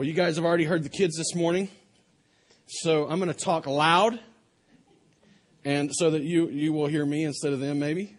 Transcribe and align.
Well, 0.00 0.08
you 0.08 0.14
guys 0.14 0.36
have 0.36 0.46
already 0.46 0.64
heard 0.64 0.82
the 0.82 0.88
kids 0.88 1.18
this 1.18 1.34
morning, 1.34 1.68
so 2.66 3.06
I'm 3.06 3.18
going 3.18 3.30
to 3.30 3.38
talk 3.38 3.66
loud, 3.66 4.18
and 5.62 5.90
so 5.92 6.12
that 6.12 6.22
you 6.22 6.48
you 6.48 6.72
will 6.72 6.86
hear 6.86 7.04
me 7.04 7.22
instead 7.24 7.52
of 7.52 7.60
them, 7.60 7.78
maybe. 7.78 8.16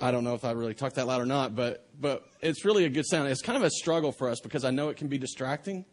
I 0.00 0.10
don't 0.10 0.24
know 0.24 0.32
if 0.32 0.46
I 0.46 0.52
really 0.52 0.72
talk 0.72 0.94
that 0.94 1.06
loud 1.06 1.20
or 1.20 1.26
not, 1.26 1.54
but 1.54 1.90
but 2.00 2.24
it's 2.40 2.64
really 2.64 2.86
a 2.86 2.88
good 2.88 3.04
sound. 3.04 3.28
It's 3.28 3.42
kind 3.42 3.58
of 3.58 3.64
a 3.64 3.68
struggle 3.68 4.10
for 4.10 4.30
us 4.30 4.40
because 4.40 4.64
I 4.64 4.70
know 4.70 4.88
it 4.88 4.96
can 4.96 5.08
be 5.08 5.18
distracting, 5.18 5.84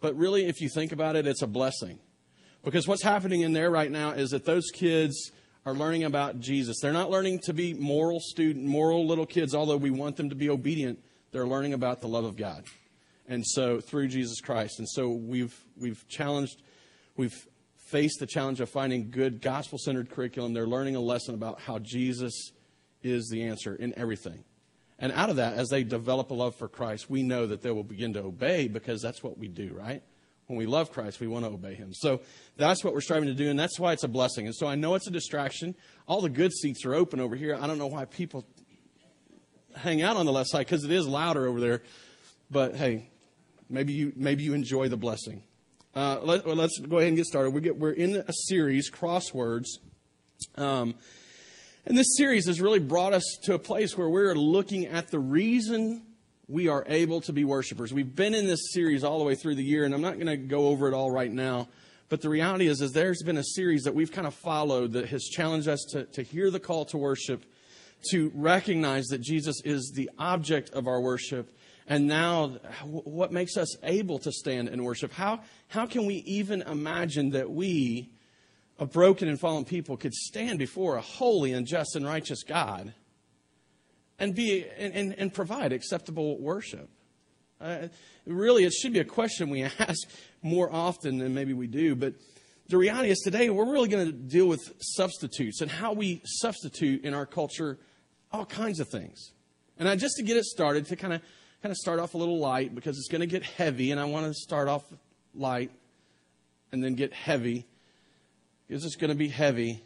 but 0.00 0.14
really, 0.14 0.46
if 0.46 0.60
you 0.60 0.68
think 0.68 0.92
about 0.92 1.16
it, 1.16 1.26
it's 1.26 1.42
a 1.42 1.48
blessing. 1.48 1.98
Because 2.62 2.86
what's 2.86 3.02
happening 3.02 3.40
in 3.40 3.54
there 3.54 3.72
right 3.72 3.90
now 3.90 4.12
is 4.12 4.30
that 4.30 4.44
those 4.44 4.70
kids 4.72 5.32
are 5.66 5.74
learning 5.74 6.04
about 6.04 6.38
Jesus. 6.38 6.76
They're 6.80 6.92
not 6.92 7.10
learning 7.10 7.40
to 7.46 7.52
be 7.52 7.74
moral 7.74 8.20
student, 8.20 8.66
moral 8.66 9.04
little 9.04 9.26
kids, 9.26 9.52
although 9.52 9.78
we 9.78 9.90
want 9.90 10.16
them 10.16 10.28
to 10.28 10.36
be 10.36 10.48
obedient. 10.48 11.00
They're 11.32 11.48
learning 11.48 11.72
about 11.72 12.00
the 12.00 12.06
love 12.06 12.24
of 12.24 12.36
God. 12.36 12.62
And 13.28 13.46
so 13.46 13.80
through 13.80 14.08
Jesus 14.08 14.40
Christ. 14.40 14.78
And 14.78 14.88
so 14.88 15.10
we've 15.10 15.54
we've 15.76 16.06
challenged 16.08 16.62
we've 17.16 17.46
faced 17.76 18.20
the 18.20 18.26
challenge 18.26 18.60
of 18.60 18.68
finding 18.68 19.10
good 19.10 19.40
gospel 19.40 19.78
centered 19.78 20.10
curriculum. 20.10 20.52
They're 20.52 20.66
learning 20.66 20.96
a 20.96 21.00
lesson 21.00 21.34
about 21.34 21.60
how 21.60 21.78
Jesus 21.78 22.52
is 23.02 23.28
the 23.28 23.44
answer 23.44 23.74
in 23.74 23.96
everything. 23.98 24.44
And 24.98 25.12
out 25.12 25.30
of 25.30 25.36
that, 25.36 25.54
as 25.54 25.68
they 25.68 25.84
develop 25.84 26.30
a 26.30 26.34
love 26.34 26.56
for 26.56 26.68
Christ, 26.68 27.08
we 27.08 27.22
know 27.22 27.46
that 27.46 27.62
they 27.62 27.70
will 27.70 27.84
begin 27.84 28.14
to 28.14 28.22
obey 28.22 28.66
because 28.66 29.00
that's 29.00 29.22
what 29.22 29.38
we 29.38 29.46
do, 29.46 29.72
right? 29.72 30.02
When 30.48 30.58
we 30.58 30.66
love 30.66 30.90
Christ, 30.90 31.20
we 31.20 31.28
want 31.28 31.44
to 31.44 31.50
obey 31.50 31.74
Him. 31.74 31.92
So 31.92 32.20
that's 32.56 32.82
what 32.82 32.94
we're 32.94 33.00
striving 33.00 33.28
to 33.28 33.34
do, 33.34 33.48
and 33.48 33.58
that's 33.58 33.78
why 33.78 33.92
it's 33.92 34.02
a 34.02 34.08
blessing. 34.08 34.46
And 34.46 34.54
so 34.54 34.66
I 34.66 34.74
know 34.74 34.94
it's 34.94 35.06
a 35.06 35.10
distraction. 35.10 35.74
All 36.08 36.20
the 36.20 36.30
good 36.30 36.52
seats 36.52 36.84
are 36.84 36.94
open 36.94 37.20
over 37.20 37.36
here. 37.36 37.56
I 37.60 37.66
don't 37.66 37.78
know 37.78 37.86
why 37.86 38.06
people 38.06 38.44
hang 39.76 40.02
out 40.02 40.16
on 40.16 40.26
the 40.26 40.32
left 40.32 40.50
side 40.50 40.66
because 40.66 40.84
it 40.84 40.90
is 40.90 41.06
louder 41.06 41.46
over 41.46 41.60
there. 41.60 41.82
But 42.50 42.74
hey, 42.74 43.10
maybe 43.68 43.92
you 43.92 44.12
maybe 44.16 44.42
you 44.42 44.54
enjoy 44.54 44.88
the 44.88 44.96
blessing. 44.96 45.42
Uh, 45.94 46.20
let, 46.22 46.46
us 46.46 46.78
go 46.78 46.98
ahead 46.98 47.08
and 47.08 47.16
get 47.16 47.26
started. 47.26 47.50
We 47.50 47.60
get, 47.60 47.76
we're 47.76 47.90
in 47.90 48.16
a 48.16 48.32
series, 48.32 48.90
crosswords. 48.90 49.66
Um, 50.56 50.94
and 51.86 51.96
this 51.96 52.16
series 52.16 52.46
has 52.46 52.60
really 52.60 52.78
brought 52.78 53.14
us 53.14 53.24
to 53.44 53.54
a 53.54 53.58
place 53.58 53.96
where 53.96 54.08
we're 54.08 54.34
looking 54.34 54.86
at 54.86 55.10
the 55.10 55.18
reason 55.18 56.02
we 56.46 56.68
are 56.68 56.84
able 56.86 57.20
to 57.22 57.32
be 57.32 57.44
worshipers. 57.44 57.92
We've 57.92 58.14
been 58.14 58.34
in 58.34 58.46
this 58.46 58.72
series 58.72 59.02
all 59.02 59.18
the 59.18 59.24
way 59.24 59.34
through 59.34 59.56
the 59.56 59.64
year, 59.64 59.84
and 59.84 59.94
I'm 59.94 60.00
not 60.00 60.14
going 60.14 60.26
to 60.26 60.36
go 60.36 60.68
over 60.68 60.86
it 60.88 60.94
all 60.94 61.10
right 61.10 61.32
now. 61.32 61.68
But 62.08 62.22
the 62.22 62.28
reality 62.28 62.68
is, 62.68 62.80
is 62.80 62.92
there's 62.92 63.22
been 63.22 63.36
a 63.36 63.44
series 63.44 63.82
that 63.82 63.94
we've 63.94 64.12
kind 64.12 64.26
of 64.26 64.34
followed 64.34 64.92
that 64.92 65.08
has 65.08 65.24
challenged 65.24 65.68
us 65.68 65.84
to, 65.90 66.04
to 66.04 66.22
hear 66.22 66.50
the 66.50 66.60
call 66.60 66.86
to 66.86 66.96
worship, 66.96 67.44
to 68.10 68.32
recognize 68.34 69.06
that 69.06 69.20
Jesus 69.20 69.60
is 69.64 69.92
the 69.94 70.10
object 70.18 70.70
of 70.70 70.86
our 70.86 71.00
worship, 71.00 71.50
and 71.88 72.06
now 72.06 72.48
what 72.84 73.32
makes 73.32 73.56
us 73.56 73.76
able 73.82 74.18
to 74.20 74.30
stand 74.30 74.68
and 74.68 74.84
worship. 74.84 75.12
How, 75.12 75.40
how 75.68 75.86
can 75.86 76.06
we 76.06 76.16
even 76.26 76.62
imagine 76.62 77.30
that 77.30 77.50
we 77.50 78.10
a 78.78 78.86
broken 78.86 79.28
and 79.28 79.40
fallen 79.40 79.64
people 79.64 79.96
could 79.96 80.14
stand 80.14 80.58
before 80.58 80.96
a 80.96 81.00
holy 81.00 81.52
and 81.52 81.66
just 81.66 81.96
and 81.96 82.06
righteous 82.06 82.44
God 82.44 82.94
and 84.18 84.34
be 84.34 84.64
and, 84.78 84.94
and, 84.94 85.14
and 85.18 85.34
provide 85.34 85.72
acceptable 85.72 86.38
worship. 86.38 86.88
Uh, 87.60 87.88
really, 88.24 88.64
it 88.64 88.72
should 88.72 88.92
be 88.92 89.00
a 89.00 89.04
question 89.04 89.50
we 89.50 89.62
ask 89.78 90.08
more 90.42 90.72
often 90.72 91.18
than 91.18 91.34
maybe 91.34 91.52
we 91.52 91.66
do. 91.66 91.96
But 91.96 92.14
the 92.68 92.76
reality 92.76 93.10
is 93.10 93.18
today 93.18 93.50
we're 93.50 93.70
really 93.70 93.88
going 93.88 94.06
to 94.06 94.12
deal 94.12 94.46
with 94.46 94.60
substitutes 94.78 95.60
and 95.60 95.70
how 95.70 95.92
we 95.92 96.20
substitute 96.24 97.04
in 97.04 97.14
our 97.14 97.26
culture 97.26 97.78
all 98.30 98.44
kinds 98.44 98.78
of 98.78 98.88
things. 98.88 99.32
And 99.78 99.88
I, 99.88 99.96
just 99.96 100.16
to 100.16 100.22
get 100.22 100.36
it 100.36 100.44
started, 100.44 100.86
to 100.86 100.96
kind 100.96 101.14
of 101.14 101.22
kind 101.62 101.70
of 101.72 101.76
start 101.76 101.98
off 101.98 102.14
a 102.14 102.18
little 102.18 102.38
light 102.38 102.74
because 102.74 102.98
it's 102.98 103.08
going 103.08 103.20
to 103.20 103.26
get 103.26 103.42
heavy, 103.42 103.90
and 103.90 104.00
I 104.00 104.04
want 104.04 104.26
to 104.26 104.34
start 104.34 104.68
off 104.68 104.84
light 105.34 105.70
and 106.72 106.82
then 106.82 106.94
get 106.94 107.12
heavy 107.12 107.66
because 108.66 108.84
it's 108.84 108.96
going 108.96 109.10
to 109.10 109.16
be 109.16 109.28
heavy. 109.28 109.82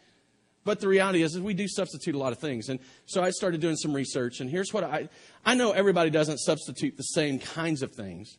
But 0.65 0.81
the 0.81 0.89
reality 0.89 1.23
is, 1.23 1.35
is 1.35 1.41
we 1.41 1.55
do 1.55 1.67
substitute 1.67 2.15
a 2.15 2.19
lot 2.19 2.33
of 2.33 2.39
things. 2.39 2.69
And 2.69 2.79
so 3.07 3.23
I 3.23 3.31
started 3.31 3.61
doing 3.61 3.77
some 3.77 3.93
research, 3.93 4.41
and 4.41 4.49
here's 4.49 4.73
what 4.73 4.85
I 4.85 5.09
I 5.45 5.55
know 5.55 5.73
everybody 5.73 6.11
doesn't 6.11 6.39
substitute 6.39 6.97
the 6.97 7.03
same 7.03 7.39
kinds 7.39 7.83
of 7.83 7.93
things, 7.93 8.37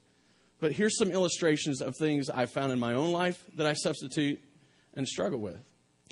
but 0.60 0.72
here's 0.72 0.98
some 0.98 1.12
illustrations 1.12 1.82
of 1.82 1.96
things 1.98 2.30
I 2.30 2.46
found 2.46 2.72
in 2.72 2.80
my 2.80 2.94
own 2.94 3.12
life 3.12 3.44
that 3.56 3.68
I 3.68 3.74
substitute 3.74 4.40
and 4.96 5.08
struggle 5.08 5.40
with, 5.40 5.60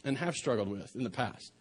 and 0.04 0.18
have 0.18 0.36
struggled 0.36 0.70
with 0.70 0.96
in 0.96 1.04
the 1.04 1.10
past. 1.10 1.52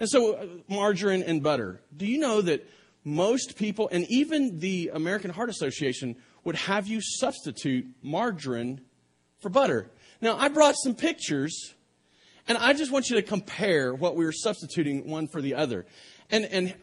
And 0.00 0.08
so, 0.08 0.34
uh, 0.34 0.46
margarine 0.66 1.22
and 1.22 1.42
butter. 1.42 1.82
Do 1.94 2.06
you 2.06 2.18
know 2.18 2.40
that 2.40 2.66
most 3.04 3.56
people, 3.56 3.88
and 3.90 4.06
even 4.10 4.58
the 4.58 4.90
American 4.92 5.30
Heart 5.30 5.50
Association, 5.50 6.16
would 6.44 6.56
have 6.56 6.86
you 6.86 7.00
substitute 7.00 7.86
margarine 8.02 8.80
for 9.38 9.48
butter? 9.48 9.90
Now, 10.20 10.36
I 10.36 10.48
brought 10.48 10.76
some 10.76 10.94
pictures 10.94 11.74
and 12.50 12.58
I 12.58 12.72
just 12.72 12.90
want 12.90 13.10
you 13.10 13.16
to 13.16 13.22
compare 13.22 13.94
what 13.94 14.16
we 14.16 14.24
were 14.24 14.32
substituting 14.32 15.08
one 15.08 15.28
for 15.28 15.40
the 15.40 15.54
other. 15.54 15.86
And, 16.30 16.44
and 16.46 16.74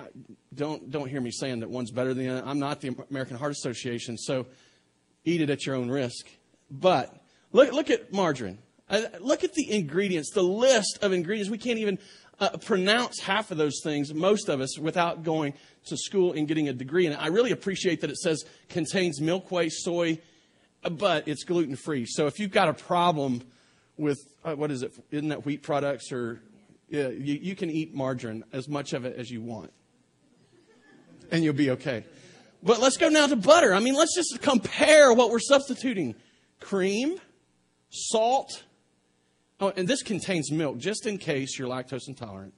don't, 0.54 0.90
don't 0.90 1.10
hear 1.10 1.22
me 1.22 1.32
saying 1.32 1.60
that 1.60 1.70
one's 1.70 1.92
better 1.92 2.14
than 2.14 2.26
the 2.26 2.32
other. 2.38 2.48
I'm 2.48 2.60
not 2.60 2.80
the 2.82 2.96
American 3.10 3.38
Heart 3.38 3.52
Association, 3.52 4.18
so 4.18 4.46
eat 5.26 5.42
it 5.42 5.50
at 5.50 5.66
your 5.66 5.76
own 5.76 5.90
risk. 5.90 6.26
But 6.72 7.14
look, 7.52 7.72
look 7.74 7.90
at 7.90 8.14
margarine. 8.14 8.60
Uh, 8.90 9.02
look 9.20 9.44
at 9.44 9.54
the 9.54 9.70
ingredients, 9.70 10.32
the 10.32 10.42
list 10.42 11.00
of 11.02 11.12
ingredients. 11.12 11.50
We 11.50 11.58
can't 11.58 11.80
even 11.80 12.00
uh, 12.40 12.50
pronounce 12.58 13.20
half 13.20 13.52
of 13.52 13.58
those 13.58 13.82
things, 13.84 14.14
most 14.14 14.50
of 14.50 14.62
us, 14.62 14.78
without 14.78 15.24
going 15.24 15.54
to 15.86 15.98
school 15.98 16.34
and 16.34 16.48
getting 16.48 16.70
a 16.70 16.74
degree. 16.74 17.06
And 17.06 17.16
I 17.16 17.28
really 17.28 17.52
appreciate 17.52 18.02
that 18.02 18.10
it 18.10 18.18
says 18.18 18.46
contains 18.70 19.20
milk, 19.20 19.52
whey, 19.52 19.70
soy, 19.70 20.20
but 20.90 21.28
it's 21.28 21.44
gluten 21.44 21.76
free. 21.76 22.06
So 22.06 22.28
if 22.28 22.40
you've 22.40 22.52
got 22.52 22.70
a 22.70 22.74
problem 22.74 23.42
with 23.98 24.20
uh, 24.44 24.56
what 24.56 24.72
is 24.72 24.84
it? 24.84 24.94
Isn't 25.12 25.30
that 25.30 25.46
wheat 25.46 25.64
products 25.64 26.12
or 26.12 26.42
yeah, 26.90 27.10
you, 27.10 27.36
you 27.42 27.56
can 27.56 27.70
eat 27.70 27.94
margarine 27.94 28.44
as 28.54 28.70
much 28.70 28.94
of 28.94 29.04
it 29.04 29.18
as 29.18 29.30
you 29.30 29.42
want, 29.42 29.74
and 31.32 31.44
you'll 31.44 31.54
be 31.54 31.72
okay. 31.72 32.06
But 32.64 32.80
let's 32.80 32.98
go 32.98 33.10
now 33.10 33.28
to 33.28 33.36
butter. 33.36 33.74
I 33.74 33.80
mean, 33.80 33.96
let's 33.96 34.16
just 34.16 34.42
compare 34.42 35.12
what 35.12 35.32
we're 35.32 35.40
substituting: 35.40 36.16
cream, 36.60 37.20
salt. 37.90 38.64
Oh, 39.60 39.74
and 39.76 39.88
this 39.88 40.04
contains 40.04 40.52
milk, 40.52 40.78
just 40.78 41.08
in 41.08 41.18
case 41.18 41.58
you're 41.58 41.68
lactose 41.68 42.08
intolerant. 42.08 42.54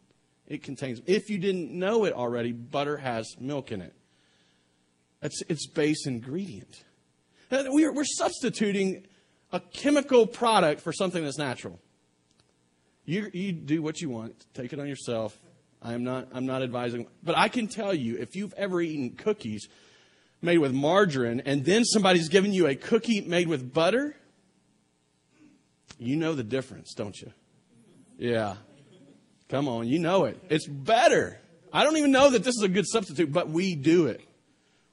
It 0.48 0.64
contains. 0.64 1.02
If 1.06 1.30
you 1.30 1.38
didn't 1.38 1.72
know 1.72 2.06
it 2.06 2.14
already, 2.14 2.52
butter 2.52 2.98
has 2.98 3.36
milk 3.40 3.72
in 3.72 3.82
it. 3.82 3.94
That's 5.22 5.42
its 5.44 5.68
base 5.68 6.08
ingredient. 6.08 6.84
We're, 7.52 7.94
we're 7.94 8.04
substituting 8.06 9.06
a 9.52 9.60
chemical 9.60 10.28
product 10.28 10.82
for 10.82 10.92
something 10.94 11.24
that's 11.24 11.38
natural. 11.38 11.80
You, 13.06 13.30
you 13.34 13.52
do 13.52 13.82
what 13.82 14.02
you 14.02 14.10
want, 14.10 14.46
take 14.54 14.72
it 14.72 14.80
on 14.80 14.88
yourself. 14.88 15.40
I 15.82 15.94
am 15.94 16.04
not, 16.04 16.28
I'm 16.34 16.46
not 16.46 16.62
advising. 16.62 17.08
But 17.24 17.38
I 17.38 17.48
can 17.48 17.68
tell 17.68 17.94
you, 17.94 18.18
if 18.18 18.36
you've 18.36 18.54
ever 18.54 18.82
eaten 18.82 19.12
cookies 19.12 19.68
made 20.42 20.60
with 20.60 20.74
margarine 20.74 21.42
and 21.46 21.66
then 21.66 21.86
somebody's 21.86 22.30
given 22.30 22.54
you 22.54 22.68
a 22.68 22.76
cookie 22.76 23.22
made 23.22 23.48
with 23.48 23.74
butter, 23.74 24.16
you 26.00 26.16
know 26.16 26.34
the 26.34 26.44
difference, 26.44 26.94
don't 26.96 27.20
you? 27.20 27.32
Yeah. 28.18 28.56
Come 29.50 29.68
on, 29.68 29.88
you 29.88 30.00
know 30.00 30.26
it. 30.26 30.42
It's 30.50 30.68
better. 30.68 31.40
I 31.72 31.84
don't 31.84 31.98
even 31.98 32.12
know 32.12 32.32
that 32.32 32.44
this 32.44 32.56
is 32.56 32.64
a 32.64 32.68
good 32.68 32.88
substitute, 32.88 33.32
but 33.32 33.50
we 33.50 33.76
do 33.76 34.08
it. 34.08 34.22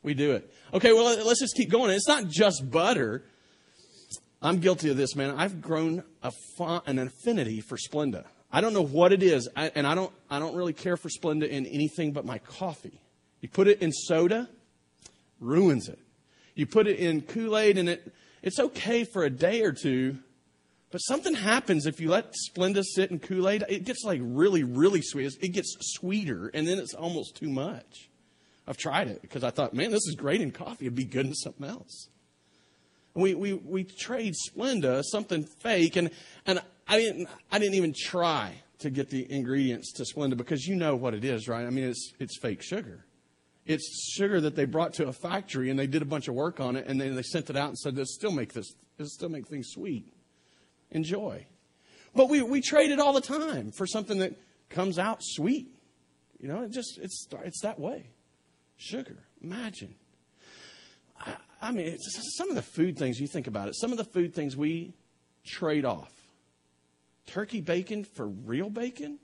We 0.03 0.15
do 0.15 0.33
it. 0.33 0.53
Okay, 0.75 0.93
well, 0.93 1.05
let's 1.25 1.41
just 1.41 1.56
keep 1.56 1.71
going. 1.71 1.91
It's 1.91 2.09
not 2.09 2.28
just 2.28 2.71
butter. 2.71 3.25
I'm 4.43 4.59
guilty 4.59 4.91
of 4.91 4.97
this, 4.97 5.16
man. 5.16 5.34
I've 5.37 5.61
grown 5.61 6.05
a, 6.22 6.33
an 6.87 6.99
affinity 6.99 7.61
for 7.61 7.77
Splenda. 7.77 8.25
I 8.53 8.61
don't 8.61 8.72
know 8.72 8.84
what 8.84 9.12
it 9.12 9.22
is, 9.22 9.49
I, 9.56 9.71
and 9.75 9.87
I 9.87 9.95
don't, 9.95 10.12
I 10.31 10.39
don't 10.39 10.55
really 10.55 10.72
care 10.72 10.97
for 10.97 11.09
Splenda 11.09 11.49
in 11.49 11.66
anything 11.66 12.12
but 12.12 12.25
my 12.25 12.39
coffee. 12.39 13.00
You 13.41 13.49
put 13.49 13.69
it 13.69 13.83
in 13.83 13.93
soda, 13.93 14.49
ruins 15.41 15.89
it. 15.89 15.99
You 16.55 16.66
put 16.66 16.87
it 16.87 16.99
in 16.99 17.22
Kool 17.22 17.56
Aid, 17.59 17.77
and 17.77 17.89
it, 17.89 18.15
it's 18.43 18.59
okay 18.59 19.04
for 19.04 19.25
a 19.25 19.31
day 19.31 19.63
or 19.63 19.72
two, 19.72 20.19
but 20.91 20.98
something 20.98 21.34
happens 21.34 21.86
if 21.86 22.00
you 22.00 22.10
let 22.10 22.34
Splenda 22.48 22.83
sit 22.83 23.10
in 23.10 23.18
Kool 23.18 23.48
Aid. 23.48 23.65
It 23.68 23.84
gets 23.84 24.04
like 24.04 24.21
really, 24.22 24.65
really 24.65 25.03
sweet. 25.03 25.33
It 25.41 25.48
gets 25.48 25.77
sweeter, 25.80 26.50
and 26.54 26.66
then 26.66 26.78
it's 26.78 26.94
almost 26.94 27.36
too 27.36 27.50
much. 27.50 28.09
I've 28.68 28.77
tried 28.77 29.09
it 29.09 29.22
because 29.22 29.44
I 29.44 29.50
thought, 29.50 29.74
man, 29.74 29.91
this 29.91 30.06
is 30.06 30.15
great 30.16 30.41
in 30.41 30.50
coffee. 30.50 30.86
It'd 30.86 30.94
be 30.94 31.04
good 31.04 31.27
in 31.27 31.34
something 31.34 31.66
else 31.66 32.09
we, 33.16 33.34
we, 33.34 33.54
we 33.54 33.84
trade 33.84 34.34
Splenda, 34.34 35.03
something 35.03 35.44
fake, 35.44 35.97
and, 35.97 36.10
and 36.44 36.60
I, 36.86 36.98
didn't, 36.98 37.28
I 37.50 37.59
didn't 37.59 37.74
even 37.74 37.94
try 37.97 38.53
to 38.80 38.91
get 38.91 39.10
the 39.10 39.30
ingredients 39.33 39.92
to 39.94 40.04
Splenda 40.04 40.36
because 40.36 40.66
you 40.66 40.77
know 40.77 40.94
what 40.94 41.15
it 41.15 41.24
is, 41.24 41.48
right? 41.48 41.66
I 41.66 41.71
mean, 41.71 41.84
it's, 41.84 42.12
it's 42.21 42.38
fake 42.38 42.62
sugar. 42.62 43.04
It's 43.65 44.12
sugar 44.15 44.41
that 44.42 44.54
they 44.54 44.66
brought 44.66 44.92
to 44.94 45.09
a 45.09 45.12
factory 45.12 45.71
and 45.71 45.78
they 45.78 45.86
did 45.86 46.03
a 46.03 46.06
bunch 46.06 46.28
of 46.28 46.34
work 46.34 46.60
on 46.60 46.77
it 46.77 46.86
and 46.86 47.00
then 47.00 47.16
they 47.16 47.22
sent 47.22 47.50
it 47.50 47.56
out 47.56 47.68
and 47.68 47.78
said, 47.78 47.97
this 47.97 48.15
still 48.15 48.30
make 48.30 48.53
this, 48.53 48.74
this 48.97 49.12
still 49.15 49.30
make 49.30 49.48
things 49.48 49.68
sweet. 49.71 50.06
Enjoy. 50.91 51.47
But 52.15 52.28
we, 52.28 52.42
we 52.42 52.60
trade 52.60 52.91
it 52.91 52.98
all 52.98 53.12
the 53.12 53.21
time 53.21 53.72
for 53.72 53.86
something 53.86 54.18
that 54.18 54.34
comes 54.71 54.98
out 54.98 55.18
sweet. 55.21 55.68
You 56.41 56.48
know, 56.48 56.62
it 56.62 56.71
just, 56.71 56.98
it's, 56.98 57.27
it's 57.44 57.60
that 57.62 57.78
way. 57.78 58.06
Sugar. 58.77 59.18
Imagine. 59.42 59.94
I 61.60 61.71
mean, 61.72 61.98
some 61.98 62.50
of 62.50 62.54
the 62.54 62.62
food 62.62 62.98
things, 62.98 63.18
you 63.18 63.27
think 63.27 63.47
about 63.47 63.68
it, 63.68 63.74
some 63.77 63.91
of 63.91 63.98
the 63.98 64.04
food 64.04 64.34
things 64.34 64.56
we 64.56 64.92
trade 65.44 65.84
off. 65.84 66.12
Turkey 67.27 67.60
bacon 67.60 68.04
for 68.04 68.27
real 68.27 68.71
bacon? 68.71 69.18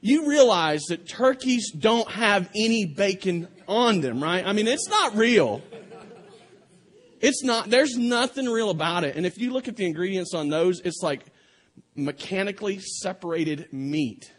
You 0.00 0.28
realize 0.28 0.82
that 0.88 1.08
turkeys 1.08 1.70
don't 1.70 2.08
have 2.10 2.50
any 2.54 2.86
bacon 2.86 3.48
on 3.68 4.00
them, 4.00 4.22
right? 4.22 4.44
I 4.44 4.52
mean, 4.52 4.66
it's 4.66 4.88
not 4.88 5.16
real. 5.16 5.62
It's 7.22 7.44
not, 7.44 7.70
there's 7.70 7.96
nothing 7.96 8.46
real 8.46 8.68
about 8.68 9.04
it. 9.04 9.14
And 9.14 9.24
if 9.24 9.38
you 9.38 9.52
look 9.52 9.68
at 9.68 9.76
the 9.76 9.86
ingredients 9.86 10.34
on 10.34 10.48
those, 10.48 10.80
it's 10.80 11.02
like 11.02 11.24
mechanically 11.94 12.80
separated 12.80 13.72
meat. 13.72 14.32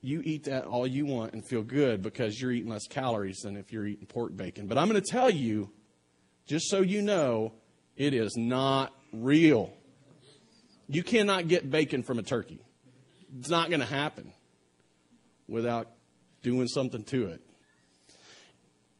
You 0.00 0.22
eat 0.24 0.44
that 0.44 0.64
all 0.64 0.86
you 0.86 1.04
want 1.04 1.34
and 1.34 1.46
feel 1.46 1.62
good 1.62 2.02
because 2.02 2.40
you're 2.40 2.52
eating 2.52 2.70
less 2.70 2.86
calories 2.86 3.40
than 3.40 3.56
if 3.56 3.70
you're 3.70 3.86
eating 3.86 4.06
pork 4.06 4.34
bacon. 4.34 4.66
But 4.66 4.78
I'm 4.78 4.88
going 4.88 5.00
to 5.00 5.10
tell 5.10 5.30
you, 5.30 5.70
just 6.46 6.70
so 6.70 6.80
you 6.80 7.02
know, 7.02 7.52
it 7.96 8.14
is 8.14 8.34
not 8.36 8.92
real. 9.12 9.72
You 10.88 11.02
cannot 11.02 11.48
get 11.48 11.70
bacon 11.70 12.02
from 12.02 12.18
a 12.18 12.22
turkey. 12.22 12.60
It's 13.38 13.50
not 13.50 13.68
going 13.68 13.80
to 13.80 13.86
happen 13.86 14.32
without 15.48 15.90
doing 16.42 16.66
something 16.66 17.04
to 17.04 17.26
it. 17.26 17.42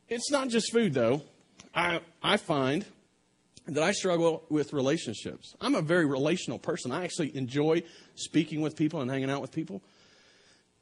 It's 0.09 0.31
not 0.31 0.49
just 0.49 0.71
food, 0.71 0.93
though. 0.93 1.23
I, 1.75 2.01
I 2.23 2.37
find 2.37 2.85
that 3.67 3.83
I 3.83 3.93
struggle 3.93 4.45
with 4.51 4.73
relationships. 4.73 5.55
I'm 5.61 5.75
a 5.75 5.83
very 5.83 6.07
relational 6.07 6.59
person. 6.59 6.93
I 6.93 7.05
actually 7.05 7.37
enjoy 7.37 7.83
speaking 8.15 8.61
with 8.61 8.77
people 8.77 9.01
and 9.01 9.11
hanging 9.11 9.31
out 9.31 9.41
with 9.41 9.53
people. 9.53 9.83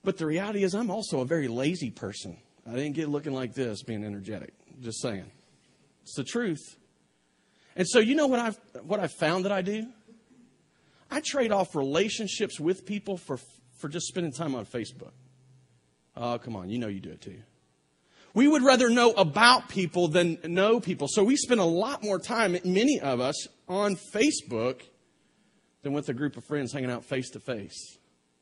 But 0.04 0.18
the 0.18 0.26
reality 0.26 0.64
is, 0.64 0.74
I'm 0.74 0.90
also 0.90 1.20
a 1.20 1.24
very 1.24 1.48
lazy 1.48 1.90
person. 1.90 2.36
I 2.66 2.74
didn't 2.74 2.94
get 2.94 3.08
looking 3.08 3.32
like 3.32 3.54
this 3.54 3.82
being 3.82 4.04
energetic. 4.04 4.52
Just 4.80 5.00
saying. 5.00 5.30
It's 6.02 6.14
the 6.14 6.24
truth. 6.24 6.76
And 7.76 7.86
so, 7.88 8.00
you 8.00 8.14
know 8.14 8.26
what 8.26 8.40
I've, 8.40 8.58
what 8.82 9.00
I've 9.00 9.12
found 9.12 9.44
that 9.44 9.52
I 9.52 9.62
do? 9.62 9.86
I 11.10 11.20
trade 11.24 11.52
off 11.52 11.76
relationships 11.76 12.58
with 12.58 12.84
people 12.84 13.16
for, 13.16 13.38
for 13.78 13.88
just 13.88 14.06
spending 14.06 14.32
time 14.32 14.54
on 14.54 14.66
Facebook. 14.66 15.12
Oh, 16.16 16.38
come 16.38 16.56
on. 16.56 16.68
You 16.68 16.78
know 16.78 16.88
you 16.88 17.00
do 17.00 17.10
it 17.10 17.20
too. 17.20 17.38
We 18.34 18.48
would 18.48 18.62
rather 18.62 18.88
know 18.88 19.10
about 19.12 19.68
people 19.68 20.08
than 20.08 20.38
know 20.44 20.80
people. 20.80 21.06
So 21.08 21.22
we 21.22 21.36
spend 21.36 21.60
a 21.60 21.64
lot 21.64 22.02
more 22.02 22.18
time, 22.18 22.56
many 22.64 22.98
of 23.00 23.20
us, 23.20 23.46
on 23.68 23.96
Facebook 24.14 24.82
than 25.82 25.92
with 25.92 26.08
a 26.08 26.14
group 26.14 26.36
of 26.36 26.44
friends 26.44 26.72
hanging 26.72 26.90
out 26.90 27.04
face 27.04 27.30
to 27.30 27.40
face. 27.40 27.98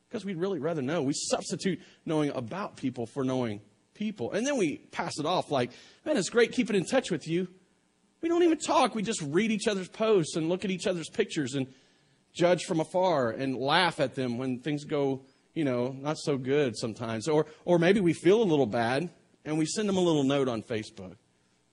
Because 0.08 0.24
we'd 0.24 0.36
really 0.36 0.58
rather 0.58 0.82
know. 0.82 1.02
We 1.02 1.14
substitute 1.14 1.80
knowing 2.04 2.30
about 2.30 2.76
people 2.76 3.06
for 3.06 3.24
knowing 3.24 3.60
people. 3.94 4.32
And 4.32 4.46
then 4.46 4.56
we 4.56 4.78
pass 4.78 5.18
it 5.18 5.26
off 5.26 5.50
like, 5.50 5.70
man, 6.04 6.16
it's 6.16 6.30
great 6.30 6.52
keeping 6.52 6.76
in 6.76 6.84
touch 6.84 7.10
with 7.10 7.26
you. 7.26 7.48
We 8.20 8.28
don't 8.28 8.42
even 8.42 8.58
talk. 8.58 8.94
We 8.94 9.02
just 9.02 9.22
read 9.22 9.50
each 9.50 9.66
other's 9.66 9.88
posts 9.88 10.36
and 10.36 10.48
look 10.48 10.64
at 10.64 10.70
each 10.70 10.86
other's 10.86 11.08
pictures 11.08 11.54
and 11.54 11.66
judge 12.32 12.64
from 12.64 12.80
afar 12.80 13.30
and 13.30 13.56
laugh 13.56 13.98
at 13.98 14.14
them 14.14 14.38
when 14.38 14.60
things 14.60 14.84
go, 14.84 15.22
you 15.54 15.64
know, 15.64 15.94
not 15.98 16.18
so 16.18 16.36
good 16.36 16.76
sometimes. 16.76 17.28
Or, 17.28 17.46
or 17.64 17.78
maybe 17.78 18.00
we 18.00 18.12
feel 18.12 18.42
a 18.42 18.44
little 18.44 18.66
bad 18.66 19.10
and 19.44 19.58
we 19.58 19.66
send 19.66 19.88
them 19.88 19.96
a 19.96 20.00
little 20.00 20.24
note 20.24 20.48
on 20.48 20.62
Facebook 20.62 21.16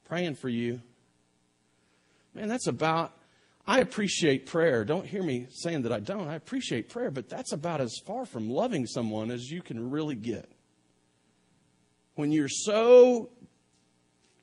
praying 0.05 0.35
for 0.35 0.49
you. 0.49 0.81
Man, 2.33 2.47
that's 2.47 2.67
about, 2.67 3.13
I 3.65 3.79
appreciate 3.79 4.45
prayer. 4.45 4.85
Don't 4.85 5.05
hear 5.05 5.23
me 5.23 5.47
saying 5.49 5.81
that 5.83 5.91
I 5.91 5.99
don't. 5.99 6.27
I 6.27 6.35
appreciate 6.35 6.89
prayer, 6.89 7.11
but 7.11 7.29
that's 7.29 7.51
about 7.51 7.81
as 7.81 7.99
far 8.05 8.25
from 8.25 8.49
loving 8.49 8.85
someone 8.85 9.31
as 9.31 9.49
you 9.49 9.61
can 9.61 9.91
really 9.91 10.15
get. 10.15 10.49
When 12.15 12.31
you're 12.31 12.49
so, 12.49 13.29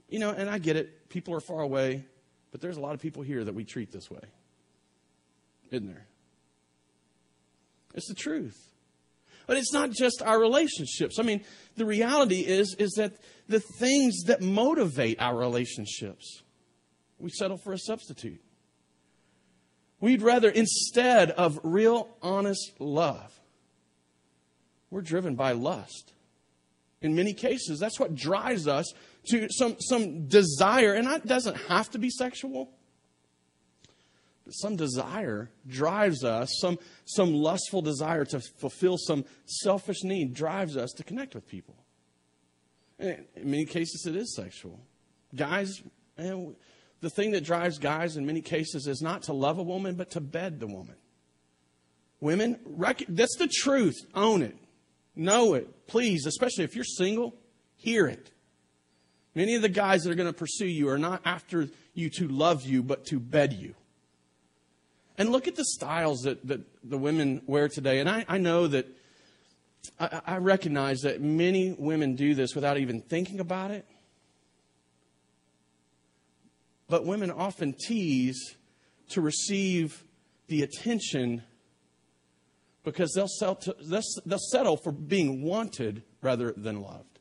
you 0.08 0.18
know, 0.18 0.30
and 0.30 0.50
I 0.50 0.58
get 0.58 0.76
it, 0.76 1.08
people 1.08 1.34
are 1.34 1.40
far 1.40 1.60
away, 1.60 2.04
but 2.52 2.60
there's 2.60 2.76
a 2.76 2.80
lot 2.80 2.94
of 2.94 3.00
people 3.00 3.22
here 3.22 3.42
that 3.42 3.54
we 3.54 3.64
treat 3.64 3.90
this 3.90 4.10
way. 4.10 4.20
Isn't 5.70 5.88
there? 5.88 6.06
It's 7.94 8.08
the 8.08 8.14
truth. 8.14 8.73
But 9.46 9.56
it's 9.56 9.72
not 9.72 9.90
just 9.90 10.22
our 10.22 10.40
relationships. 10.40 11.18
I 11.18 11.22
mean, 11.22 11.44
the 11.76 11.84
reality 11.84 12.40
is, 12.40 12.74
is 12.78 12.92
that 12.92 13.12
the 13.48 13.60
things 13.60 14.24
that 14.24 14.40
motivate 14.40 15.20
our 15.20 15.36
relationships, 15.36 16.42
we 17.18 17.30
settle 17.30 17.58
for 17.58 17.72
a 17.72 17.78
substitute. 17.78 18.40
We'd 20.00 20.22
rather, 20.22 20.48
instead 20.48 21.30
of 21.30 21.58
real, 21.62 22.08
honest 22.22 22.72
love, 22.78 23.38
we're 24.90 25.02
driven 25.02 25.34
by 25.34 25.52
lust. 25.52 26.12
In 27.02 27.14
many 27.14 27.34
cases, 27.34 27.78
that's 27.78 28.00
what 28.00 28.14
drives 28.14 28.66
us 28.66 28.92
to 29.28 29.48
some, 29.50 29.76
some 29.78 30.26
desire, 30.26 30.94
and 30.94 31.06
that 31.06 31.26
doesn't 31.26 31.56
have 31.68 31.90
to 31.90 31.98
be 31.98 32.10
sexual 32.10 32.70
some 34.50 34.76
desire 34.76 35.50
drives 35.66 36.24
us, 36.24 36.50
some, 36.60 36.78
some 37.04 37.32
lustful 37.32 37.82
desire 37.82 38.24
to 38.26 38.40
fulfill 38.40 38.96
some 38.98 39.24
selfish 39.46 40.02
need 40.02 40.34
drives 40.34 40.76
us 40.76 40.92
to 40.92 41.04
connect 41.04 41.34
with 41.34 41.48
people. 41.48 41.76
And 42.98 43.24
in 43.36 43.50
many 43.50 43.64
cases, 43.64 44.06
it 44.06 44.16
is 44.16 44.34
sexual. 44.34 44.80
Guys, 45.34 45.82
man, 46.18 46.54
the 47.00 47.10
thing 47.10 47.32
that 47.32 47.44
drives 47.44 47.78
guys 47.78 48.16
in 48.16 48.26
many 48.26 48.40
cases 48.40 48.86
is 48.86 49.02
not 49.02 49.22
to 49.24 49.32
love 49.32 49.58
a 49.58 49.62
woman, 49.62 49.94
but 49.94 50.10
to 50.12 50.20
bed 50.20 50.60
the 50.60 50.66
woman. 50.66 50.96
Women, 52.20 52.58
rec- 52.64 53.04
that's 53.08 53.36
the 53.36 53.48
truth. 53.48 53.96
Own 54.14 54.42
it. 54.42 54.56
Know 55.16 55.54
it. 55.54 55.86
Please, 55.86 56.26
especially 56.26 56.64
if 56.64 56.74
you're 56.74 56.84
single, 56.84 57.34
hear 57.76 58.06
it. 58.06 58.30
Many 59.34 59.56
of 59.56 59.62
the 59.62 59.68
guys 59.68 60.02
that 60.02 60.10
are 60.10 60.14
going 60.14 60.32
to 60.32 60.38
pursue 60.38 60.66
you 60.66 60.88
are 60.88 60.98
not 60.98 61.20
after 61.24 61.68
you 61.92 62.08
to 62.10 62.28
love 62.28 62.64
you, 62.64 62.82
but 62.82 63.04
to 63.06 63.18
bed 63.18 63.52
you. 63.52 63.74
And 65.16 65.30
look 65.30 65.46
at 65.46 65.54
the 65.54 65.64
styles 65.64 66.22
that, 66.22 66.46
that 66.46 66.60
the 66.82 66.98
women 66.98 67.42
wear 67.46 67.68
today. 67.68 68.00
And 68.00 68.08
I, 68.08 68.24
I 68.28 68.38
know 68.38 68.66
that 68.66 68.86
I, 69.98 70.20
I 70.26 70.36
recognize 70.38 71.00
that 71.02 71.20
many 71.20 71.74
women 71.78 72.16
do 72.16 72.34
this 72.34 72.54
without 72.54 72.78
even 72.78 73.00
thinking 73.00 73.40
about 73.40 73.70
it. 73.70 73.86
But 76.88 77.06
women 77.06 77.30
often 77.30 77.72
tease 77.74 78.56
to 79.10 79.20
receive 79.20 80.04
the 80.48 80.62
attention 80.62 81.42
because 82.82 83.12
they'll, 83.14 83.28
sell 83.28 83.54
to, 83.56 83.74
they'll, 83.82 84.02
they'll 84.26 84.38
settle 84.38 84.76
for 84.76 84.92
being 84.92 85.42
wanted 85.42 86.02
rather 86.20 86.52
than 86.52 86.82
loved. 86.82 87.18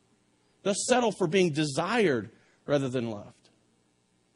They'll 0.63 0.73
settle 0.73 1.11
for 1.11 1.27
being 1.27 1.51
desired 1.51 2.29
rather 2.65 2.89
than 2.89 3.09
loved. 3.09 3.49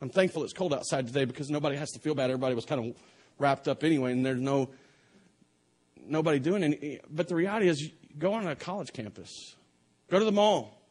I'm 0.01 0.09
thankful 0.09 0.43
it's 0.43 0.53
cold 0.53 0.73
outside 0.73 1.07
today 1.07 1.25
because 1.25 1.49
nobody 1.49 1.75
has 1.75 1.91
to 1.91 1.99
feel 1.99 2.15
bad. 2.15 2.29
Everybody 2.29 2.55
was 2.55 2.65
kind 2.65 2.89
of 2.89 2.95
wrapped 3.39 3.67
up 3.67 3.83
anyway, 3.83 4.11
and 4.11 4.25
there's 4.25 4.41
no 4.41 4.69
nobody 6.05 6.39
doing 6.39 6.63
any. 6.63 6.99
But 7.09 7.27
the 7.27 7.35
reality 7.35 7.67
is, 7.67 7.89
go 8.17 8.33
on 8.33 8.47
a 8.47 8.55
college 8.55 8.93
campus, 8.93 9.55
go 10.09 10.19
to 10.19 10.25
the 10.25 10.31
mall, 10.31 10.81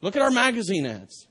look 0.00 0.16
at 0.16 0.22
our 0.22 0.30
magazine 0.30 0.86
ads. 0.86 1.26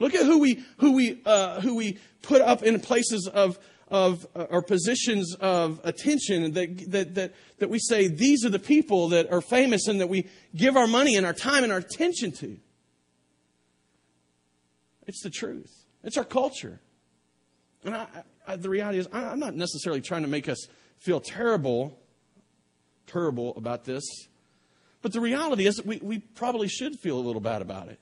Look 0.00 0.14
at 0.14 0.24
who 0.24 0.38
we 0.38 0.64
who 0.78 0.92
we 0.92 1.20
uh, 1.24 1.60
who 1.60 1.74
we 1.74 1.98
put 2.22 2.40
up 2.40 2.62
in 2.62 2.78
places 2.80 3.26
of 3.26 3.58
of 3.88 4.26
uh, 4.36 4.46
or 4.50 4.62
positions 4.62 5.34
of 5.40 5.80
attention 5.82 6.52
that, 6.52 6.90
that 6.90 7.14
that 7.14 7.34
that 7.58 7.70
we 7.70 7.78
say 7.78 8.06
these 8.06 8.44
are 8.44 8.50
the 8.50 8.58
people 8.58 9.08
that 9.08 9.32
are 9.32 9.40
famous 9.40 9.88
and 9.88 10.00
that 10.00 10.08
we 10.08 10.28
give 10.54 10.76
our 10.76 10.86
money 10.86 11.16
and 11.16 11.26
our 11.26 11.32
time 11.32 11.64
and 11.64 11.72
our 11.72 11.78
attention 11.78 12.30
to. 12.32 12.58
It's 15.06 15.22
the 15.22 15.30
truth. 15.30 15.84
It's 16.04 16.16
our 16.16 16.24
culture. 16.24 16.80
And 17.84 17.96
I, 17.96 18.06
I, 18.48 18.56
the 18.56 18.70
reality 18.70 18.98
is, 18.98 19.08
I, 19.12 19.26
I'm 19.26 19.38
not 19.38 19.54
necessarily 19.54 20.00
trying 20.00 20.22
to 20.22 20.28
make 20.28 20.48
us 20.48 20.66
feel 20.96 21.20
terrible, 21.20 22.00
terrible 23.06 23.54
about 23.56 23.84
this. 23.84 24.04
But 25.02 25.12
the 25.12 25.20
reality 25.20 25.66
is, 25.66 25.84
we, 25.84 26.00
we 26.02 26.18
probably 26.18 26.66
should 26.66 26.98
feel 26.98 27.18
a 27.18 27.20
little 27.20 27.42
bad 27.42 27.62
about 27.62 27.88
it. 27.88 28.00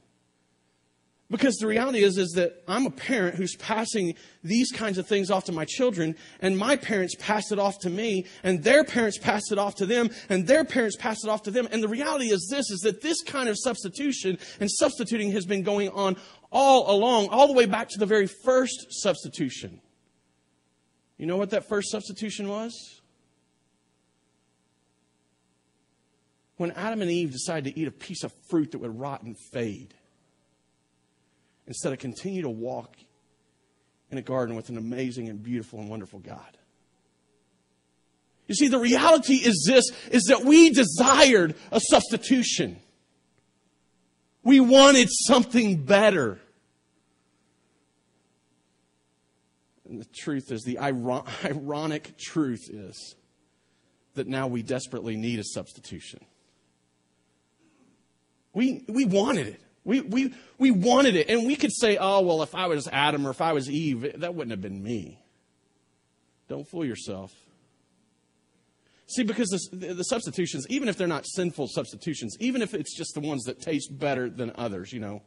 Because 1.29 1.57
the 1.57 1.67
reality 1.67 2.05
is, 2.05 2.19
is 2.19 2.31
that 2.37 2.63
I'm 2.69 2.87
a 2.87 2.91
parent 2.91 3.35
who's 3.35 3.57
passing 3.57 4.15
these 4.45 4.71
kinds 4.71 4.97
of 4.97 5.09
things 5.09 5.29
off 5.29 5.47
to 5.47 5.53
my 5.53 5.65
children, 5.65 6.15
and 6.41 6.57
my 6.57 6.77
parents 6.77 7.17
pass 7.19 7.51
it 7.51 7.59
off 7.59 7.81
to 7.81 7.91
me, 7.91 8.27
and 8.45 8.63
their 8.63 8.85
parents 8.85 9.19
pass 9.19 9.51
it 9.51 9.59
off 9.59 9.75
to 9.77 9.87
them, 9.87 10.11
and 10.29 10.47
their 10.47 10.65
parents 10.65 10.97
pass 10.97 11.25
it 11.25 11.29
off 11.29 11.43
to 11.43 11.51
them. 11.51 11.67
And 11.73 11.83
the 11.83 11.89
reality 11.89 12.27
is 12.27 12.47
this, 12.49 12.71
is 12.71 12.81
that 12.83 13.03
this 13.03 13.21
kind 13.25 13.49
of 13.49 13.57
substitution 13.59 14.39
and 14.61 14.71
substituting 14.71 15.33
has 15.33 15.45
been 15.45 15.65
going 15.65 15.89
on 15.89 16.17
all 16.53 16.89
along, 16.97 17.29
all 17.31 17.49
the 17.49 17.53
way 17.53 17.67
back 17.67 17.89
to 17.89 17.99
the 17.99 18.07
very 18.07 18.29
first 18.29 18.87
substitution. 18.91 19.81
You 21.19 21.27
know 21.27 21.37
what 21.37 21.51
that 21.51 21.69
first 21.69 21.91
substitution 21.91 22.49
was? 22.49 23.01
When 26.57 26.71
Adam 26.73 27.03
and 27.03 27.11
Eve 27.11 27.33
decided 27.33 27.75
to 27.75 27.81
eat 27.81 27.89
a 27.89 27.93
piece 27.93 28.23
of 28.23 28.33
fruit 28.49 28.73
that 28.73 28.79
would 28.79 28.99
rot 28.99 29.23
and 29.23 29.37
fade, 29.53 29.95
instead 31.67 31.93
of 31.93 31.99
continue 31.99 32.43
to 32.43 32.49
walk 32.49 32.97
in 34.11 34.19
a 34.19 34.23
garden 34.23 34.57
with 34.57 34.69
an 34.69 34.77
amazing 34.77 35.29
and 35.29 35.43
beautiful 35.43 35.81
and 35.81 35.91
wonderful 35.91 36.21
God. 36.21 36.57
You 38.47 38.55
see, 38.55 38.69
the 38.69 38.79
reality 38.79 39.35
is 39.35 39.65
this, 39.69 39.91
is 40.13 40.25
that 40.25 40.45
we 40.45 40.71
desired 40.71 41.57
a 41.73 41.81
substitution. 41.81 42.79
We 44.45 44.61
wanted 44.61 45.09
something 45.11 45.83
better. 45.85 46.39
And 49.89 50.01
the 50.01 50.07
truth 50.15 50.51
is, 50.51 50.63
the 50.63 50.79
ironic 51.45 52.19
truth 52.19 52.69
is 52.71 53.15
that 54.15 54.27
now 54.27 54.47
we 54.47 54.63
desperately 54.63 55.17
need 55.17 55.39
a 55.39 55.45
substitution. 55.45 56.21
We, 58.53 58.85
we 58.89 59.05
wanted 59.05 59.49
it. 59.49 59.61
We, 59.85 60.01
we, 60.01 60.35
we 60.59 60.71
wanted 60.71 61.15
it. 61.15 61.29
And 61.29 61.47
we 61.47 61.57
could 61.57 61.73
say, 61.73 61.97
oh, 61.99 62.23
well, 62.23 62.43
if 62.43 62.55
I 62.55 62.67
was 62.67 62.89
Adam 62.91 63.27
or 63.27 63.31
if 63.31 63.41
I 63.41 63.53
was 63.53 63.71
Eve, 63.71 64.21
that 64.21 64.35
wouldn't 64.35 64.51
have 64.51 64.63
been 64.63 64.83
me. 64.83 65.21
Don't 66.49 66.67
fool 66.67 66.85
yourself. 66.85 67.33
See, 69.09 69.23
because 69.23 69.49
the, 69.73 69.95
the, 69.95 70.03
substitutions, 70.03 70.67
even 70.69 70.89
if 70.89 70.97
they're 70.97 71.07
not 71.07 71.27
sinful 71.27 71.69
substitutions, 71.69 72.37
even 72.41 72.61
if 72.61 72.75
it's 72.75 72.97
just 72.97 73.15
the 73.15 73.21
ones 73.21 73.45
that 73.45 73.61
taste 73.61 73.97
better 73.97 74.29
than 74.29 74.51
others, 74.57 74.93
you 74.93 74.99
know, 74.99 75.23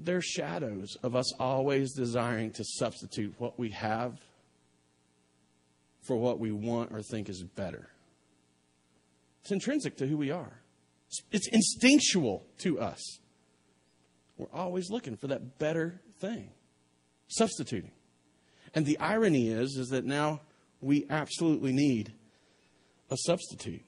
they're 0.00 0.20
shadows 0.20 0.96
of 1.02 1.16
us 1.16 1.32
always 1.38 1.92
desiring 1.92 2.52
to 2.52 2.64
substitute 2.64 3.34
what 3.38 3.58
we 3.58 3.70
have 3.70 4.18
for 6.02 6.16
what 6.16 6.38
we 6.38 6.52
want 6.52 6.92
or 6.92 7.02
think 7.02 7.28
is 7.28 7.42
better. 7.42 7.90
It's 9.42 9.52
intrinsic 9.52 9.96
to 9.98 10.06
who 10.06 10.16
we 10.16 10.30
are, 10.30 10.60
it's 11.30 11.48
instinctual 11.48 12.46
to 12.58 12.80
us. 12.80 13.18
We're 14.36 14.46
always 14.52 14.88
looking 14.88 15.16
for 15.16 15.26
that 15.28 15.58
better 15.58 16.00
thing, 16.20 16.50
substituting. 17.26 17.90
And 18.74 18.86
the 18.86 18.98
irony 18.98 19.48
is, 19.48 19.76
is 19.76 19.88
that 19.88 20.04
now 20.04 20.42
we 20.80 21.06
absolutely 21.10 21.72
need 21.72 22.12
a 23.10 23.16
substitute. 23.16 23.82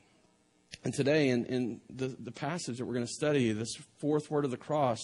And 0.82 0.94
today, 0.94 1.28
in, 1.28 1.44
in 1.44 1.80
the, 1.88 2.16
the 2.18 2.32
passage 2.32 2.78
that 2.78 2.86
we're 2.86 2.94
going 2.94 3.06
to 3.06 3.12
study, 3.12 3.52
this 3.52 3.74
fourth 3.98 4.30
word 4.30 4.44
of 4.44 4.50
the 4.50 4.56
cross, 4.56 5.00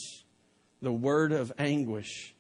the 0.82 0.92
word 0.92 1.32
of 1.32 1.52
anguish, 1.58 2.34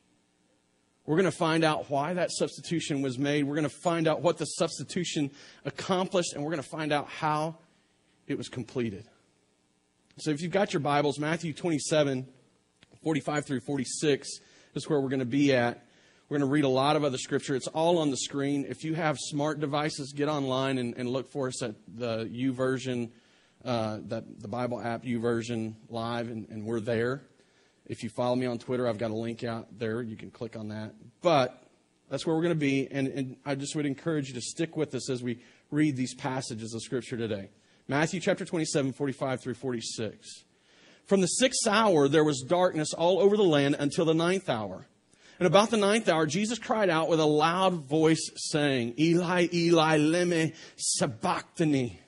we're 1.06 1.16
going 1.16 1.30
to 1.30 1.36
find 1.36 1.62
out 1.62 1.88
why 1.88 2.14
that 2.14 2.32
substitution 2.32 3.00
was 3.00 3.18
made. 3.18 3.44
We're 3.44 3.54
going 3.54 3.68
to 3.68 3.76
find 3.82 4.08
out 4.08 4.22
what 4.22 4.38
the 4.38 4.44
substitution 4.44 5.30
accomplished, 5.64 6.32
and 6.34 6.42
we're 6.42 6.50
going 6.50 6.62
to 6.62 6.68
find 6.68 6.92
out 6.92 7.08
how 7.08 7.58
it 8.26 8.36
was 8.36 8.48
completed. 8.48 9.04
So, 10.18 10.30
if 10.30 10.40
you've 10.40 10.52
got 10.52 10.72
your 10.72 10.80
Bibles, 10.80 11.18
Matthew 11.18 11.52
27, 11.52 12.26
45 13.02 13.46
through 13.46 13.60
46 13.60 14.40
is 14.74 14.88
where 14.88 15.00
we're 15.00 15.08
going 15.08 15.20
to 15.20 15.24
be 15.24 15.54
at. 15.54 15.86
We're 16.28 16.38
going 16.38 16.48
to 16.48 16.52
read 16.52 16.64
a 16.64 16.68
lot 16.68 16.96
of 16.96 17.04
other 17.04 17.18
scripture. 17.18 17.54
It's 17.54 17.68
all 17.68 17.98
on 17.98 18.10
the 18.10 18.16
screen. 18.16 18.66
If 18.68 18.82
you 18.82 18.94
have 18.94 19.16
smart 19.16 19.60
devices, 19.60 20.12
get 20.12 20.28
online 20.28 20.78
and, 20.78 20.96
and 20.96 21.08
look 21.08 21.30
for 21.30 21.46
us 21.46 21.62
at 21.62 21.76
the 21.86 22.24
YouVersion, 22.24 23.10
uh, 23.64 23.98
that 24.08 24.40
the 24.40 24.48
Bible 24.48 24.80
app 24.80 25.04
YouVersion 25.04 25.74
live, 25.88 26.28
and, 26.28 26.48
and 26.48 26.64
we're 26.64 26.80
there. 26.80 27.22
If 27.86 28.02
you 28.02 28.08
follow 28.10 28.34
me 28.34 28.46
on 28.46 28.58
Twitter, 28.58 28.88
I've 28.88 28.98
got 28.98 29.10
a 29.10 29.16
link 29.16 29.44
out 29.44 29.78
there. 29.78 30.02
You 30.02 30.16
can 30.16 30.30
click 30.30 30.56
on 30.56 30.68
that. 30.68 30.94
But 31.22 31.62
that's 32.10 32.26
where 32.26 32.36
we're 32.36 32.42
going 32.42 32.54
to 32.54 32.60
be, 32.60 32.86
and, 32.90 33.08
and 33.08 33.36
I 33.44 33.56
just 33.56 33.74
would 33.74 33.86
encourage 33.86 34.28
you 34.28 34.34
to 34.34 34.40
stick 34.40 34.76
with 34.76 34.94
us 34.94 35.10
as 35.10 35.22
we 35.22 35.40
read 35.70 35.96
these 35.96 36.14
passages 36.14 36.72
of 36.72 36.82
Scripture 36.82 37.16
today. 37.16 37.50
Matthew 37.88 38.20
chapter 38.20 38.44
27, 38.44 38.92
45 38.92 39.40
through 39.40 39.54
46. 39.54 40.44
From 41.06 41.20
the 41.20 41.26
sixth 41.26 41.66
hour, 41.68 42.08
there 42.08 42.24
was 42.24 42.42
darkness 42.42 42.92
all 42.92 43.20
over 43.20 43.36
the 43.36 43.44
land 43.44 43.76
until 43.78 44.04
the 44.04 44.14
ninth 44.14 44.48
hour. 44.48 44.86
And 45.38 45.46
about 45.46 45.70
the 45.70 45.76
ninth 45.76 46.08
hour, 46.08 46.26
Jesus 46.26 46.58
cried 46.58 46.90
out 46.90 47.08
with 47.08 47.20
a 47.20 47.26
loud 47.26 47.74
voice, 47.74 48.30
saying, 48.36 48.94
Eli, 48.98 49.48
Eli, 49.52 49.98
lema 49.98 50.54
sabachthani. 50.76 52.00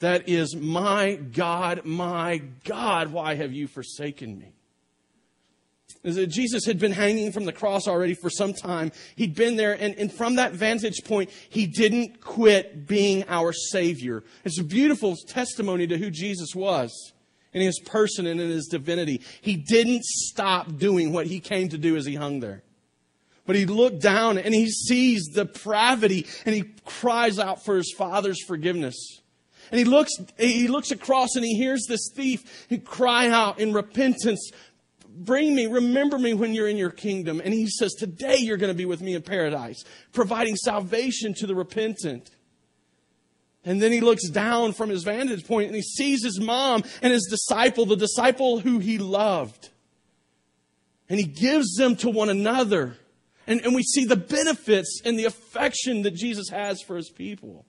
That 0.00 0.28
is, 0.28 0.54
my 0.54 1.16
God, 1.16 1.84
my 1.84 2.38
God, 2.64 3.12
why 3.12 3.34
have 3.34 3.52
you 3.52 3.66
forsaken 3.66 4.38
me? 4.38 4.54
Jesus 6.04 6.64
had 6.64 6.78
been 6.78 6.92
hanging 6.92 7.32
from 7.32 7.44
the 7.44 7.52
cross 7.52 7.88
already 7.88 8.14
for 8.14 8.30
some 8.30 8.54
time. 8.54 8.92
He'd 9.16 9.34
been 9.34 9.56
there, 9.56 9.72
and, 9.72 9.94
and, 9.96 10.12
from 10.12 10.36
that 10.36 10.52
vantage 10.52 11.04
point, 11.04 11.30
he 11.48 11.66
didn't 11.66 12.20
quit 12.20 12.86
being 12.86 13.24
our 13.28 13.52
Savior. 13.52 14.22
It's 14.44 14.60
a 14.60 14.64
beautiful 14.64 15.16
testimony 15.26 15.86
to 15.88 15.98
who 15.98 16.10
Jesus 16.10 16.54
was 16.54 17.12
in 17.52 17.62
his 17.62 17.80
person 17.80 18.26
and 18.26 18.40
in 18.40 18.48
his 18.48 18.66
divinity. 18.66 19.22
He 19.40 19.56
didn't 19.56 20.04
stop 20.04 20.76
doing 20.76 21.12
what 21.12 21.26
he 21.26 21.40
came 21.40 21.68
to 21.70 21.78
do 21.78 21.96
as 21.96 22.06
he 22.06 22.14
hung 22.14 22.40
there. 22.40 22.62
But 23.46 23.56
he 23.56 23.64
looked 23.64 24.02
down 24.02 24.36
and 24.36 24.54
he 24.54 24.68
sees 24.68 25.28
depravity 25.28 26.26
and 26.44 26.54
he 26.54 26.64
cries 26.84 27.38
out 27.38 27.64
for 27.64 27.76
his 27.76 27.94
father's 27.96 28.44
forgiveness. 28.44 29.22
And 29.70 29.78
he 29.78 29.84
looks, 29.84 30.12
he 30.38 30.68
looks 30.68 30.90
across 30.90 31.34
and 31.34 31.44
he 31.44 31.56
hears 31.56 31.84
this 31.88 32.10
thief 32.14 32.66
he 32.68 32.78
cry 32.78 33.28
out 33.28 33.58
in 33.58 33.72
repentance, 33.72 34.50
bring 35.24 35.54
me, 35.54 35.66
remember 35.66 36.18
me 36.18 36.34
when 36.34 36.54
you're 36.54 36.68
in 36.68 36.76
your 36.76 36.90
kingdom. 36.90 37.40
And 37.44 37.52
he 37.52 37.66
says, 37.66 37.94
today 37.94 38.36
you're 38.38 38.56
going 38.56 38.72
to 38.72 38.76
be 38.76 38.84
with 38.84 39.00
me 39.00 39.14
in 39.14 39.22
paradise, 39.22 39.84
providing 40.12 40.56
salvation 40.56 41.34
to 41.34 41.46
the 41.46 41.54
repentant. 41.54 42.30
And 43.64 43.82
then 43.82 43.92
he 43.92 44.00
looks 44.00 44.28
down 44.28 44.72
from 44.72 44.88
his 44.88 45.02
vantage 45.04 45.46
point 45.46 45.66
and 45.66 45.76
he 45.76 45.82
sees 45.82 46.24
his 46.24 46.40
mom 46.40 46.84
and 47.02 47.12
his 47.12 47.26
disciple, 47.28 47.86
the 47.86 47.96
disciple 47.96 48.60
who 48.60 48.78
he 48.78 48.98
loved. 48.98 49.70
And 51.08 51.18
he 51.18 51.26
gives 51.26 51.74
them 51.74 51.96
to 51.96 52.10
one 52.10 52.28
another. 52.28 52.96
And, 53.46 53.60
and 53.62 53.74
we 53.74 53.82
see 53.82 54.04
the 54.04 54.16
benefits 54.16 55.00
and 55.04 55.18
the 55.18 55.24
affection 55.24 56.02
that 56.02 56.14
Jesus 56.14 56.50
has 56.50 56.82
for 56.82 56.96
his 56.96 57.10
people. 57.10 57.66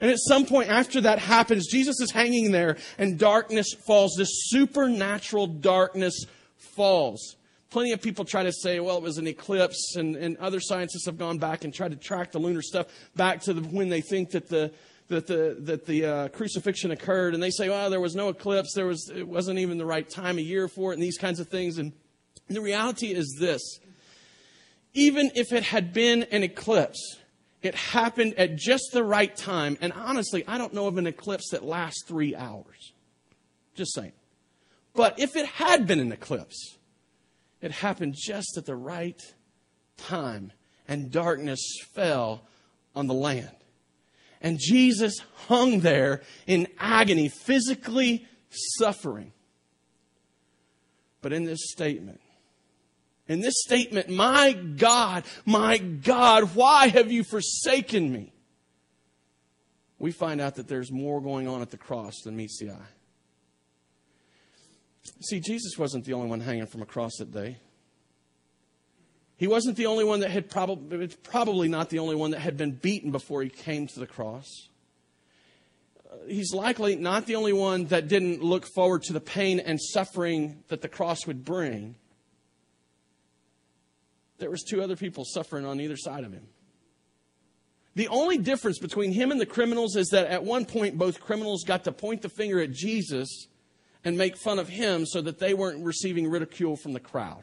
And 0.00 0.10
at 0.10 0.18
some 0.18 0.46
point 0.46 0.68
after 0.70 1.00
that 1.00 1.18
happens, 1.18 1.66
Jesus 1.66 2.00
is 2.00 2.10
hanging 2.10 2.52
there 2.52 2.76
and 2.98 3.18
darkness 3.18 3.74
falls. 3.86 4.14
This 4.16 4.48
supernatural 4.50 5.46
darkness 5.46 6.24
falls 6.56 7.36
plenty 7.70 7.92
of 7.92 8.00
people 8.00 8.24
try 8.24 8.42
to 8.42 8.52
say, 8.52 8.80
well, 8.80 8.96
it 8.96 9.02
was 9.02 9.18
an 9.18 9.26
eclipse, 9.26 9.96
and, 9.96 10.16
and 10.16 10.36
other 10.38 10.60
scientists 10.60 11.06
have 11.06 11.18
gone 11.18 11.38
back 11.38 11.64
and 11.64 11.74
tried 11.74 11.90
to 11.90 11.96
track 11.96 12.32
the 12.32 12.38
lunar 12.38 12.62
stuff 12.62 12.86
back 13.14 13.40
to 13.42 13.52
the, 13.52 13.60
when 13.68 13.88
they 13.88 14.00
think 14.00 14.30
that 14.30 14.48
the 14.48 14.72
that 15.08 15.26
the 15.26 15.56
that 15.60 15.86
the 15.86 16.04
uh, 16.04 16.28
crucifixion 16.28 16.90
occurred, 16.90 17.32
and 17.34 17.42
they 17.42 17.50
say, 17.50 17.68
well, 17.68 17.88
there 17.88 18.00
was 18.00 18.14
no 18.14 18.28
eclipse, 18.28 18.74
there 18.74 18.86
was 18.86 19.10
it 19.14 19.26
wasn't 19.26 19.58
even 19.58 19.78
the 19.78 19.86
right 19.86 20.08
time 20.08 20.38
of 20.38 20.44
year 20.44 20.68
for 20.68 20.92
it, 20.92 20.94
and 20.94 21.02
these 21.02 21.16
kinds 21.16 21.40
of 21.40 21.48
things. 21.48 21.78
And 21.78 21.92
the 22.48 22.60
reality 22.60 23.14
is 23.14 23.36
this: 23.40 23.80
even 24.92 25.30
if 25.34 25.52
it 25.52 25.62
had 25.62 25.92
been 25.92 26.24
an 26.24 26.42
eclipse, 26.42 27.16
it 27.62 27.74
happened 27.74 28.34
at 28.34 28.56
just 28.56 28.90
the 28.92 29.02
right 29.02 29.34
time. 29.34 29.76
And 29.80 29.92
honestly, 29.92 30.44
I 30.46 30.58
don't 30.58 30.74
know 30.74 30.86
of 30.86 30.96
an 30.96 31.06
eclipse 31.06 31.50
that 31.50 31.64
lasts 31.64 32.04
three 32.06 32.34
hours. 32.34 32.92
Just 33.74 33.94
saying. 33.94 34.12
But 34.94 35.18
if 35.18 35.36
it 35.36 35.46
had 35.46 35.86
been 35.86 36.00
an 36.00 36.12
eclipse, 36.12 36.76
it 37.60 37.70
happened 37.70 38.14
just 38.16 38.56
at 38.56 38.66
the 38.66 38.76
right 38.76 39.20
time, 39.96 40.52
and 40.86 41.10
darkness 41.10 41.60
fell 41.92 42.42
on 42.94 43.06
the 43.06 43.14
land. 43.14 43.50
And 44.40 44.58
Jesus 44.60 45.20
hung 45.46 45.80
there 45.80 46.22
in 46.46 46.68
agony, 46.78 47.28
physically 47.28 48.26
suffering. 48.50 49.32
But 51.20 51.32
in 51.32 51.44
this 51.44 51.70
statement, 51.70 52.20
in 53.28 53.40
this 53.40 53.54
statement, 53.58 54.08
my 54.08 54.52
God, 54.52 55.24
my 55.44 55.78
God, 55.78 56.54
why 56.54 56.88
have 56.88 57.12
you 57.12 57.22
forsaken 57.22 58.10
me? 58.10 58.32
We 59.98 60.12
find 60.12 60.40
out 60.40 60.54
that 60.54 60.66
there's 60.66 60.90
more 60.90 61.20
going 61.20 61.46
on 61.46 61.60
at 61.60 61.70
the 61.70 61.76
cross 61.76 62.22
than 62.24 62.36
meets 62.36 62.58
the 62.58 62.70
eye. 62.70 62.88
See, 65.20 65.40
Jesus 65.40 65.76
wasn't 65.78 66.04
the 66.04 66.14
only 66.14 66.28
one 66.28 66.40
hanging 66.40 66.66
from 66.66 66.82
a 66.82 66.86
cross 66.86 67.16
that 67.18 67.32
day. 67.32 67.58
He 69.36 69.46
wasn't 69.46 69.76
the 69.76 69.86
only 69.86 70.04
one 70.04 70.20
that 70.20 70.30
had 70.30 70.50
probably, 70.50 71.08
probably 71.22 71.68
not 71.68 71.90
the 71.90 71.98
only 72.00 72.16
one 72.16 72.32
that 72.32 72.40
had 72.40 72.56
been 72.56 72.72
beaten 72.72 73.10
before 73.12 73.42
he 73.42 73.48
came 73.48 73.86
to 73.86 74.00
the 74.00 74.06
cross. 74.06 74.68
He's 76.26 76.52
likely 76.52 76.96
not 76.96 77.26
the 77.26 77.36
only 77.36 77.52
one 77.52 77.86
that 77.86 78.08
didn't 78.08 78.42
look 78.42 78.66
forward 78.74 79.02
to 79.04 79.12
the 79.12 79.20
pain 79.20 79.60
and 79.60 79.80
suffering 79.80 80.64
that 80.68 80.82
the 80.82 80.88
cross 80.88 81.26
would 81.26 81.44
bring. 81.44 81.94
There 84.38 84.50
was 84.50 84.62
two 84.62 84.82
other 84.82 84.96
people 84.96 85.24
suffering 85.24 85.64
on 85.64 85.80
either 85.80 85.96
side 85.96 86.24
of 86.24 86.32
him. 86.32 86.46
The 87.94 88.08
only 88.08 88.38
difference 88.38 88.78
between 88.78 89.12
him 89.12 89.32
and 89.32 89.40
the 89.40 89.46
criminals 89.46 89.96
is 89.96 90.10
that 90.10 90.28
at 90.28 90.44
one 90.44 90.64
point 90.64 90.96
both 90.96 91.20
criminals 91.20 91.64
got 91.64 91.84
to 91.84 91.92
point 91.92 92.22
the 92.22 92.28
finger 92.28 92.60
at 92.60 92.70
Jesus 92.70 93.48
and 94.04 94.16
make 94.16 94.36
fun 94.36 94.60
of 94.60 94.68
him 94.68 95.04
so 95.04 95.20
that 95.20 95.40
they 95.40 95.52
weren't 95.52 95.84
receiving 95.84 96.28
ridicule 96.28 96.76
from 96.76 96.92
the 96.92 97.00
crowd 97.00 97.42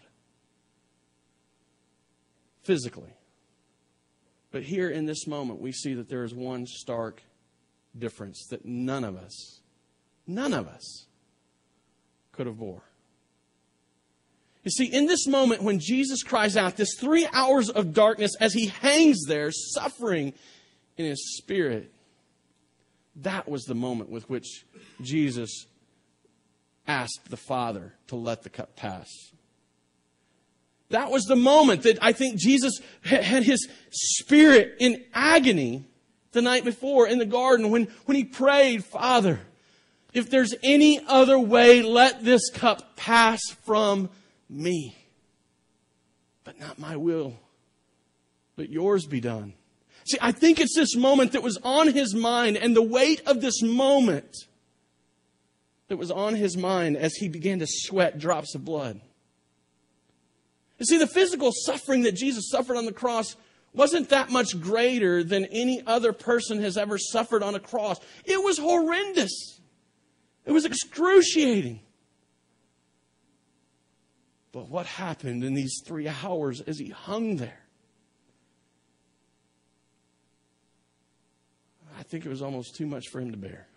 physically. 2.64 3.14
But 4.52 4.64
here 4.64 4.90
in 4.90 5.06
this 5.06 5.28
moment, 5.28 5.60
we 5.60 5.74
see 5.74 5.94
that 5.96 6.08
there 6.08 6.24
is 6.24 6.34
one 6.34 6.66
stark 6.66 7.22
difference 7.98 8.48
that 8.50 8.64
none 8.64 9.04
of 9.04 9.18
us, 9.18 9.60
none 10.26 10.54
of 10.54 10.68
us 10.68 11.08
could 12.32 12.48
have 12.48 12.58
bore. 12.58 12.84
You 14.66 14.72
see, 14.72 14.86
in 14.86 15.06
this 15.06 15.28
moment 15.28 15.62
when 15.62 15.80
Jesus 15.80 16.24
cries 16.24 16.58
out, 16.58 16.76
this 16.76 16.96
three 17.00 17.28
hours 17.32 17.70
of 17.70 17.94
darkness 17.94 18.36
as 18.40 18.52
he 18.54 18.66
hangs 18.66 19.26
there 19.28 19.52
suffering 19.52 20.34
in 20.98 21.06
his 21.06 21.38
spirit, 21.38 21.94
that 23.18 23.48
was 23.48 23.66
the 23.66 23.76
moment 23.76 24.10
with 24.10 24.28
which 24.28 24.66
Jesus 25.02 25.68
asked 26.88 27.30
the 27.30 27.38
Father 27.38 27.94
to 28.08 28.16
let 28.16 28.42
the 28.42 28.50
cup 28.50 28.76
pass. 28.76 29.10
That 30.90 31.12
was 31.12 31.26
the 31.26 31.36
moment 31.36 31.84
that 31.84 32.00
I 32.02 32.12
think 32.12 32.38
Jesus 32.38 32.80
had 33.04 33.44
his 33.44 33.68
spirit 33.92 34.78
in 34.80 35.04
agony 35.14 35.84
the 36.32 36.42
night 36.42 36.64
before 36.64 37.08
in 37.08 37.20
the 37.20 37.26
garden 37.26 37.70
when, 37.70 37.86
when 38.06 38.18
he 38.18 38.24
prayed, 38.24 38.84
Father, 38.84 39.40
if 40.12 40.30
there's 40.30 40.56
any 40.64 41.00
other 41.08 41.38
way, 41.38 41.84
let 41.84 42.24
this 42.24 42.50
cup 42.50 42.96
pass 42.96 43.42
from 43.64 44.10
me. 44.50 44.96
But 46.44 46.60
not 46.60 46.78
my 46.78 46.96
will, 46.96 47.34
but 48.56 48.70
yours 48.70 49.06
be 49.06 49.20
done. 49.20 49.54
See, 50.06 50.18
I 50.22 50.32
think 50.32 50.60
it's 50.60 50.76
this 50.76 50.96
moment 50.96 51.32
that 51.32 51.42
was 51.42 51.58
on 51.64 51.92
his 51.92 52.14
mind 52.14 52.58
and 52.58 52.76
the 52.76 52.82
weight 52.82 53.22
of 53.26 53.42
this 53.42 53.64
moment 53.64 54.36
that 55.88 55.98
was 55.98 56.12
on 56.12 56.36
his 56.36 56.56
mind 56.56 56.98
as 56.98 57.16
he 57.16 57.28
began 57.28 57.60
to 57.60 57.68
sweat 57.68 58.20
drops 58.20 58.54
of 58.54 58.64
blood. 58.64 59.02
You 60.80 60.86
see, 60.86 60.98
the 60.98 61.08
physical 61.08 61.52
suffering 61.52 62.04
that 62.04 62.14
Jesus 62.14 62.50
suffered 62.50 62.78
on 62.78 62.86
the 62.86 62.92
cross 62.92 63.36
wasn't 63.74 64.10
that 64.10 64.30
much 64.30 64.60
greater 64.60 65.24
than 65.24 65.46
any 65.46 65.82
other 65.86 66.14
person 66.14 66.62
has 66.62 66.78
ever 66.78 66.98
suffered 66.98 67.44
on 67.44 67.56
a 67.56 67.60
cross. 67.60 67.98
It 68.26 68.44
was 68.44 68.58
horrendous. 68.58 69.60
It 70.46 70.52
was 70.52 70.66
excruciating. 70.66 71.80
But 74.56 74.70
what 74.70 74.86
happened 74.86 75.44
in 75.44 75.54
these 75.54 75.82
three 75.86 76.08
hours 76.08 76.62
as 76.62 76.80
he 76.80 76.88
hung 76.88 77.36
there? 77.36 77.60
I 82.00 82.04
think 82.04 82.26
it 82.26 82.30
was 82.30 82.42
almost 82.42 82.74
too 82.74 82.86
much 82.86 83.10
for 83.10 83.20
him 83.20 83.32
to 83.32 83.38
bear. 83.38 83.68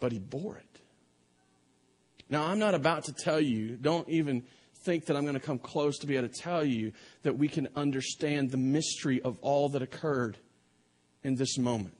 But 0.00 0.10
he 0.10 0.18
bore 0.18 0.56
it. 0.56 0.80
Now, 2.28 2.46
I'm 2.46 2.58
not 2.58 2.74
about 2.74 3.04
to 3.04 3.12
tell 3.12 3.40
you, 3.40 3.76
don't 3.76 4.08
even 4.08 4.42
think 4.82 5.06
that 5.06 5.16
I'm 5.16 5.22
going 5.22 5.34
to 5.34 5.40
come 5.40 5.60
close 5.60 5.96
to 5.98 6.08
be 6.08 6.16
able 6.16 6.26
to 6.26 6.34
tell 6.34 6.64
you 6.64 6.92
that 7.22 7.38
we 7.38 7.46
can 7.46 7.68
understand 7.76 8.50
the 8.50 8.56
mystery 8.56 9.22
of 9.22 9.38
all 9.40 9.68
that 9.68 9.82
occurred 9.82 10.36
in 11.22 11.36
this 11.36 11.56
moment. 11.58 11.99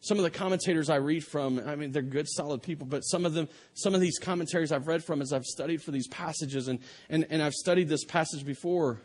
Some 0.00 0.16
of 0.16 0.22
the 0.22 0.30
commentators 0.30 0.88
I 0.90 0.96
read 0.96 1.24
from, 1.24 1.60
I 1.66 1.74
mean, 1.74 1.90
they're 1.90 2.02
good, 2.02 2.28
solid 2.28 2.62
people, 2.62 2.86
but 2.86 3.00
some 3.00 3.26
of 3.26 3.34
them, 3.34 3.48
some 3.74 3.94
of 3.94 4.00
these 4.00 4.18
commentaries 4.18 4.70
I've 4.70 4.86
read 4.86 5.02
from 5.02 5.20
as 5.20 5.32
I've 5.32 5.44
studied 5.44 5.82
for 5.82 5.90
these 5.90 6.06
passages, 6.06 6.68
and, 6.68 6.78
and, 7.08 7.26
and 7.30 7.42
I've 7.42 7.54
studied 7.54 7.88
this 7.88 8.04
passage 8.04 8.44
before, 8.46 9.00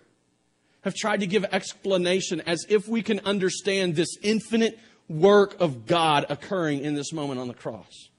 have 0.82 0.94
tried 0.94 1.22
to 1.22 1.28
give 1.28 1.46
explanation 1.46 2.42
as 2.42 2.66
if 2.70 2.88
we 2.88 3.02
can 3.02 3.20
understand 3.22 3.96
this 3.96 4.18
infinite 4.22 4.78
work 5.10 5.60
of 5.60 5.86
God 5.88 6.26
occurring 6.30 6.82
in 6.82 6.94
this 6.94 7.12
moment 7.12 7.40
on 7.40 7.48
the 7.48 7.54
cross. 7.54 8.10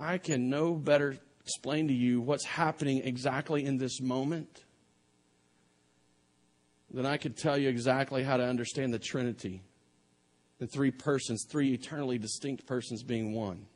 I 0.00 0.18
can 0.18 0.48
no 0.48 0.74
better 0.74 1.16
explain 1.40 1.88
to 1.88 1.94
you 1.94 2.20
what's 2.20 2.44
happening 2.44 2.98
exactly 3.04 3.64
in 3.64 3.78
this 3.78 4.00
moment 4.00 4.64
than 6.90 7.04
I 7.04 7.16
could 7.16 7.36
tell 7.36 7.58
you 7.58 7.68
exactly 7.68 8.22
how 8.22 8.36
to 8.36 8.44
understand 8.44 8.94
the 8.94 8.98
Trinity. 8.98 9.62
The 10.58 10.66
three 10.66 10.90
persons, 10.90 11.46
three 11.48 11.72
eternally 11.72 12.18
distinct 12.18 12.66
persons 12.66 13.02
being 13.02 13.32
one. 13.32 13.66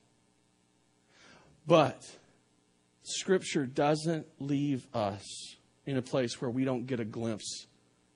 But 1.66 2.02
Scripture 3.02 3.66
doesn't 3.66 4.26
leave 4.40 4.86
us 4.92 5.56
in 5.86 5.96
a 5.96 6.02
place 6.02 6.40
where 6.40 6.50
we 6.50 6.64
don't 6.64 6.86
get 6.86 7.00
a 7.00 7.04
glimpse 7.04 7.66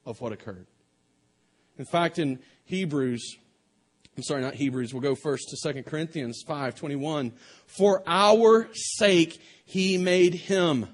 of 0.04 0.20
what 0.20 0.32
occurred. 0.32 0.66
In 1.78 1.84
fact, 1.84 2.18
in 2.18 2.38
Hebrews, 2.64 3.36
I'm 4.16 4.22
sorry, 4.22 4.40
not 4.40 4.54
Hebrews. 4.54 4.94
We'll 4.94 5.02
go 5.02 5.14
first 5.14 5.48
to 5.50 5.72
2 5.72 5.82
Corinthians 5.84 6.42
5:21. 6.46 7.32
For 7.66 8.02
our 8.06 8.68
sake 8.72 9.40
he 9.64 9.98
made 9.98 10.34
him 10.34 10.88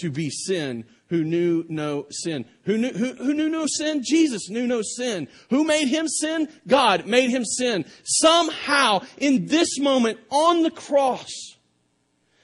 to 0.00 0.10
be 0.10 0.30
sin 0.30 0.84
who 1.12 1.24
knew 1.24 1.62
no 1.68 2.06
sin. 2.08 2.46
Who 2.62 2.78
knew, 2.78 2.90
who, 2.90 3.12
who 3.12 3.34
knew 3.34 3.50
no 3.50 3.66
sin? 3.66 4.02
Jesus 4.02 4.48
knew 4.48 4.66
no 4.66 4.80
sin. 4.80 5.28
Who 5.50 5.62
made 5.62 5.88
him 5.88 6.08
sin? 6.08 6.48
God 6.66 7.06
made 7.06 7.28
him 7.28 7.44
sin. 7.44 7.84
Somehow, 8.02 9.04
in 9.18 9.44
this 9.44 9.78
moment 9.78 10.18
on 10.30 10.62
the 10.62 10.70
cross, 10.70 11.28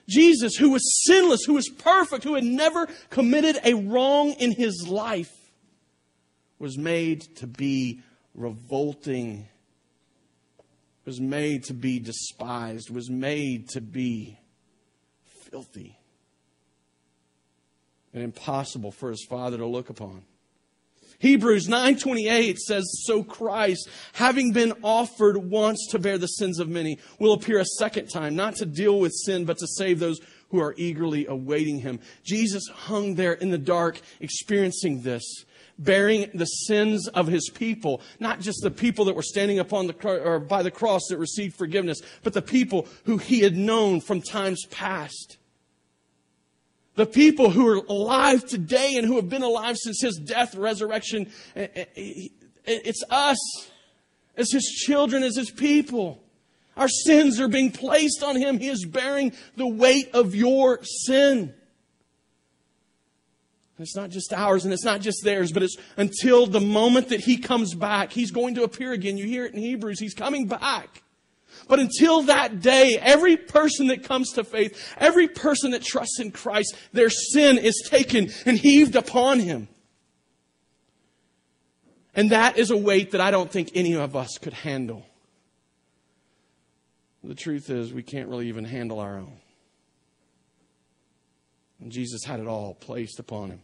Jesus, 0.07 0.54
who 0.57 0.68
was 0.68 1.07
sinless, 1.07 1.44
who 1.44 1.54
was 1.54 1.70
perfect, 1.70 2.24
who 2.24 2.35
had 2.35 2.44
never 2.44 2.87
committed 3.09 3.59
a 3.64 3.72
wrong 3.72 4.33
in 4.33 4.52
his 4.52 4.87
life, 4.87 5.33
was 6.59 6.76
made 6.76 7.22
to 7.37 7.46
be 7.46 8.02
revolting 8.35 9.48
was 11.07 11.22
made 11.22 11.64
to 11.64 11.72
be 11.72 11.98
despised, 11.98 12.90
was 12.90 13.09
made 13.09 13.70
to 13.70 13.81
be 13.81 14.38
filthy 15.50 15.98
and 18.12 18.23
impossible 18.23 18.90
for 18.90 19.11
his 19.11 19.25
father 19.29 19.59
to 19.59 19.66
look 19.66 19.90
upon. 19.90 20.25
Hebrews 21.21 21.66
9:28 21.66 22.59
says 22.59 22.85
so 23.05 23.25
Christ 23.25 23.88
having 24.12 24.53
been 24.53 24.73
offered 24.85 25.37
once 25.37 25.88
to 25.90 25.99
bear 25.99 26.16
the 26.16 26.29
sins 26.29 26.61
of 26.61 26.68
many 26.68 26.99
will 27.18 27.33
appear 27.33 27.59
a 27.59 27.64
second 27.64 28.07
time 28.07 28.37
not 28.37 28.55
to 28.57 28.66
deal 28.66 29.01
with 29.01 29.12
sin 29.12 29.44
but 29.44 29.59
to 29.59 29.66
save 29.66 29.99
those 29.99 30.21
who 30.51 30.61
are 30.61 30.75
eagerly 30.77 31.27
awaiting 31.27 31.81
him. 31.81 31.99
Jesus 32.25 32.68
hung 32.68 33.16
there 33.16 33.33
in 33.33 33.51
the 33.51 33.59
dark 33.59 34.01
experiencing 34.21 35.03
this 35.03 35.44
bearing 35.79 36.29
the 36.35 36.44
sins 36.44 37.09
of 37.09 37.29
his 37.29 37.51
people, 37.51 38.01
not 38.18 38.40
just 38.40 38.61
the 38.62 38.71
people 38.71 39.05
that 39.05 39.14
were 39.14 39.23
standing 39.23 39.59
upon 39.59 39.87
the 39.87 40.23
or 40.25 40.40
by 40.40 40.62
the 40.62 40.71
cross 40.71 41.03
that 41.09 41.18
received 41.18 41.57
forgiveness, 41.57 42.01
but 42.23 42.33
the 42.33 42.42
people 42.42 42.87
who 43.05 43.18
he 43.18 43.40
had 43.40 43.57
known 43.57 44.01
from 44.01 44.21
times 44.21 44.66
past. 44.71 45.38
The 46.99 47.07
people 47.07 47.51
who 47.51 47.65
are 47.69 47.77
alive 47.77 48.45
today 48.45 48.97
and 48.97 49.07
who 49.07 49.15
have 49.17 49.29
been 49.29 49.45
alive 49.45 49.77
since 49.77 50.03
his 50.03 50.17
death, 50.17 50.57
resurrection. 50.57 51.31
Eh, 51.55 51.69
eh, 51.73 51.85
eh, 51.97 52.29
it's 52.67 53.05
us 53.09 53.39
as 54.37 54.51
his 54.51 54.65
children, 54.65 55.23
as 55.23 55.37
his 55.37 55.49
people. 55.49 56.21
Our 56.77 56.89
sins 56.89 57.39
are 57.39 57.47
being 57.47 57.71
placed 57.71 58.25
on 58.25 58.35
him. 58.35 58.59
He 58.59 58.67
is 58.67 58.85
bearing 58.85 59.33
the 59.55 59.69
weight 59.69 60.11
of 60.13 60.35
your 60.35 60.81
sin. 60.83 61.55
It's 63.79 63.95
not 63.95 64.11
just 64.11 64.33
ours 64.33 64.65
and 64.65 64.75
it's 64.75 64.85
not 64.85 65.01
just 65.01 65.23
theirs, 65.23 65.53
but 65.53 65.63
it's 65.63 65.77
until 65.97 66.49
the 66.49 66.61
moment 66.61 67.11
that 67.11 67.21
He 67.21 67.37
comes 67.37 67.77
back. 67.77 68.13
He's 68.13 68.33
going 68.33 68.57
to 68.57 68.65
appear 68.65 68.91
again. 68.91 69.17
You 69.17 69.25
hear 69.25 69.45
it 69.45 69.55
in 69.55 69.61
Hebrews. 69.61 70.01
He's 70.01 70.15
coming 70.15 70.49
back. 70.49 71.05
But 71.68 71.78
until 71.78 72.22
that 72.22 72.61
day, 72.61 72.98
every 73.00 73.37
person 73.37 73.88
that 73.88 74.02
comes 74.02 74.33
to 74.33 74.44
faith, 74.44 74.94
every 74.96 75.28
person 75.28 75.72
that 75.72 75.83
trusts 75.83 76.18
in 76.18 76.31
Christ, 76.31 76.74
their 76.92 77.11
sin 77.11 77.59
is 77.59 77.87
taken 77.88 78.31
and 78.46 78.59
heaved 78.59 78.96
upon 78.96 79.38
him. 79.38 79.68
And 82.14 82.31
that 82.31 82.59
is 82.59 82.70
a 82.70 82.76
weight 82.76 83.12
that 83.12 83.20
I 83.20 83.31
don't 83.31 83.50
think 83.50 83.70
any 83.74 83.94
of 83.94 84.16
us 84.16 84.38
could 84.38 84.54
handle. 84.54 85.07
The 87.22 87.35
truth 87.35 87.68
is, 87.68 87.92
we 87.92 88.02
can't 88.02 88.28
really 88.28 88.48
even 88.48 88.64
handle 88.64 88.98
our 88.98 89.18
own. 89.18 89.38
And 91.81 91.92
Jesus 91.92 92.24
had 92.24 92.40
it 92.40 92.46
all 92.46 92.74
placed 92.74 93.18
upon 93.18 93.50
him. 93.50 93.61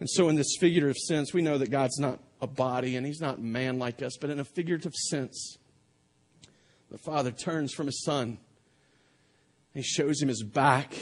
And 0.00 0.08
so, 0.08 0.28
in 0.28 0.34
this 0.34 0.56
figurative 0.58 0.96
sense, 0.96 1.32
we 1.32 1.42
know 1.42 1.58
that 1.58 1.70
God's 1.70 1.98
not 1.98 2.18
a 2.40 2.46
body 2.46 2.96
and 2.96 3.06
He's 3.06 3.20
not 3.20 3.40
man 3.40 3.78
like 3.78 4.02
us, 4.02 4.16
but 4.18 4.30
in 4.30 4.40
a 4.40 4.44
figurative 4.44 4.94
sense, 4.94 5.58
the 6.90 6.98
Father 6.98 7.30
turns 7.30 7.72
from 7.72 7.86
His 7.86 8.02
Son. 8.02 8.38
He 9.74 9.82
shows 9.82 10.20
him 10.20 10.28
his 10.28 10.42
back. 10.42 10.94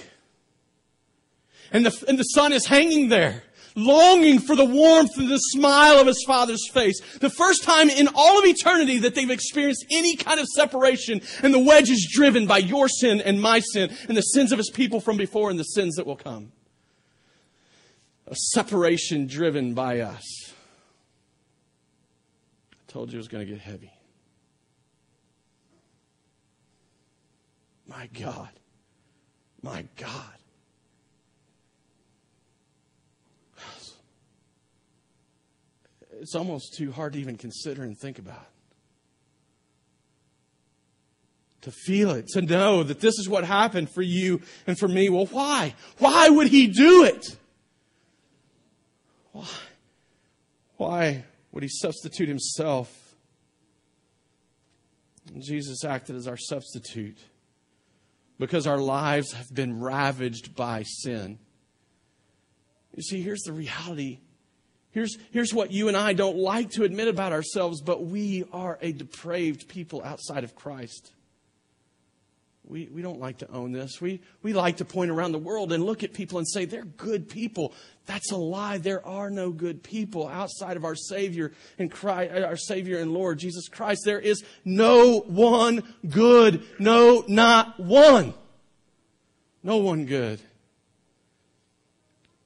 And 1.73 1.85
the, 1.85 2.05
and 2.07 2.19
the 2.19 2.25
Son 2.25 2.53
is 2.53 2.67
hanging 2.67 3.09
there, 3.09 3.43
longing 3.75 4.39
for 4.39 4.55
the 4.57 4.65
warmth 4.65 5.17
and 5.17 5.31
the 5.31 5.39
smile 5.39 5.99
of 5.99 6.07
his 6.07 6.23
Father's 6.27 6.69
face. 6.71 7.01
The 7.19 7.31
first 7.31 7.63
time 7.63 7.89
in 7.89 8.09
all 8.15 8.39
of 8.39 8.45
eternity 8.45 8.99
that 8.99 9.15
they've 9.15 9.31
experienced 9.31 9.87
any 9.91 10.17
kind 10.17 10.41
of 10.41 10.47
separation, 10.47 11.21
and 11.43 11.53
the 11.53 11.59
wedge 11.59 11.91
is 11.91 12.09
driven 12.11 12.47
by 12.47 12.59
your 12.59 12.89
sin 12.89 13.21
and 13.21 13.41
my 13.41 13.61
sin, 13.61 13.91
and 14.09 14.17
the 14.17 14.23
sins 14.23 14.53
of 14.53 14.59
his 14.59 14.71
people 14.71 15.01
from 15.01 15.17
before 15.17 15.51
and 15.51 15.59
the 15.59 15.65
sins 15.65 15.97
that 15.97 16.07
will 16.07 16.17
come 16.17 16.53
a 18.31 18.35
separation 18.35 19.27
driven 19.27 19.75
by 19.75 20.01
us. 20.01 20.53
I 22.73 22.93
told 22.93 23.11
you 23.11 23.17
it 23.17 23.21
was 23.21 23.29
going 23.29 23.47
to 23.47 23.51
get 23.51 23.61
heavy. 23.61 23.91
My 27.89 28.09
God. 28.09 28.51
My 29.63 29.85
God. 29.97 30.35
It's 36.21 36.35
almost 36.35 36.75
too 36.75 36.93
hard 36.93 37.13
to 37.15 37.21
even 37.21 37.37
consider 37.37 37.83
and 37.83 37.97
think 37.97 38.19
about. 38.19 38.47
To 41.63 41.71
feel 41.71 42.11
it, 42.11 42.27
to 42.29 42.43
know 42.43 42.83
that 42.83 43.01
this 43.01 43.19
is 43.19 43.29
what 43.29 43.45
happened 43.45 43.91
for 43.91 44.03
you 44.03 44.43
and 44.67 44.79
for 44.79 44.89
me. 44.89 45.09
Well, 45.09 45.27
why? 45.27 45.75
Why 45.99 46.29
would 46.29 46.49
he 46.49 46.67
do 46.67 47.05
it? 47.05 47.37
Why? 49.33 49.47
Why 50.77 51.25
would 51.53 51.63
he 51.63 51.69
substitute 51.69 52.29
himself? 52.29 52.93
Jesus 55.39 55.85
acted 55.85 56.17
as 56.17 56.27
our 56.27 56.37
substitute 56.37 57.19
because 58.39 58.67
our 58.67 58.79
lives 58.79 59.33
have 59.33 59.53
been 59.53 59.81
ravaged 59.81 60.55
by 60.55 60.83
sin. 60.83 61.39
You 62.95 63.03
see, 63.03 63.21
here's 63.23 63.43
the 63.43 63.53
reality. 63.53 64.21
Here's, 64.91 65.17
here's 65.31 65.53
what 65.53 65.71
you 65.71 65.89
and 65.89 65.97
I 65.97 66.13
don't 66.13 66.39
like 66.39 66.71
to 66.71 66.85
admit 66.85 67.09
about 67.09 67.33
ourselves, 67.33 67.83
but 67.83 68.05
we 68.05 68.45
are 68.53 68.79
a 68.81 68.93
depraved 68.93 69.69
people 69.69 70.03
outside 70.03 70.45
of 70.45 70.55
Christ. 70.55 71.13
We, 72.69 72.87
we 72.93 73.01
don't 73.01 73.19
like 73.19 73.39
to 73.39 73.51
own 73.51 73.73
this. 73.73 73.99
We, 73.99 74.21
we 74.43 74.53
like 74.53 74.77
to 74.77 74.85
point 74.85 75.11
around 75.11 75.33
the 75.33 75.39
world 75.39 75.73
and 75.73 75.85
look 75.85 76.05
at 76.05 76.13
people 76.13 76.39
and 76.39 76.47
say, 76.47 76.67
they're 76.67 76.85
good 76.85 77.29
people. 77.29 77.73
That's 78.05 78.31
a 78.31 78.37
lie. 78.37 78.77
There 78.77 79.05
are 79.07 79.31
no 79.31 79.51
good 79.51 79.83
people 79.83 80.29
outside 80.29 80.77
of 80.77 80.85
our 80.85 80.95
Savior 80.95 81.53
and 81.79 81.91
Christ, 81.91 82.35
uh, 82.35 82.43
our 82.43 82.57
Savior 82.57 82.99
and 82.99 83.13
Lord 83.13 83.39
Jesus 83.39 83.69
Christ. 83.69 84.03
There 84.05 84.21
is 84.21 84.45
no 84.67 85.21
one 85.21 85.83
good. 86.09 86.63
No, 86.79 87.25
not 87.27 87.81
one. 87.81 88.35
No 89.63 89.79
one 89.79 90.05
good. 90.05 90.41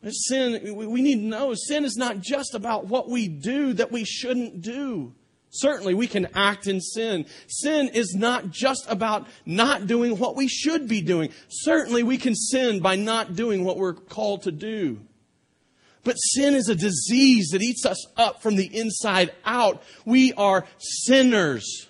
Sin, 0.08 0.74
we 0.76 1.02
need 1.02 1.16
to 1.16 1.26
know 1.26 1.54
sin 1.54 1.84
is 1.84 1.96
not 1.96 2.20
just 2.20 2.54
about 2.54 2.86
what 2.86 3.08
we 3.08 3.28
do 3.28 3.72
that 3.74 3.92
we 3.92 4.04
shouldn't 4.04 4.60
do. 4.60 5.14
Certainly, 5.54 5.94
we 5.94 6.06
can 6.06 6.28
act 6.34 6.66
in 6.66 6.80
sin. 6.80 7.26
Sin 7.46 7.88
is 7.88 8.14
not 8.14 8.50
just 8.50 8.86
about 8.88 9.26
not 9.44 9.86
doing 9.86 10.18
what 10.18 10.34
we 10.34 10.48
should 10.48 10.88
be 10.88 11.02
doing. 11.02 11.30
Certainly, 11.48 12.04
we 12.04 12.16
can 12.16 12.34
sin 12.34 12.80
by 12.80 12.96
not 12.96 13.36
doing 13.36 13.62
what 13.62 13.76
we're 13.76 13.92
called 13.92 14.44
to 14.44 14.50
do. 14.50 15.00
But 16.04 16.14
sin 16.14 16.54
is 16.54 16.70
a 16.70 16.74
disease 16.74 17.50
that 17.52 17.60
eats 17.60 17.84
us 17.84 18.06
up 18.16 18.42
from 18.42 18.56
the 18.56 18.64
inside 18.76 19.32
out. 19.44 19.82
We 20.06 20.32
are 20.32 20.66
sinners. 20.78 21.86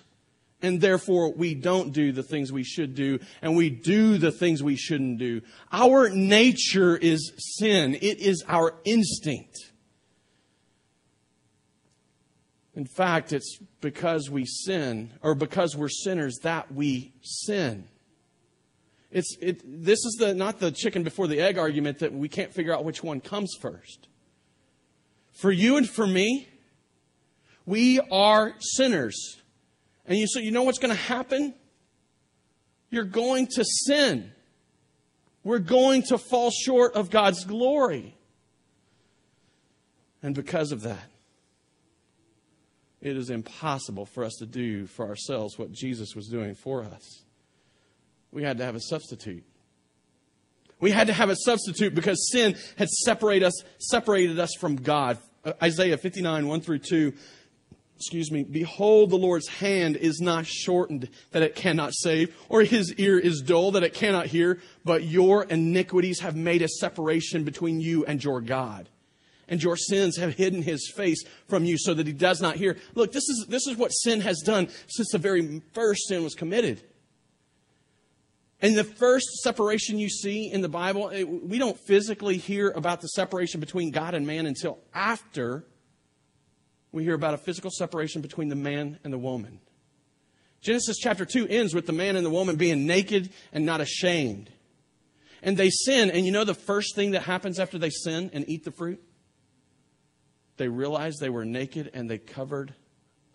And 0.61 0.81
therefore, 0.81 1.33
we 1.33 1.55
don't 1.55 1.93
do 1.93 2.11
the 2.11 2.23
things 2.23 2.51
we 2.51 2.63
should 2.63 2.95
do, 2.95 3.19
and 3.41 3.55
we 3.55 3.69
do 3.69 4.17
the 4.17 4.31
things 4.31 4.61
we 4.61 4.75
shouldn't 4.75 5.19
do. 5.19 5.41
Our 5.71 6.09
nature 6.09 6.95
is 6.95 7.31
sin. 7.37 7.95
It 7.95 8.19
is 8.19 8.43
our 8.47 8.75
instinct. 8.85 9.72
In 12.75 12.85
fact, 12.85 13.33
it's 13.33 13.59
because 13.81 14.29
we 14.29 14.45
sin, 14.45 15.11
or 15.21 15.35
because 15.35 15.75
we're 15.75 15.89
sinners, 15.89 16.39
that 16.41 16.73
we 16.73 17.13
sin. 17.21 17.85
It's, 19.11 19.37
it, 19.39 19.61
this 19.63 19.99
is 19.99 20.15
the, 20.19 20.33
not 20.33 20.59
the 20.59 20.71
chicken 20.71 21.03
before 21.03 21.27
the 21.27 21.39
egg 21.39 21.59
argument 21.59 21.99
that 21.99 22.11
we 22.13 22.27
can't 22.27 22.51
figure 22.51 22.73
out 22.73 22.83
which 22.83 23.03
one 23.03 23.21
comes 23.21 23.55
first. 23.59 24.07
For 25.33 25.51
you 25.51 25.77
and 25.77 25.87
for 25.87 26.07
me, 26.07 26.47
we 27.65 27.99
are 28.11 28.55
sinners. 28.59 29.37
And 30.07 30.17
you, 30.17 30.25
so 30.27 30.39
you 30.39 30.49
know 30.51 30.63
what's 30.63 30.79
going 30.79 30.93
to 30.93 30.99
happen? 30.99 31.53
You're 32.89 33.03
going 33.03 33.47
to 33.55 33.63
sin. 33.63 34.31
We're 35.43 35.59
going 35.59 36.03
to 36.03 36.17
fall 36.17 36.49
short 36.49 36.93
of 36.93 37.11
God's 37.11 37.45
glory. 37.45 38.15
And 40.23 40.33
because 40.33 40.71
of 40.71 40.81
that, 40.83 41.09
it 43.03 43.17
is 43.17 43.29
impossible 43.29 44.05
for 44.05 44.23
us 44.23 44.35
to 44.39 44.45
do 44.45 44.87
for 44.87 45.05
ourselves 45.05 45.59
what 45.59 45.73
Jesus 45.73 46.15
was 46.15 46.27
doing 46.27 46.55
for 46.55 46.83
us. 46.83 47.23
We 48.31 48.43
had 48.43 48.57
to 48.59 48.65
have 48.65 48.75
a 48.75 48.79
substitute. 48.79 49.43
We 50.79 50.91
had 50.91 51.07
to 51.07 51.13
have 51.13 51.29
a 51.29 51.35
substitute 51.35 51.93
because 51.93 52.31
sin 52.31 52.55
had 52.77 52.87
separated 52.89 53.45
us, 53.45 53.61
separated 53.77 54.39
us 54.39 54.51
from 54.57 54.77
God. 54.77 55.17
Uh, 55.43 55.51
Isaiah 55.61 55.97
59, 55.97 56.47
1 56.47 56.61
through 56.61 56.79
2. 56.79 57.13
Excuse 57.97 58.31
me. 58.31 58.43
Behold, 58.43 59.09
the 59.09 59.17
Lord's 59.17 59.49
hand 59.49 59.97
is 59.97 60.21
not 60.21 60.45
shortened 60.45 61.09
that 61.31 61.43
it 61.43 61.55
cannot 61.55 61.93
save, 61.93 62.35
or 62.47 62.61
his 62.61 62.93
ear 62.95 63.19
is 63.19 63.41
dull 63.41 63.71
that 63.71 63.83
it 63.83 63.93
cannot 63.93 64.27
hear, 64.27 64.59
but 64.83 65.03
your 65.03 65.43
iniquities 65.43 66.21
have 66.21 66.35
made 66.35 66.61
a 66.61 66.67
separation 66.67 67.43
between 67.43 67.81
you 67.81 68.05
and 68.05 68.23
your 68.23 68.41
God 68.41 68.89
and 69.53 69.61
your 69.61 69.77
sins 69.77 70.17
have 70.17 70.33
hidden 70.33 70.63
his 70.63 70.91
face 70.95 71.23
from 71.47 71.63
you 71.63 71.77
so 71.77 71.93
that 71.93 72.07
he 72.07 72.11
does 72.11 72.41
not 72.41 72.55
hear. 72.55 72.75
Look, 72.95 73.11
this 73.11 73.29
is, 73.29 73.45
this 73.47 73.67
is 73.67 73.77
what 73.77 73.89
sin 73.89 74.19
has 74.21 74.41
done 74.43 74.67
since 74.87 75.11
the 75.11 75.19
very 75.19 75.61
first 75.73 76.07
sin 76.07 76.23
was 76.23 76.33
committed. 76.33 76.81
And 78.59 78.75
the 78.75 78.83
first 78.83 79.27
separation 79.43 79.99
you 79.99 80.09
see 80.09 80.51
in 80.51 80.61
the 80.61 80.69
Bible, 80.69 81.09
it, 81.09 81.25
we 81.25 81.59
don't 81.59 81.77
physically 81.77 82.37
hear 82.37 82.71
about 82.71 83.01
the 83.01 83.09
separation 83.09 83.59
between 83.59 83.91
God 83.91 84.15
and 84.15 84.25
man 84.25 84.47
until 84.47 84.79
after 84.91 85.63
we 86.91 87.03
hear 87.03 87.13
about 87.13 87.35
a 87.35 87.37
physical 87.37 87.69
separation 87.69 88.23
between 88.23 88.49
the 88.49 88.55
man 88.55 88.97
and 89.03 89.13
the 89.13 89.19
woman. 89.19 89.59
Genesis 90.61 90.97
chapter 90.97 91.25
2 91.25 91.47
ends 91.47 91.75
with 91.75 91.85
the 91.85 91.93
man 91.93 92.15
and 92.15 92.25
the 92.25 92.31
woman 92.31 92.55
being 92.55 92.87
naked 92.87 93.29
and 93.51 93.67
not 93.67 93.81
ashamed. 93.81 94.49
And 95.43 95.57
they 95.57 95.69
sin, 95.69 96.09
and 96.09 96.25
you 96.25 96.31
know 96.31 96.43
the 96.43 96.55
first 96.55 96.95
thing 96.95 97.11
that 97.11 97.21
happens 97.21 97.59
after 97.59 97.77
they 97.77 97.91
sin 97.91 98.31
and 98.33 98.49
eat 98.49 98.63
the 98.63 98.71
fruit? 98.71 98.99
They 100.57 100.67
realized 100.67 101.19
they 101.19 101.29
were 101.29 101.45
naked 101.45 101.91
and 101.93 102.09
they 102.09 102.17
covered 102.17 102.73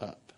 up. 0.00 0.32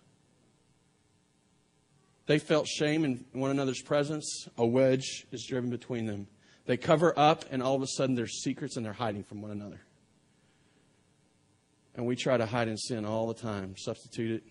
They 2.26 2.38
felt 2.38 2.66
shame 2.66 3.04
in 3.04 3.24
one 3.32 3.50
another's 3.50 3.82
presence. 3.82 4.48
A 4.56 4.64
wedge 4.66 5.26
is 5.30 5.44
driven 5.44 5.70
between 5.70 6.06
them. 6.06 6.26
They 6.66 6.76
cover 6.76 7.12
up, 7.18 7.44
and 7.50 7.62
all 7.62 7.74
of 7.74 7.82
a 7.82 7.86
sudden 7.86 8.14
there's 8.14 8.42
secrets 8.42 8.76
and 8.76 8.86
they're 8.86 8.92
hiding 8.92 9.24
from 9.24 9.42
one 9.42 9.50
another. 9.50 9.80
And 11.96 12.06
we 12.06 12.14
try 12.14 12.36
to 12.36 12.46
hide 12.46 12.68
in 12.68 12.76
sin 12.76 13.04
all 13.04 13.26
the 13.26 13.34
time, 13.34 13.74
substitute 13.76 14.30
it, 14.30 14.44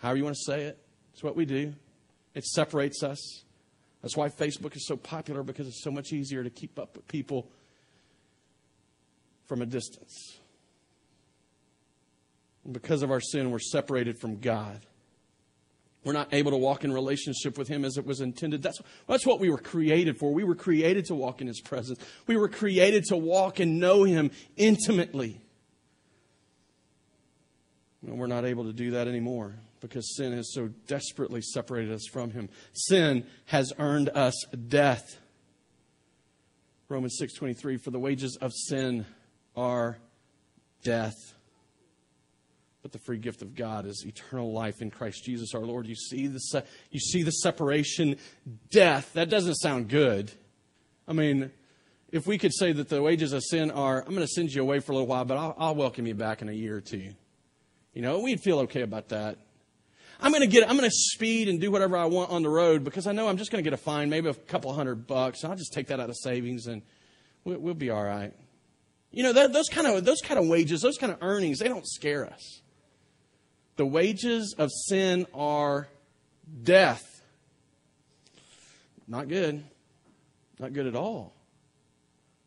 however 0.00 0.16
you 0.16 0.24
want 0.24 0.36
to 0.36 0.42
say 0.42 0.62
it. 0.62 0.78
It's 1.12 1.22
what 1.22 1.36
we 1.36 1.44
do. 1.44 1.74
It 2.34 2.44
separates 2.44 3.02
us. 3.02 3.44
That's 4.00 4.16
why 4.16 4.28
Facebook 4.28 4.74
is 4.76 4.86
so 4.86 4.96
popular 4.96 5.42
because 5.42 5.66
it's 5.66 5.82
so 5.82 5.90
much 5.90 6.12
easier 6.12 6.42
to 6.42 6.50
keep 6.50 6.78
up 6.78 6.96
with 6.96 7.06
people 7.08 7.50
from 9.46 9.60
a 9.60 9.66
distance 9.66 10.38
because 12.70 13.02
of 13.02 13.10
our 13.10 13.20
sin, 13.20 13.50
we're 13.50 13.58
separated 13.58 14.18
from 14.18 14.40
God. 14.40 14.84
We're 16.04 16.12
not 16.12 16.32
able 16.32 16.52
to 16.52 16.56
walk 16.56 16.84
in 16.84 16.92
relationship 16.92 17.58
with 17.58 17.68
Him 17.68 17.84
as 17.84 17.96
it 17.98 18.06
was 18.06 18.20
intended. 18.20 18.62
That's, 18.62 18.80
that's 19.06 19.26
what 19.26 19.40
we 19.40 19.50
were 19.50 19.58
created 19.58 20.18
for. 20.18 20.32
We 20.32 20.44
were 20.44 20.54
created 20.54 21.06
to 21.06 21.14
walk 21.14 21.40
in 21.40 21.46
His 21.46 21.60
presence. 21.60 21.98
We 22.26 22.36
were 22.36 22.48
created 22.48 23.04
to 23.06 23.16
walk 23.16 23.58
and 23.58 23.78
know 23.78 24.04
Him 24.04 24.30
intimately. 24.56 25.40
And 28.06 28.18
we're 28.18 28.26
not 28.26 28.44
able 28.44 28.64
to 28.64 28.72
do 28.72 28.92
that 28.92 29.08
anymore 29.08 29.56
because 29.80 30.16
sin 30.16 30.32
has 30.32 30.52
so 30.54 30.68
desperately 30.86 31.42
separated 31.42 31.92
us 31.92 32.06
from 32.12 32.30
Him. 32.30 32.48
Sin 32.72 33.26
has 33.46 33.72
earned 33.78 34.08
us 34.10 34.34
death. 34.68 35.18
Romans 36.88 37.18
6:23 37.20 37.76
for 37.76 37.90
the 37.90 37.98
wages 37.98 38.38
of 38.40 38.52
sin 38.54 39.04
are 39.56 39.98
death 40.82 41.34
but 42.82 42.92
the 42.92 42.98
free 42.98 43.18
gift 43.18 43.42
of 43.42 43.54
God 43.54 43.86
is 43.86 44.04
eternal 44.06 44.52
life 44.52 44.80
in 44.80 44.90
Christ 44.90 45.24
Jesus 45.24 45.54
our 45.54 45.62
Lord. 45.62 45.86
You 45.86 45.94
see 45.94 46.26
the, 46.26 46.38
se- 46.38 46.64
you 46.90 47.00
see 47.00 47.22
the 47.22 47.30
separation, 47.30 48.16
death. 48.70 49.12
That 49.14 49.28
doesn't 49.28 49.56
sound 49.56 49.88
good. 49.88 50.30
I 51.06 51.12
mean, 51.12 51.50
if 52.12 52.26
we 52.26 52.38
could 52.38 52.54
say 52.54 52.72
that 52.72 52.88
the 52.88 53.02
wages 53.02 53.32
of 53.32 53.42
sin 53.42 53.70
are, 53.70 54.02
I'm 54.02 54.14
going 54.14 54.26
to 54.26 54.28
send 54.28 54.52
you 54.52 54.62
away 54.62 54.80
for 54.80 54.92
a 54.92 54.94
little 54.94 55.08
while, 55.08 55.24
but 55.24 55.36
I'll, 55.36 55.54
I'll 55.58 55.74
welcome 55.74 56.06
you 56.06 56.14
back 56.14 56.40
in 56.40 56.48
a 56.48 56.52
year 56.52 56.76
or 56.76 56.80
two. 56.80 57.10
You 57.92 58.02
know, 58.02 58.20
we'd 58.20 58.40
feel 58.40 58.60
okay 58.60 58.82
about 58.82 59.08
that. 59.08 59.38
I'm 60.20 60.32
going 60.32 60.42
to 60.42 60.48
get, 60.48 60.68
I'm 60.68 60.76
going 60.76 60.88
to 60.88 60.94
speed 60.94 61.48
and 61.48 61.60
do 61.60 61.70
whatever 61.70 61.96
I 61.96 62.06
want 62.06 62.30
on 62.30 62.42
the 62.42 62.48
road 62.48 62.84
because 62.84 63.06
I 63.06 63.12
know 63.12 63.28
I'm 63.28 63.36
just 63.36 63.52
going 63.52 63.62
to 63.62 63.68
get 63.68 63.72
a 63.74 63.82
fine, 63.82 64.10
maybe 64.10 64.28
a 64.28 64.34
couple 64.34 64.72
hundred 64.72 65.06
bucks, 65.06 65.44
I'll 65.44 65.54
just 65.54 65.72
take 65.72 65.88
that 65.88 66.00
out 66.00 66.10
of 66.10 66.16
savings 66.16 66.66
and 66.66 66.82
we'll, 67.44 67.58
we'll 67.58 67.74
be 67.74 67.90
all 67.90 68.02
right. 68.02 68.32
You 69.10 69.22
know, 69.22 69.32
that, 69.32 69.52
those 69.52 69.68
kind 69.68 69.86
of, 69.86 70.04
those 70.04 70.20
kind 70.20 70.38
of 70.40 70.46
wages, 70.48 70.80
those 70.80 70.98
kind 70.98 71.12
of 71.12 71.18
earnings, 71.22 71.58
they 71.58 71.68
don't 71.68 71.86
scare 71.86 72.26
us. 72.26 72.62
The 73.78 73.86
wages 73.86 74.56
of 74.58 74.72
sin 74.72 75.24
are 75.32 75.86
death. 76.64 77.22
Not 79.06 79.28
good. 79.28 79.62
Not 80.58 80.72
good 80.72 80.88
at 80.88 80.96
all. 80.96 81.32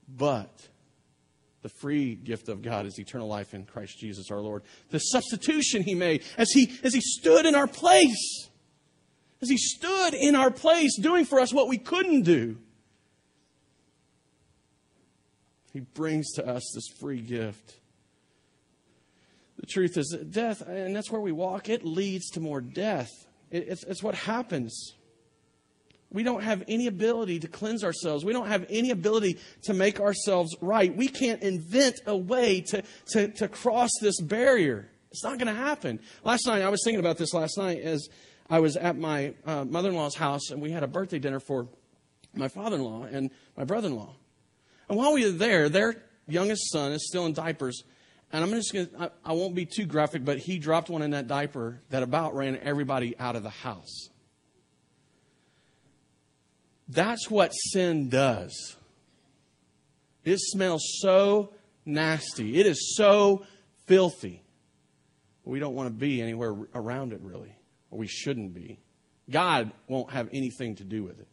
But 0.10 0.52
the 1.62 1.70
free 1.70 2.16
gift 2.16 2.50
of 2.50 2.62
God 2.62 2.86
is 2.86 3.00
eternal 3.00 3.30
life 3.30 3.54
in 3.54 3.64
Christ 3.64 3.98
Jesus 3.98 4.30
our 4.30 4.42
Lord. 4.42 4.64
The 4.90 5.00
substitution 5.00 5.84
he 5.84 5.96
made 5.96 6.26
as 6.38 6.52
he, 6.52 6.78
as 6.84 6.94
he 6.94 7.00
stood 7.00 7.46
in 7.46 7.56
our 7.56 7.68
place. 7.68 8.50
As 9.42 9.50
he 9.50 9.58
stood 9.58 10.14
in 10.14 10.36
our 10.36 10.52
place 10.52 11.00
doing 11.00 11.24
for 11.24 11.40
us 11.40 11.54
what 11.54 11.70
we 11.70 11.78
couldn't 11.78 12.24
do. 12.24 12.58
He 15.72 15.80
brings 15.80 16.34
to 16.34 16.46
us 16.46 16.70
this 16.76 16.90
free 17.00 17.22
gift. 17.22 17.78
The 19.62 19.68
truth 19.68 19.98
is 19.98 20.08
that 20.08 20.32
death, 20.32 20.62
and 20.62 20.96
that's 20.96 21.12
where 21.12 21.22
we 21.22 21.32
walk, 21.32 21.70
it 21.70 21.86
leads 21.86 22.32
to 22.32 22.40
more 22.40 22.62
death. 22.62 23.10
It's, 23.52 23.84
it's 23.84 24.02
what 24.02 24.16
happens. 24.16 24.94
We 26.12 26.24
don't 26.24 26.44
have 26.44 26.64
any 26.68 26.88
ability 26.88 27.40
to 27.40 27.48
cleanse 27.48 27.84
ourselves. 27.84 28.26
We 28.26 28.34
don't 28.34 28.48
have 28.48 28.66
any 28.70 28.90
ability 28.90 29.38
to 29.64 29.74
make 29.74 30.00
ourselves 30.00 30.56
right. 30.62 30.94
We 30.96 31.08
can't 31.08 31.42
invent 31.42 32.02
a 32.06 32.18
way 32.18 32.62
to, 32.62 32.84
to, 33.12 33.28
to 33.30 33.48
cross 33.48 33.92
this 34.02 34.20
barrier. 34.20 34.90
It's 35.12 35.24
not 35.24 35.38
going 35.38 35.48
to 35.48 35.62
happen. 35.62 36.00
Last 36.24 36.48
night, 36.48 36.64
I 36.64 36.70
was 36.70 36.82
thinking 36.84 37.00
about 37.00 37.18
this 37.18 37.34
last 37.34 37.58
night 37.58 37.82
as 37.82 38.10
I 38.50 38.60
was 38.60 38.76
at 38.76 38.98
my 38.98 39.36
uh, 39.46 39.64
mother 39.64 39.90
in 39.90 39.96
law's 39.96 40.16
house 40.16 40.50
and 40.50 40.62
we 40.62 40.72
had 40.72 40.84
a 40.84 40.88
birthday 40.88 41.20
dinner 41.20 41.40
for 41.40 41.68
my 42.34 42.48
father 42.48 42.78
in 42.78 42.84
law 42.84 43.04
and 43.04 43.30
my 43.56 43.64
brother 43.64 43.88
in 43.88 43.96
law. 43.96 44.16
And 44.90 44.98
while 44.98 45.14
we 45.14 45.24
were 45.24 45.32
there, 45.32 45.70
their 45.70 46.04
youngest 46.28 46.72
son 46.72 46.92
is 46.92 47.08
still 47.08 47.26
in 47.26 47.34
diapers. 47.34 47.84
And 48.34 48.44
I'm 48.44 48.52
just 48.52 48.74
going 48.74 48.88
to, 48.88 49.12
I 49.26 49.34
won't 49.34 49.56
be 49.56 49.66
too 49.66 49.86
graphic, 49.86 50.24
but 50.24 50.38
he 50.38 50.58
dropped 50.58 50.90
one 50.90 51.02
in 51.02 51.12
that 51.12 51.28
diaper 51.28 51.82
that 51.90 52.02
about 52.02 52.36
ran 52.36 52.58
everybody 52.58 53.18
out 53.20 53.36
of 53.36 53.44
the 53.44 53.50
house. 53.50 54.10
That's 56.88 57.30
what 57.30 57.52
sin 57.52 58.10
does. 58.10 58.76
It 60.24 60.40
smells 60.40 60.84
so 61.00 61.54
nasty. 61.86 62.60
It 62.60 62.66
is 62.66 62.96
so 62.96 63.46
filthy. 63.86 64.44
We 65.44 65.60
don't 65.60 65.74
want 65.74 65.88
to 65.88 65.94
be 65.94 66.22
anywhere 66.22 66.56
around 66.76 67.14
it, 67.14 67.22
really, 67.22 67.56
or 67.90 68.00
we 68.00 68.08
shouldn't 68.08 68.54
be. 68.54 68.80
God 69.30 69.72
won't 69.88 70.12
have 70.12 70.30
anything 70.32 70.76
to 70.76 70.84
do 70.84 71.04
with 71.04 71.20
it. 71.20 71.28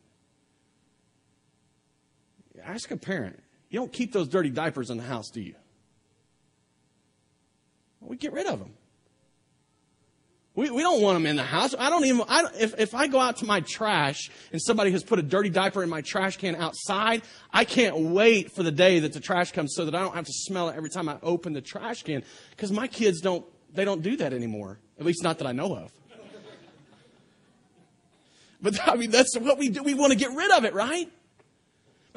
Ask 2.65 2.91
a 2.91 2.97
parent. 2.97 3.39
You 3.71 3.79
don't 3.81 3.93
keep 3.93 4.13
those 4.13 4.29
dirty 4.29 4.51
diapers 4.51 4.91
in 4.91 4.97
the 4.97 5.05
house, 5.05 5.31
do 5.31 5.41
you? 5.41 5.55
We 8.09 8.17
get 8.17 8.33
rid 8.33 8.47
of 8.47 8.59
them. 8.59 8.71
We, 10.55 10.71
we 10.71 10.83
don't 10.83 11.03
want 11.03 11.15
them 11.17 11.27
in 11.27 11.37
the 11.37 11.45
house. 11.45 11.75
I 11.79 11.89
don't 11.89 12.05
even, 12.07 12.23
I, 12.27 12.47
if, 12.59 12.81
if 12.81 12.95
I 12.95 13.07
go 13.07 13.21
out 13.21 13.37
to 13.37 13.45
my 13.45 13.61
trash 13.61 14.29
and 14.51 14.61
somebody 14.61 14.91
has 14.91 15.05
put 15.05 15.21
a 15.21 15.23
dirty 15.23 15.51
diaper 15.51 15.85
in 15.85 15.89
my 15.89 16.01
trash 16.01 16.39
can 16.39 16.57
outside, 16.57 17.23
I 17.53 17.65
can't 17.65 17.97
wait 17.97 18.51
for 18.51 18.65
the 18.65 18.73
day 18.73 18.99
that 19.01 19.13
the 19.13 19.21
trash 19.21 19.53
comes 19.53 19.75
so 19.77 19.85
that 19.85 19.95
I 19.95 20.01
don't 20.01 20.17
have 20.17 20.25
to 20.25 20.33
smell 20.33 20.71
it 20.71 20.77
every 20.77 20.91
time 20.91 21.09
I 21.09 21.19
open 21.23 21.53
the 21.53 21.61
trash 21.61 22.03
can. 22.03 22.25
Because 22.51 22.73
my 22.73 22.89
kids 22.89 23.21
don't, 23.21 23.47
they 23.73 23.85
don't 23.85 24.03
do 24.03 24.17
that 24.17 24.33
anymore. 24.33 24.81
At 24.99 25.05
least 25.05 25.23
not 25.23 25.39
that 25.39 25.47
I 25.47 25.53
know 25.53 25.77
of. 25.77 25.93
But 28.61 28.89
I 28.89 28.97
mean, 28.97 29.11
that's 29.11 29.39
what 29.39 29.59
we 29.59 29.69
do. 29.69 29.85
We 29.85 29.95
want 29.95 30.13
to 30.13 30.19
get 30.19 30.33
rid 30.33 30.51
of 30.51 30.65
it, 30.65 30.75
right? 30.75 31.09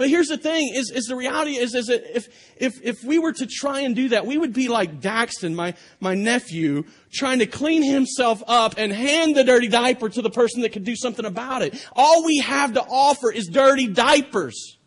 But 0.01 0.09
here's 0.09 0.29
the 0.29 0.37
thing: 0.37 0.73
is, 0.73 0.89
is 0.89 1.05
the 1.05 1.15
reality 1.15 1.57
is, 1.57 1.75
is 1.75 1.85
that 1.85 2.17
if 2.17 2.27
if 2.57 2.73
if 2.83 3.03
we 3.03 3.19
were 3.19 3.33
to 3.33 3.45
try 3.45 3.81
and 3.81 3.95
do 3.95 4.09
that, 4.09 4.25
we 4.25 4.35
would 4.35 4.51
be 4.51 4.67
like 4.67 4.99
Daxton, 4.99 5.53
my 5.53 5.75
my 5.99 6.15
nephew, 6.15 6.85
trying 7.13 7.37
to 7.37 7.45
clean 7.45 7.83
himself 7.83 8.41
up 8.47 8.73
and 8.79 8.91
hand 8.91 9.35
the 9.35 9.43
dirty 9.43 9.67
diaper 9.67 10.09
to 10.09 10.23
the 10.23 10.31
person 10.31 10.63
that 10.63 10.69
could 10.69 10.85
do 10.85 10.95
something 10.95 11.23
about 11.23 11.61
it. 11.61 11.87
All 11.95 12.25
we 12.25 12.39
have 12.39 12.73
to 12.73 12.81
offer 12.81 13.31
is 13.31 13.45
dirty 13.45 13.85
diapers. 13.85 14.79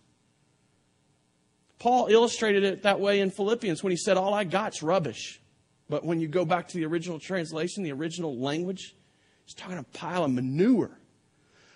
Paul 1.78 2.08
illustrated 2.08 2.64
it 2.64 2.82
that 2.82 2.98
way 2.98 3.20
in 3.20 3.30
Philippians 3.30 3.84
when 3.84 3.92
he 3.92 3.96
said, 3.96 4.16
"All 4.16 4.34
I 4.34 4.42
got's 4.42 4.82
rubbish." 4.82 5.40
But 5.88 6.04
when 6.04 6.18
you 6.18 6.26
go 6.26 6.44
back 6.44 6.66
to 6.66 6.76
the 6.76 6.86
original 6.86 7.20
translation, 7.20 7.84
the 7.84 7.92
original 7.92 8.36
language, 8.36 8.96
he's 9.44 9.54
talking 9.54 9.78
a 9.78 9.84
pile 9.84 10.24
of 10.24 10.32
manure. 10.32 10.98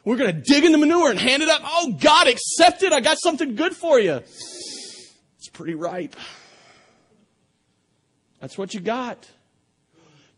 We're 0.09 0.17
going 0.17 0.35
to 0.35 0.41
dig 0.41 0.65
in 0.65 0.73
the 0.73 0.79
manure 0.79 1.11
and 1.11 1.21
hand 1.21 1.43
it 1.43 1.51
up. 1.51 1.61
Oh, 1.63 1.93
God, 1.93 2.29
accept 2.29 2.83
it. 2.83 2.95
I 2.95 3.01
got 3.01 3.19
something 3.21 3.57
good 3.57 3.77
for 3.77 4.01
you. 4.01 4.15
It's 4.15 5.51
pretty 5.53 5.75
ripe. 5.75 6.17
That's 8.41 8.57
what 8.57 8.73
you 8.73 8.81
got. 8.81 9.29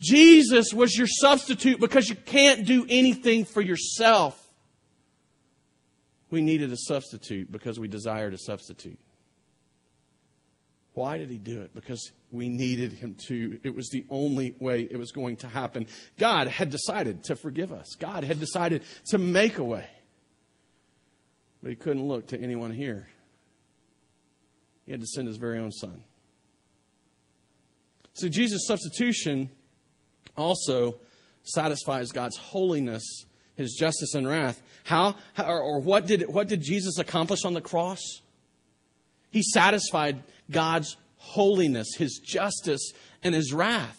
Jesus 0.01 0.75
was 0.75 0.99
your 0.99 1.07
substitute 1.07 1.79
because 1.79 2.09
you 2.09 2.17
can't 2.17 2.67
do 2.67 2.85
anything 2.89 3.45
for 3.45 3.61
yourself. 3.61 4.37
We 6.33 6.43
needed 6.43 6.73
a 6.73 6.77
substitute 6.77 7.53
because 7.53 7.79
we 7.79 7.87
desired 7.87 8.35
a 8.35 8.39
substitute. 8.39 8.99
Why 11.01 11.17
did 11.17 11.31
he 11.31 11.39
do 11.39 11.63
it? 11.63 11.75
Because 11.75 12.13
we 12.31 12.51
needed 12.51 12.93
him 12.93 13.17
to. 13.29 13.59
It 13.63 13.75
was 13.75 13.89
the 13.89 14.05
only 14.11 14.55
way 14.61 14.83
it 14.83 14.99
was 14.99 15.13
going 15.13 15.37
to 15.37 15.49
happen. 15.49 15.87
God 16.19 16.47
had 16.47 16.69
decided 16.69 17.25
to 17.25 17.37
forgive 17.37 17.73
us, 17.73 17.97
God 17.99 18.23
had 18.23 18.39
decided 18.39 18.83
to 19.07 19.17
make 19.17 19.57
a 19.57 19.65
way. 19.65 19.87
But 21.63 21.71
he 21.71 21.77
couldn't 21.77 22.07
look 22.07 22.27
to 22.29 22.39
anyone 22.39 22.71
here. 22.71 23.09
He 24.85 24.93
had 24.93 25.01
to 25.01 25.07
send 25.07 25.27
his 25.27 25.39
very 25.39 25.59
own 25.59 25.73
son. 25.73 26.05
So 28.13 28.29
Jesus' 28.29 28.67
substitution 28.67 29.49
also 30.37 31.01
satisfies 31.45 32.13
God's 32.13 32.37
holiness, 32.37 33.25
his 33.57 33.73
justice 33.73 34.15
and 34.15 34.29
wrath. 34.29 34.61
How, 34.85 35.17
or 35.39 35.81
what 35.81 36.07
did, 36.07 36.29
what 36.29 36.47
did 36.47 36.61
Jesus 36.61 36.99
accomplish 36.99 37.47
on 37.47 37.55
the 37.55 37.63
cross? 37.63 38.01
He 39.31 39.43
satisfied 39.43 40.23
God's 40.51 40.97
holiness, 41.17 41.95
his 41.97 42.21
justice, 42.25 42.93
and 43.23 43.35
his 43.35 43.53
wrath. 43.53 43.97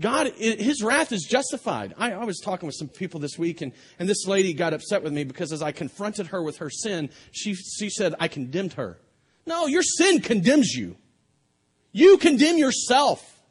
God, 0.00 0.32
his 0.38 0.82
wrath 0.82 1.12
is 1.12 1.26
justified. 1.28 1.94
I, 1.98 2.12
I, 2.12 2.24
was 2.24 2.38
talking 2.38 2.66
with 2.66 2.74
some 2.74 2.88
people 2.88 3.20
this 3.20 3.38
week, 3.38 3.60
and, 3.60 3.72
and 3.98 4.08
this 4.08 4.26
lady 4.26 4.54
got 4.54 4.72
upset 4.72 5.02
with 5.02 5.12
me 5.12 5.24
because 5.24 5.52
as 5.52 5.60
I 5.60 5.72
confronted 5.72 6.28
her 6.28 6.42
with 6.42 6.58
her 6.58 6.70
sin, 6.70 7.10
she, 7.32 7.54
she 7.54 7.90
said, 7.90 8.14
I 8.18 8.28
condemned 8.28 8.74
her. 8.74 8.98
No, 9.44 9.66
your 9.66 9.82
sin 9.82 10.20
condemns 10.22 10.72
you. 10.72 10.96
You 11.92 12.16
condemn 12.16 12.56
yourself. 12.56 13.42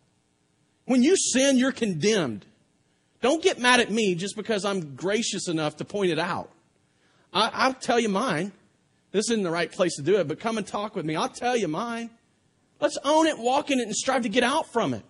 When 0.86 1.04
you 1.04 1.16
sin, 1.18 1.58
you're 1.58 1.72
condemned. 1.72 2.48
Don't 3.22 3.44
get 3.44 3.60
mad 3.60 3.80
at 3.80 3.92
me 3.92 4.16
just 4.16 4.36
because 4.36 4.66
I'm 4.66 4.96
gracious 4.96 5.48
enough 5.48 5.78
to 5.78 5.86
point 5.86 6.10
it 6.10 6.20
out. 6.20 6.50
I, 7.32 7.52
I'll 7.54 7.74
tell 7.76 8.00
you 8.00 8.10
mine. 8.10 8.54
This 9.12 9.30
isn't 9.30 9.44
the 9.44 9.52
right 9.52 9.72
place 9.72 9.96
to 9.96 10.02
do 10.02 10.18
it, 10.18 10.28
but 10.28 10.40
come 10.40 10.58
and 10.58 10.68
talk 10.68 10.96
with 10.96 11.06
me. 11.06 11.16
I'll 11.16 11.30
tell 11.30 11.58
you 11.58 11.68
mine. 11.68 12.10
Let's 12.80 12.98
own 13.04 13.28
it, 13.28 13.38
walk 13.38 13.72
in 13.72 13.80
it, 13.80 13.88
and 13.88 13.96
strive 13.96 14.24
to 14.24 14.30
get 14.30 14.44
out 14.44 14.72
from 14.72 14.94
it. 14.94 15.04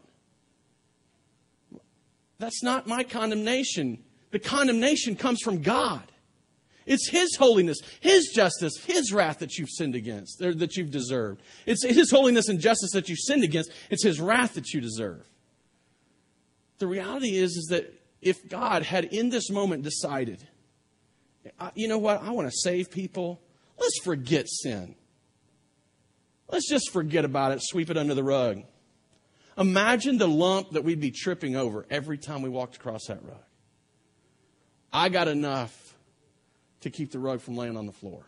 That's 2.39 2.63
not 2.63 2.87
my 2.87 3.03
condemnation. 3.03 4.03
The 4.31 4.39
condemnation 4.39 5.15
comes 5.15 5.41
from 5.41 5.61
God. 5.61 6.03
It's 6.85 7.09
His 7.09 7.35
holiness, 7.35 7.77
His 7.99 8.31
justice, 8.33 8.77
His 8.85 9.13
wrath 9.13 9.39
that 9.39 9.57
you've 9.57 9.69
sinned 9.69 9.93
against, 9.93 10.41
or 10.41 10.55
that 10.55 10.75
you've 10.75 10.89
deserved. 10.89 11.41
It's 11.65 11.85
His 11.85 12.09
holiness 12.09 12.47
and 12.47 12.59
justice 12.59 12.91
that 12.93 13.09
you've 13.09 13.19
sinned 13.19 13.43
against. 13.43 13.71
It's 13.91 14.03
His 14.03 14.19
wrath 14.19 14.55
that 14.55 14.73
you 14.73 14.81
deserve. 14.81 15.27
The 16.79 16.87
reality 16.87 17.35
is, 17.35 17.51
is 17.51 17.67
that 17.69 17.93
if 18.21 18.49
God 18.49 18.83
had 18.83 19.05
in 19.05 19.29
this 19.29 19.51
moment 19.51 19.83
decided, 19.83 20.47
you 21.75 21.87
know 21.87 21.99
what, 21.99 22.23
I 22.23 22.31
want 22.31 22.49
to 22.49 22.57
save 22.57 22.89
people, 22.89 23.39
let's 23.79 23.99
forget 24.03 24.47
sin. 24.49 24.95
Let's 26.49 26.67
just 26.69 26.91
forget 26.91 27.25
about 27.25 27.51
it, 27.51 27.59
sweep 27.61 27.89
it 27.89 27.97
under 27.97 28.15
the 28.15 28.23
rug. 28.23 28.63
Imagine 29.57 30.17
the 30.17 30.27
lump 30.27 30.71
that 30.71 30.83
we'd 30.83 30.99
be 30.99 31.11
tripping 31.11 31.55
over 31.55 31.85
every 31.89 32.17
time 32.17 32.41
we 32.41 32.49
walked 32.49 32.77
across 32.77 33.05
that 33.07 33.23
rug. 33.23 33.43
I 34.91 35.09
got 35.09 35.27
enough 35.27 35.95
to 36.81 36.89
keep 36.89 37.11
the 37.11 37.19
rug 37.19 37.41
from 37.41 37.55
laying 37.55 37.77
on 37.77 37.85
the 37.85 37.91
floor. 37.91 38.25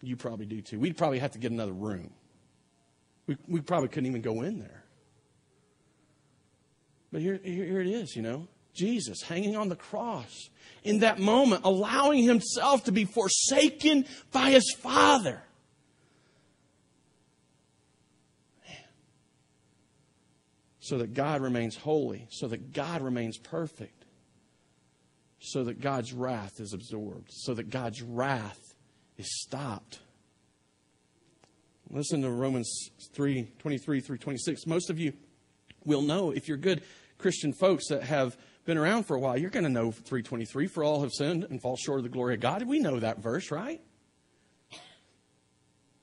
You 0.00 0.16
probably 0.16 0.46
do 0.46 0.60
too. 0.60 0.80
We'd 0.80 0.96
probably 0.96 1.20
have 1.20 1.32
to 1.32 1.38
get 1.38 1.52
another 1.52 1.72
room. 1.72 2.10
We, 3.26 3.36
we 3.46 3.60
probably 3.60 3.88
couldn't 3.88 4.06
even 4.06 4.22
go 4.22 4.42
in 4.42 4.58
there. 4.58 4.82
But 7.12 7.20
here, 7.20 7.38
here, 7.44 7.64
here 7.64 7.80
it 7.80 7.86
is, 7.86 8.16
you 8.16 8.22
know. 8.22 8.48
Jesus 8.74 9.22
hanging 9.22 9.56
on 9.56 9.68
the 9.68 9.76
cross 9.76 10.50
in 10.84 11.00
that 11.00 11.18
moment, 11.18 11.62
allowing 11.64 12.24
himself 12.24 12.84
to 12.84 12.92
be 12.92 13.04
forsaken 13.04 14.06
by 14.32 14.50
his 14.50 14.74
Father. 14.78 15.42
so 20.82 20.98
that 20.98 21.14
God 21.14 21.40
remains 21.40 21.76
holy, 21.76 22.26
so 22.28 22.48
that 22.48 22.72
God 22.72 23.02
remains 23.02 23.38
perfect, 23.38 24.04
so 25.38 25.62
that 25.62 25.80
God's 25.80 26.12
wrath 26.12 26.58
is 26.58 26.72
absorbed, 26.72 27.30
so 27.30 27.54
that 27.54 27.70
God's 27.70 28.02
wrath 28.02 28.74
is 29.16 29.40
stopped. 29.40 30.00
Listen 31.88 32.20
to 32.22 32.30
Romans 32.30 32.90
3 33.14 33.52
23 33.60 34.00
through 34.00 34.18
26. 34.18 34.66
Most 34.66 34.90
of 34.90 34.98
you 34.98 35.12
will 35.84 36.02
know, 36.02 36.32
if 36.32 36.48
you're 36.48 36.56
good 36.56 36.82
Christian 37.16 37.52
folks 37.52 37.86
that 37.88 38.02
have 38.02 38.36
been 38.64 38.78
around 38.78 39.04
for 39.04 39.16
a 39.16 39.20
while, 39.20 39.36
you're 39.36 39.50
going 39.50 39.64
to 39.64 39.70
know 39.70 39.90
323 39.90 40.66
for 40.66 40.84
all 40.84 41.02
have 41.02 41.12
sinned 41.12 41.44
and 41.44 41.60
fall 41.60 41.76
short 41.76 41.98
of 41.98 42.04
the 42.04 42.10
glory 42.10 42.34
of 42.34 42.40
God. 42.40 42.62
We 42.62 42.78
know 42.78 43.00
that 43.00 43.18
verse, 43.18 43.50
right? 43.50 43.80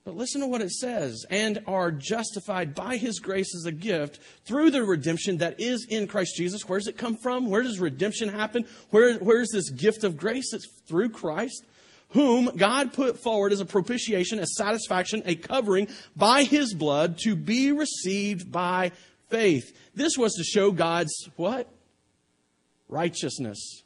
But 0.10 0.16
listen 0.16 0.42
to 0.42 0.48
what 0.48 0.62
it 0.62 0.72
says 0.72 1.26
and 1.30 1.62
are 1.68 1.92
justified 1.92 2.74
by 2.74 2.98
his 2.98 3.20
grace 3.20 3.54
as 3.56 3.66
a 3.66 3.72
gift 3.72 4.20
through 4.44 4.72
the 4.72 4.84
redemption 4.84 5.38
that 5.38 5.60
is 5.60 5.86
in 5.88 6.08
Christ 6.08 6.36
Jesus. 6.36 6.68
Where 6.68 6.80
does 6.80 6.88
it 6.88 6.98
come 6.98 7.16
from? 7.16 7.50
Where 7.50 7.62
does 7.62 7.80
redemption 7.80 8.30
happen? 8.30 8.66
Where, 8.90 9.20
where's 9.20 9.52
this 9.52 9.70
gift 9.70 10.04
of 10.04 10.18
grace? 10.18 10.54
It's 10.54 10.68
through 10.88 11.10
Christ, 11.10 11.64
whom 12.10 12.46
God 12.58 12.92
put 12.92 13.20
forward 13.20 13.52
as 13.54 13.60
a 13.60 13.66
propitiation, 13.66 14.40
a 14.40 14.48
satisfaction, 14.48 15.22
a 15.26 15.36
covering 15.36 15.88
by 16.16 16.44
his 16.44 16.74
blood 16.74 17.20
to 17.20 17.36
be 17.36 17.72
received 17.72 18.52
by 18.52 18.92
faith. 19.30 19.78
This 19.94 20.18
was 20.18 20.34
to 20.34 20.44
show 20.44 20.72
God's 20.72 21.30
what? 21.36 21.72
Righteousness. 22.90 23.84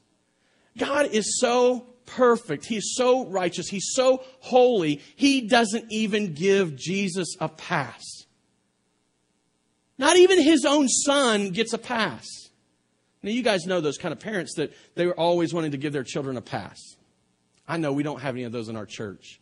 God 0.78 1.08
is 1.12 1.40
so 1.40 1.86
perfect. 2.06 2.66
He's 2.66 2.94
so 2.96 3.28
righteous. 3.28 3.68
He's 3.68 3.92
so 3.94 4.24
holy. 4.40 5.02
He 5.16 5.42
doesn't 5.42 5.92
even 5.92 6.34
give 6.34 6.76
Jesus 6.76 7.36
a 7.40 7.50
pass. 7.50 8.04
Not 9.98 10.18
even 10.18 10.42
his 10.42 10.66
own 10.66 10.88
son 10.88 11.52
gets 11.52 11.74
a 11.74 11.78
pass. 11.78 12.28
Now, 13.22 13.32
you 13.32 13.44
guys 13.44 13.66
know 13.66 13.80
those 13.80 13.98
kind 13.98 14.12
of 14.12 14.20
parents 14.20 14.56
that 14.56 14.74
they 14.96 15.06
were 15.06 15.18
always 15.18 15.54
wanting 15.54 15.72
to 15.72 15.78
give 15.78 15.94
their 15.94 16.04
children 16.04 16.36
a 16.36 16.42
pass. 16.42 16.80
I 17.68 17.78
know 17.78 17.94
we 17.94 18.04
don't 18.04 18.22
have 18.22 18.36
any 18.36 18.44
of 18.44 18.52
those 18.52 18.68
in 18.68 18.76
our 18.76 18.86
church. 18.86 19.40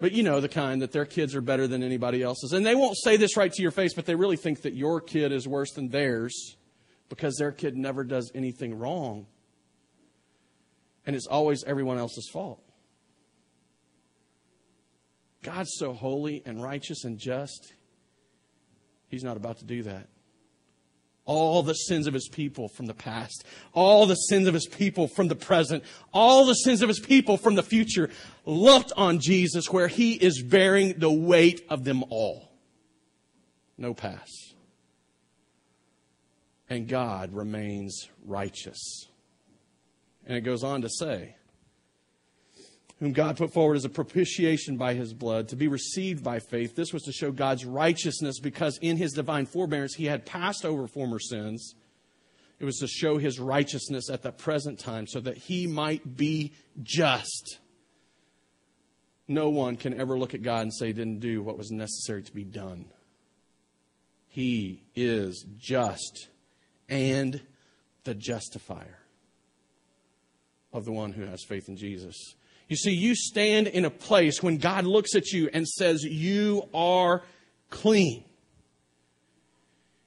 But 0.00 0.12
you 0.12 0.22
know 0.22 0.40
the 0.40 0.48
kind 0.48 0.80
that 0.80 0.92
their 0.92 1.04
kids 1.04 1.34
are 1.34 1.40
better 1.40 1.66
than 1.66 1.82
anybody 1.82 2.22
else's. 2.22 2.52
And 2.52 2.64
they 2.64 2.74
won't 2.74 2.96
say 2.96 3.16
this 3.16 3.36
right 3.36 3.52
to 3.52 3.62
your 3.62 3.72
face, 3.72 3.94
but 3.94 4.06
they 4.06 4.14
really 4.14 4.36
think 4.36 4.62
that 4.62 4.74
your 4.74 5.00
kid 5.00 5.32
is 5.32 5.46
worse 5.46 5.72
than 5.72 5.88
theirs 5.88 6.56
because 7.08 7.36
their 7.36 7.52
kid 7.52 7.76
never 7.76 8.04
does 8.04 8.30
anything 8.34 8.78
wrong. 8.78 9.26
And 11.06 11.16
it's 11.16 11.26
always 11.26 11.64
everyone 11.64 11.98
else's 11.98 12.28
fault. 12.32 12.62
God's 15.42 15.70
so 15.78 15.92
holy 15.92 16.42
and 16.44 16.62
righteous 16.62 17.04
and 17.04 17.18
just, 17.18 17.72
He's 19.08 19.24
not 19.24 19.36
about 19.36 19.58
to 19.58 19.64
do 19.64 19.84
that 19.84 20.08
all 21.28 21.62
the 21.62 21.74
sins 21.74 22.06
of 22.06 22.14
his 22.14 22.26
people 22.26 22.68
from 22.68 22.86
the 22.86 22.94
past, 22.94 23.44
all 23.74 24.06
the 24.06 24.14
sins 24.14 24.48
of 24.48 24.54
his 24.54 24.66
people 24.66 25.06
from 25.06 25.28
the 25.28 25.36
present, 25.36 25.84
all 26.10 26.46
the 26.46 26.54
sins 26.54 26.80
of 26.80 26.88
his 26.88 26.98
people 26.98 27.36
from 27.36 27.54
the 27.54 27.62
future, 27.62 28.08
lumped 28.46 28.92
on 28.96 29.20
Jesus 29.20 29.70
where 29.70 29.88
he 29.88 30.14
is 30.14 30.42
bearing 30.42 30.94
the 30.98 31.12
weight 31.12 31.60
of 31.68 31.84
them 31.84 32.02
all. 32.08 32.50
No 33.76 33.92
pass. 33.92 34.47
And 36.70 36.86
God 36.88 37.32
remains 37.32 38.08
righteous. 38.24 39.06
And 40.26 40.36
it 40.36 40.42
goes 40.42 40.62
on 40.62 40.82
to 40.82 40.88
say, 40.88 41.36
whom 43.00 43.12
God 43.12 43.36
put 43.36 43.52
forward 43.52 43.76
as 43.76 43.84
a 43.84 43.90
propitiation 43.90 44.76
by 44.76 44.94
his 44.94 45.14
blood 45.14 45.48
to 45.48 45.56
be 45.56 45.68
received 45.68 46.24
by 46.24 46.40
faith. 46.40 46.74
This 46.74 46.92
was 46.92 47.04
to 47.04 47.12
show 47.12 47.30
God's 47.30 47.64
righteousness 47.64 48.40
because 48.40 48.78
in 48.82 48.96
his 48.96 49.12
divine 49.12 49.46
forbearance 49.46 49.94
he 49.94 50.06
had 50.06 50.26
passed 50.26 50.64
over 50.64 50.86
former 50.86 51.18
sins. 51.18 51.74
It 52.58 52.64
was 52.64 52.78
to 52.78 52.88
show 52.88 53.18
his 53.18 53.38
righteousness 53.38 54.10
at 54.10 54.22
the 54.22 54.32
present 54.32 54.80
time 54.80 55.06
so 55.06 55.20
that 55.20 55.38
he 55.38 55.68
might 55.68 56.16
be 56.16 56.52
just. 56.82 57.58
No 59.28 59.48
one 59.50 59.76
can 59.76 59.98
ever 59.98 60.18
look 60.18 60.34
at 60.34 60.42
God 60.42 60.62
and 60.62 60.74
say, 60.74 60.88
he 60.88 60.92
didn't 60.92 61.20
do 61.20 61.40
what 61.40 61.56
was 61.56 61.70
necessary 61.70 62.22
to 62.24 62.32
be 62.32 62.44
done. 62.44 62.86
He 64.26 64.82
is 64.96 65.46
just 65.56 66.28
and 66.88 67.40
the 68.04 68.14
justifier 68.14 68.98
of 70.72 70.84
the 70.84 70.92
one 70.92 71.12
who 71.12 71.22
has 71.22 71.44
faith 71.44 71.68
in 71.68 71.76
Jesus. 71.76 72.34
You 72.68 72.76
see, 72.76 72.92
you 72.92 73.14
stand 73.14 73.66
in 73.66 73.84
a 73.84 73.90
place 73.90 74.42
when 74.42 74.58
God 74.58 74.84
looks 74.84 75.14
at 75.14 75.32
you 75.32 75.48
and 75.52 75.66
says, 75.66 76.04
You 76.04 76.68
are 76.74 77.22
clean. 77.70 78.24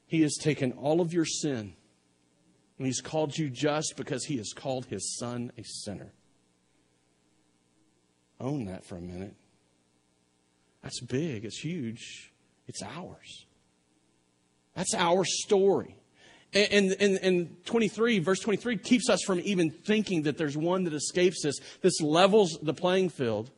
He 0.05 0.21
has 0.21 0.35
taken 0.39 0.73
all 0.73 1.01
of 1.01 1.13
your 1.13 1.25
sin 1.25 1.73
and 2.81 2.87
He's 2.87 2.99
called 2.99 3.37
you 3.37 3.47
just 3.47 3.93
because 3.95 4.25
He 4.25 4.37
has 4.37 4.53
called 4.53 4.87
His 4.87 5.15
Son 5.19 5.51
a 5.55 5.63
sinner. 5.63 6.13
Own 8.39 8.65
that 8.65 8.83
for 8.83 8.97
a 8.97 9.01
minute. 9.01 9.35
That's 10.81 10.99
big, 10.99 11.45
it's 11.45 11.59
huge, 11.59 12.33
it's 12.67 12.81
ours. 12.81 13.45
That's 14.75 14.95
our 14.95 15.23
story. 15.25 15.95
And, 16.53 16.91
and, 16.99 17.17
and 17.21 17.65
23, 17.65 18.19
verse 18.19 18.41
23 18.41 18.77
keeps 18.77 19.09
us 19.09 19.21
from 19.25 19.39
even 19.39 19.71
thinking 19.71 20.23
that 20.23 20.37
there's 20.37 20.57
one 20.57 20.83
that 20.83 20.93
escapes 20.93 21.43
this. 21.43 21.59
This 21.81 22.01
levels 22.01 22.59
the 22.61 22.73
playing 22.73 23.09
field. 23.09 23.49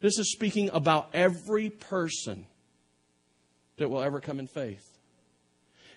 This 0.00 0.18
is 0.18 0.30
speaking 0.32 0.68
about 0.74 1.08
every 1.14 1.70
person 1.70 2.46
that 3.78 3.88
will 3.88 4.02
ever 4.02 4.20
come 4.20 4.38
in 4.38 4.46
faith. 4.46 4.84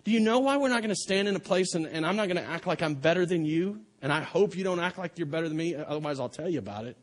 Do 0.06 0.12
you 0.12 0.22
know 0.22 0.40
why 0.40 0.56
we're 0.56 0.70
not 0.70 0.82
going 0.82 0.90
to 0.90 0.96
stand 0.96 1.28
in 1.28 1.36
a 1.36 1.42
place 1.42 1.76
and, 1.76 1.86
and 1.86 2.06
I'm 2.06 2.16
not 2.16 2.28
going 2.28 2.38
to 2.38 2.50
act 2.50 2.66
like 2.66 2.82
I'm 2.82 2.96
better 2.96 3.26
than 3.26 3.46
you? 3.46 3.82
And 4.02 4.14
I 4.14 4.22
hope 4.22 4.56
you 4.56 4.64
don't 4.64 4.80
act 4.80 4.98
like 4.98 5.18
you're 5.18 5.28
better 5.28 5.50
than 5.50 5.58
me, 5.58 5.76
otherwise, 5.76 6.22
I'll 6.22 6.30
tell 6.30 6.50
you 6.50 6.60
about 6.60 6.86
it. 6.86 6.96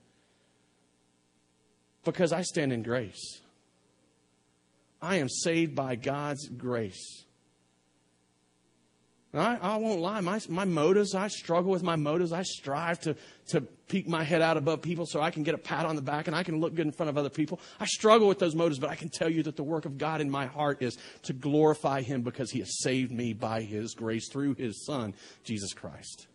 Because 2.04 2.32
I 2.32 2.40
stand 2.40 2.72
in 2.72 2.82
grace. 2.82 3.42
I 5.02 5.16
am 5.16 5.28
saved 5.28 5.74
by 5.74 5.96
God's 5.96 6.48
grace. 6.48 7.25
I, 9.40 9.56
I 9.60 9.76
won't 9.76 10.00
lie. 10.00 10.20
My, 10.20 10.40
my 10.48 10.64
motives, 10.64 11.14
I 11.14 11.28
struggle 11.28 11.70
with 11.70 11.82
my 11.82 11.96
motives. 11.96 12.32
I 12.32 12.42
strive 12.42 13.00
to, 13.00 13.16
to 13.48 13.60
peek 13.60 14.08
my 14.08 14.22
head 14.22 14.40
out 14.40 14.56
above 14.56 14.82
people 14.82 15.04
so 15.04 15.20
I 15.20 15.30
can 15.30 15.42
get 15.42 15.54
a 15.54 15.58
pat 15.58 15.84
on 15.84 15.96
the 15.96 16.02
back 16.02 16.26
and 16.26 16.36
I 16.36 16.42
can 16.42 16.60
look 16.60 16.74
good 16.74 16.86
in 16.86 16.92
front 16.92 17.10
of 17.10 17.18
other 17.18 17.28
people. 17.28 17.60
I 17.80 17.86
struggle 17.86 18.28
with 18.28 18.38
those 18.38 18.54
motives, 18.54 18.78
but 18.78 18.88
I 18.88 18.94
can 18.94 19.08
tell 19.08 19.28
you 19.28 19.42
that 19.42 19.56
the 19.56 19.62
work 19.62 19.84
of 19.84 19.98
God 19.98 20.20
in 20.20 20.30
my 20.30 20.46
heart 20.46 20.80
is 20.80 20.96
to 21.24 21.32
glorify 21.32 22.02
Him 22.02 22.22
because 22.22 22.50
He 22.50 22.60
has 22.60 22.80
saved 22.82 23.12
me 23.12 23.32
by 23.32 23.62
His 23.62 23.94
grace 23.94 24.28
through 24.30 24.54
His 24.54 24.84
Son, 24.86 25.14
Jesus 25.44 25.72
Christ. 25.72 26.28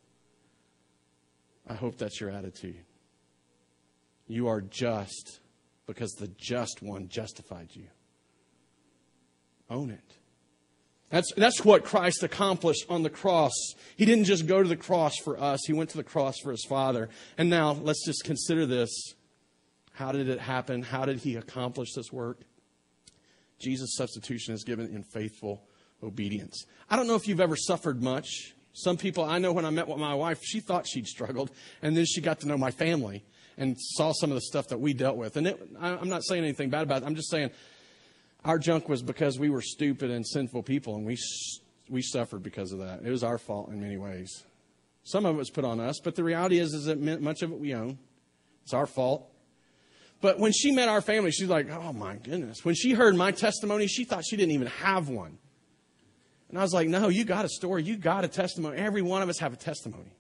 I 1.68 1.74
hope 1.74 1.98
that's 1.98 2.20
your 2.20 2.30
attitude. 2.30 2.84
You 4.28 4.48
are 4.48 4.62
just 4.62 5.40
because 5.88 6.12
the 6.14 6.28
just 6.38 6.82
one 6.82 7.08
justified 7.10 7.70
you. 7.74 7.88
Own 9.70 9.92
it. 9.92 10.21
That's, 11.12 11.32
that's 11.36 11.63
what 11.63 11.84
Christ 11.84 12.24
accomplished 12.24 12.86
on 12.89 13.04
the 13.04 13.10
cross. 13.10 13.52
He 13.97 14.06
didn't 14.06 14.24
just 14.24 14.47
go 14.47 14.63
to 14.63 14.67
the 14.67 14.78
cross 14.78 15.17
for 15.17 15.39
us, 15.39 15.62
He 15.67 15.74
went 15.74 15.91
to 15.91 15.97
the 15.97 16.04
cross 16.04 16.39
for 16.39 16.52
His 16.52 16.65
Father. 16.65 17.10
And 17.38 17.50
now 17.50 17.74
let's 17.74 18.04
just 18.06 18.24
consider 18.24 18.65
this. 18.65 18.89
How 19.93 20.12
did 20.12 20.30
it 20.30 20.39
happen? 20.39 20.82
How 20.82 21.06
did 21.06 21.19
He 21.19 21.36
accomplish 21.36 21.93
this 21.93 22.12
work? 22.12 22.39
Jesus' 23.60 23.95
substitution 23.95 24.54
is 24.54 24.63
given 24.63 24.88
in 24.88 25.04
faithful 25.04 25.62
obedience. 26.02 26.65
I 26.89 26.95
don't 26.95 27.08
know 27.08 27.15
if 27.15 27.28
you've 27.28 27.41
ever 27.41 27.56
suffered 27.56 28.02
much. 28.02 28.56
Some 28.74 28.97
people, 28.97 29.24
I 29.24 29.38
know 29.38 29.52
when 29.52 29.65
I 29.65 29.69
met 29.69 29.88
with 29.88 29.97
my 29.97 30.15
wife, 30.15 30.39
she 30.41 30.62
thought 30.62 30.88
she'd 30.88 31.06
struggled, 31.06 31.52
and 31.82 31.95
then 31.95 32.06
she 32.06 32.21
got 32.21 32.39
to 32.39 32.47
know 32.47 32.58
my 32.58 32.71
family 32.71 33.26
and 33.58 33.76
saw 33.78 34.13
some 34.13 34.32
of 34.32 34.36
the 34.36 34.41
stuff 34.41 34.69
that 34.69 34.80
we 34.80 34.93
dealt 34.93 35.17
with. 35.17 35.36
And 35.36 35.45
it, 35.45 35.69
I'm 35.80 36.10
not 36.10 36.24
saying 36.24 36.43
anything 36.43 36.69
bad 36.69 36.84
about 36.84 37.04
it. 37.04 37.06
I'm 37.06 37.15
just 37.15 37.30
saying 37.30 37.52
our 38.44 38.58
junk 38.58 38.90
was 38.90 39.02
because 39.02 39.38
we 39.38 39.50
were 39.50 39.62
stupid 39.62 40.10
and 40.10 40.26
sinful 40.26 40.64
people, 40.64 40.96
and 40.96 41.06
we, 41.06 41.18
we 41.90 42.02
suffered 42.02 42.44
because 42.44 42.72
of 42.72 42.80
that. 42.80 43.02
It 43.04 43.10
was 43.10 43.24
our 43.24 43.38
fault 43.38 43.70
in 43.70 43.80
many 43.82 43.98
ways. 43.98 44.44
Some 45.04 45.26
of 45.26 45.36
it 45.36 45.38
was 45.38 45.50
put 45.50 45.66
on 45.66 45.80
us, 45.80 46.00
but 46.04 46.16
the 46.16 46.24
reality 46.24 46.60
is, 46.60 46.74
is 46.74 46.86
that 46.86 47.00
much 47.00 47.42
of 47.42 47.52
it 47.52 47.60
we 47.60 47.74
own. 47.74 47.98
It's 48.64 48.74
our 48.74 48.86
fault. 48.86 49.28
But 50.22 50.38
when 50.38 50.52
she 50.52 50.72
met 50.72 50.88
our 50.88 51.02
family, 51.02 51.32
she's 51.32 51.50
like, 51.50 51.70
oh 51.72 51.94
my 51.94 52.16
goodness. 52.16 52.64
When 52.64 52.76
she 52.76 52.94
heard 52.94 53.16
my 53.16 53.32
testimony, 53.32 53.88
she 53.88 54.04
thought 54.04 54.24
she 54.24 54.38
didn't 54.38 54.54
even 54.54 54.68
have 54.68 55.10
one. 55.10 55.40
And 56.50 56.60
I 56.60 56.62
was 56.62 56.74
like, 56.74 56.88
no, 56.88 57.08
you 57.08 57.24
got 57.24 57.46
a 57.46 57.50
story. 57.50 57.84
You 57.84 57.98
got 57.98 58.24
a 58.24 58.28
testimony. 58.28 58.78
Every 58.78 59.02
one 59.02 59.24
of 59.24 59.30
us 59.30 59.40
have 59.40 59.54
a 59.54 59.58
testimony. 59.58 60.12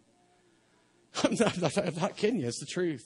I'm 1.23 1.35
not, 1.35 1.77
I'm 1.77 1.95
not 1.95 2.17
kidding 2.17 2.39
you. 2.39 2.47
It's 2.47 2.59
the 2.59 2.65
truth. 2.65 3.03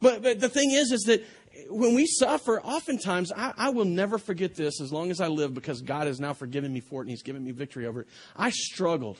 But, 0.00 0.22
but 0.22 0.40
the 0.40 0.48
thing 0.48 0.70
is, 0.70 0.92
is 0.92 1.02
that 1.02 1.22
when 1.68 1.94
we 1.94 2.06
suffer, 2.06 2.60
oftentimes, 2.60 3.32
I, 3.32 3.52
I, 3.56 3.70
will 3.70 3.84
never 3.84 4.18
forget 4.18 4.54
this 4.54 4.80
as 4.80 4.92
long 4.92 5.10
as 5.10 5.20
I 5.20 5.28
live 5.28 5.54
because 5.54 5.82
God 5.82 6.06
has 6.06 6.20
now 6.20 6.32
forgiven 6.32 6.72
me 6.72 6.80
for 6.80 7.00
it 7.00 7.04
and 7.04 7.10
He's 7.10 7.22
given 7.22 7.44
me 7.44 7.52
victory 7.52 7.86
over 7.86 8.02
it. 8.02 8.08
I 8.36 8.50
struggled 8.50 9.18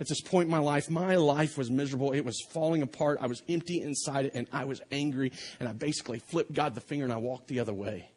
at 0.00 0.08
this 0.08 0.20
point 0.20 0.46
in 0.46 0.50
my 0.50 0.58
life. 0.58 0.90
My 0.90 1.16
life 1.16 1.56
was 1.56 1.70
miserable. 1.70 2.12
It 2.12 2.24
was 2.24 2.40
falling 2.52 2.82
apart. 2.82 3.18
I 3.20 3.26
was 3.26 3.42
empty 3.48 3.80
inside 3.80 4.26
it 4.26 4.34
and 4.34 4.48
I 4.52 4.64
was 4.64 4.80
angry. 4.90 5.32
And 5.60 5.68
I 5.68 5.72
basically 5.72 6.18
flipped 6.18 6.52
God 6.52 6.74
the 6.74 6.80
finger 6.80 7.04
and 7.04 7.12
I 7.12 7.18
walked 7.18 7.48
the 7.48 7.60
other 7.60 7.74
way 7.74 8.10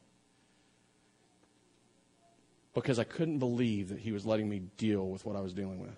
because 2.73 2.99
I 2.99 3.03
couldn't 3.03 3.39
believe 3.39 3.89
that 3.89 3.99
He 3.99 4.11
was 4.11 4.25
letting 4.25 4.49
me 4.49 4.59
deal 4.77 5.07
with 5.07 5.25
what 5.25 5.35
I 5.35 5.41
was 5.41 5.53
dealing 5.53 5.79
with. 5.79 5.97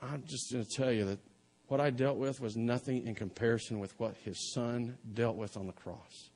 I'm 0.00 0.22
just 0.26 0.52
going 0.52 0.64
to 0.64 0.70
tell 0.70 0.92
you 0.92 1.06
that 1.06 1.18
what 1.68 1.80
I 1.80 1.90
dealt 1.90 2.16
with 2.16 2.40
was 2.40 2.56
nothing 2.56 3.06
in 3.06 3.14
comparison 3.14 3.78
with 3.78 3.98
what 4.00 4.16
his 4.24 4.52
son 4.52 4.96
dealt 5.14 5.36
with 5.36 5.56
on 5.56 5.66
the 5.66 5.72
cross. 5.72 6.30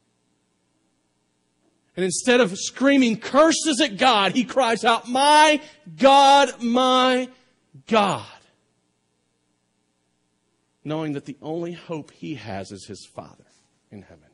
And 1.97 2.05
instead 2.05 2.41
of 2.41 2.57
screaming 2.57 3.19
curses 3.19 3.81
at 3.81 3.99
God, 3.99 4.33
he 4.33 4.45
cries 4.45 4.85
out, 4.85 5.09
My 5.09 5.61
God, 5.99 6.63
my 6.63 7.29
God. 7.87 8.27
Knowing 10.85 11.13
that 11.13 11.27
the 11.27 11.37
only 11.43 11.73
hope 11.73 12.11
he 12.13 12.35
has 12.35 12.73
is 12.73 12.87
his 12.87 13.07
Father 13.15 13.45
in 13.91 14.03
heaven. 14.03 14.32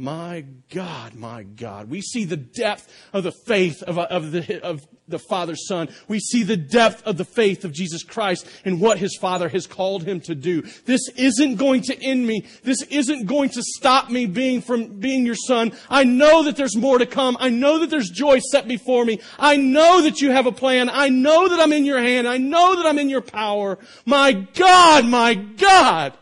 My 0.00 0.44
God, 0.72 1.16
my 1.16 1.42
God. 1.42 1.90
We 1.90 2.02
see 2.02 2.24
the 2.24 2.36
depth 2.36 2.88
of 3.12 3.24
the 3.24 3.32
faith 3.32 3.82
of, 3.82 3.98
of, 3.98 4.30
the, 4.30 4.62
of 4.62 4.86
the 5.08 5.18
Father's 5.18 5.66
Son. 5.66 5.88
We 6.06 6.20
see 6.20 6.44
the 6.44 6.56
depth 6.56 7.04
of 7.04 7.16
the 7.16 7.24
faith 7.24 7.64
of 7.64 7.72
Jesus 7.72 8.04
Christ 8.04 8.46
and 8.64 8.80
what 8.80 8.98
His 8.98 9.18
Father 9.20 9.48
has 9.48 9.66
called 9.66 10.04
Him 10.04 10.20
to 10.20 10.36
do. 10.36 10.62
This 10.84 11.00
isn't 11.16 11.56
going 11.56 11.82
to 11.82 12.00
end 12.00 12.24
me. 12.24 12.46
This 12.62 12.82
isn't 12.82 13.26
going 13.26 13.48
to 13.50 13.60
stop 13.60 14.08
me 14.08 14.26
being 14.26 14.62
from 14.62 15.00
being 15.00 15.26
your 15.26 15.34
son. 15.34 15.72
I 15.90 16.04
know 16.04 16.44
that 16.44 16.54
there's 16.54 16.76
more 16.76 16.98
to 16.98 17.06
come. 17.06 17.36
I 17.40 17.50
know 17.50 17.80
that 17.80 17.90
there's 17.90 18.10
joy 18.10 18.38
set 18.38 18.68
before 18.68 19.04
me. 19.04 19.18
I 19.36 19.56
know 19.56 20.02
that 20.02 20.20
you 20.20 20.30
have 20.30 20.46
a 20.46 20.52
plan. 20.52 20.88
I 20.90 21.08
know 21.08 21.48
that 21.48 21.58
I'm 21.58 21.72
in 21.72 21.84
your 21.84 22.00
hand. 22.00 22.28
I 22.28 22.38
know 22.38 22.76
that 22.76 22.86
I'm 22.86 23.00
in 23.00 23.08
your 23.08 23.20
power. 23.20 23.80
My 24.06 24.30
God, 24.32 25.06
my 25.06 25.34
God. 25.34 26.12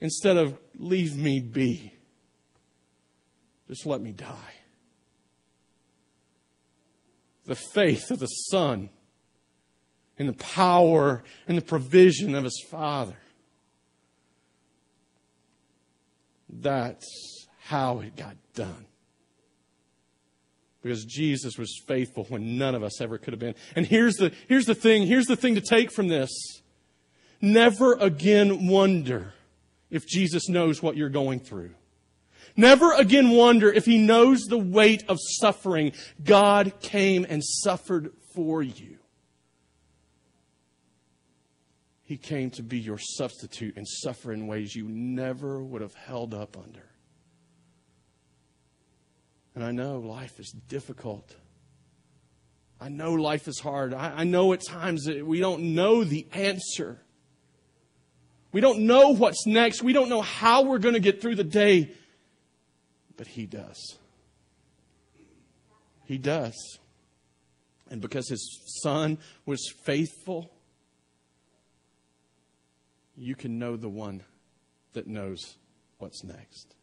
Instead 0.00 0.36
of 0.36 0.58
leave 0.76 1.16
me 1.16 1.38
be. 1.38 1.89
Just 3.70 3.86
let 3.86 4.00
me 4.00 4.10
die. 4.10 4.54
The 7.46 7.54
faith 7.54 8.10
of 8.10 8.18
the 8.18 8.26
Son 8.26 8.90
and 10.18 10.28
the 10.28 10.32
power 10.32 11.22
and 11.46 11.56
the 11.56 11.62
provision 11.62 12.34
of 12.34 12.42
his 12.42 12.64
Father. 12.68 13.16
That's 16.48 17.46
how 17.60 18.00
it 18.00 18.16
got 18.16 18.36
done. 18.54 18.86
Because 20.82 21.04
Jesus 21.04 21.56
was 21.56 21.80
faithful 21.86 22.24
when 22.24 22.58
none 22.58 22.74
of 22.74 22.82
us 22.82 23.00
ever 23.00 23.18
could 23.18 23.32
have 23.32 23.40
been. 23.40 23.54
And 23.76 23.86
here's 23.86 24.16
the, 24.16 24.32
here's 24.48 24.66
the 24.66 24.74
thing, 24.74 25.06
here's 25.06 25.26
the 25.26 25.36
thing 25.36 25.54
to 25.54 25.60
take 25.60 25.92
from 25.92 26.08
this. 26.08 26.30
Never 27.40 27.92
again 27.92 28.66
wonder 28.66 29.32
if 29.90 30.08
Jesus 30.08 30.48
knows 30.48 30.82
what 30.82 30.96
you're 30.96 31.08
going 31.08 31.38
through. 31.38 31.70
Never 32.56 32.92
again 32.92 33.30
wonder 33.30 33.72
if 33.72 33.86
he 33.86 33.98
knows 33.98 34.42
the 34.42 34.58
weight 34.58 35.04
of 35.08 35.18
suffering. 35.20 35.92
God 36.22 36.80
came 36.80 37.26
and 37.28 37.42
suffered 37.44 38.12
for 38.34 38.62
you. 38.62 38.98
He 42.02 42.16
came 42.16 42.50
to 42.50 42.62
be 42.62 42.78
your 42.78 42.98
substitute 42.98 43.76
and 43.76 43.86
suffer 43.86 44.32
in 44.32 44.48
ways 44.48 44.74
you 44.74 44.88
never 44.88 45.62
would 45.62 45.80
have 45.80 45.94
held 45.94 46.34
up 46.34 46.56
under. 46.56 46.90
And 49.54 49.62
I 49.62 49.70
know 49.70 49.98
life 49.98 50.40
is 50.40 50.50
difficult. 50.50 51.36
I 52.80 52.88
know 52.88 53.12
life 53.12 53.46
is 53.46 53.60
hard. 53.60 53.94
I, 53.94 54.12
I, 54.16 54.24
know 54.24 54.52
at 54.52 54.64
times 54.66 55.04
that 55.04 55.24
we 55.24 55.38
don't 55.38 55.74
know 55.74 56.02
the 56.02 56.26
answer. 56.32 57.00
We 58.52 58.60
don't 58.60 58.80
know 58.80 59.10
what's 59.10 59.46
next. 59.46 59.82
We 59.82 59.92
don't 59.92 60.08
know 60.08 60.22
how 60.22 60.62
we're 60.62 60.78
going 60.78 60.94
to 60.94 61.00
get 61.00 61.20
through 61.20 61.36
the 61.36 61.44
day. 61.44 61.92
But 63.20 63.26
He 63.26 63.44
does. 63.44 63.98
He 66.06 66.16
does. 66.16 66.78
And 67.90 68.00
because 68.00 68.30
His 68.30 68.80
Son 68.82 69.18
was 69.44 69.60
faithful, 69.84 70.50
you 73.14 73.34
can 73.34 73.58
know 73.58 73.76
the 73.76 73.90
one 73.90 74.22
that 74.94 75.06
knows 75.06 75.58
what's 75.98 76.24
next. 76.24 76.74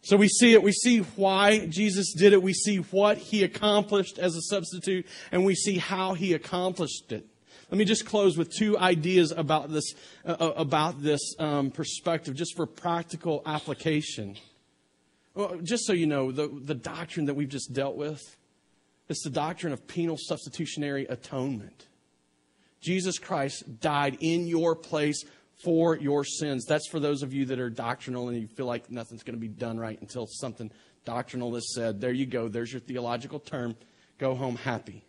So 0.00 0.16
we 0.16 0.26
see 0.26 0.54
it. 0.54 0.62
We 0.62 0.72
see 0.72 1.00
why 1.00 1.66
Jesus 1.66 2.14
did 2.14 2.32
it. 2.32 2.42
We 2.42 2.54
see 2.54 2.78
what 2.78 3.18
he 3.18 3.44
accomplished 3.44 4.18
as 4.18 4.36
a 4.36 4.40
substitute, 4.40 5.06
and 5.30 5.44
we 5.44 5.54
see 5.54 5.76
how 5.76 6.14
he 6.14 6.32
accomplished 6.32 7.12
it. 7.12 7.26
Let 7.70 7.76
me 7.76 7.84
just 7.84 8.06
close 8.06 8.38
with 8.38 8.50
two 8.50 8.78
ideas 8.78 9.32
about 9.36 9.70
this, 9.70 9.92
uh, 10.24 10.36
uh 10.40 10.52
about 10.56 11.02
this 11.02 11.34
um, 11.38 11.70
perspective, 11.70 12.34
just 12.34 12.56
for 12.56 12.64
practical 12.64 13.42
application. 13.44 14.38
Well, 15.38 15.56
just 15.62 15.86
so 15.86 15.92
you 15.92 16.08
know, 16.08 16.32
the, 16.32 16.48
the 16.48 16.74
doctrine 16.74 17.26
that 17.26 17.34
we've 17.34 17.48
just 17.48 17.72
dealt 17.72 17.94
with, 17.94 18.36
it's 19.08 19.22
the 19.22 19.30
doctrine 19.30 19.72
of 19.72 19.86
penal 19.86 20.16
substitutionary 20.18 21.06
atonement. 21.06 21.86
Jesus 22.80 23.20
Christ 23.20 23.78
died 23.78 24.18
in 24.18 24.48
your 24.48 24.74
place 24.74 25.24
for 25.62 25.96
your 25.96 26.24
sins. 26.24 26.64
That's 26.64 26.88
for 26.88 26.98
those 26.98 27.22
of 27.22 27.32
you 27.32 27.44
that 27.46 27.60
are 27.60 27.70
doctrinal 27.70 28.28
and 28.28 28.36
you 28.36 28.48
feel 28.48 28.66
like 28.66 28.90
nothing's 28.90 29.22
going 29.22 29.36
to 29.36 29.40
be 29.40 29.46
done 29.46 29.78
right 29.78 29.96
until 30.00 30.26
something 30.26 30.72
doctrinal 31.04 31.54
is 31.54 31.72
said. 31.72 32.00
There 32.00 32.10
you 32.10 32.26
go. 32.26 32.48
There's 32.48 32.72
your 32.72 32.80
theological 32.80 33.38
term. 33.38 33.76
Go 34.18 34.34
home 34.34 34.56
happy. 34.56 35.04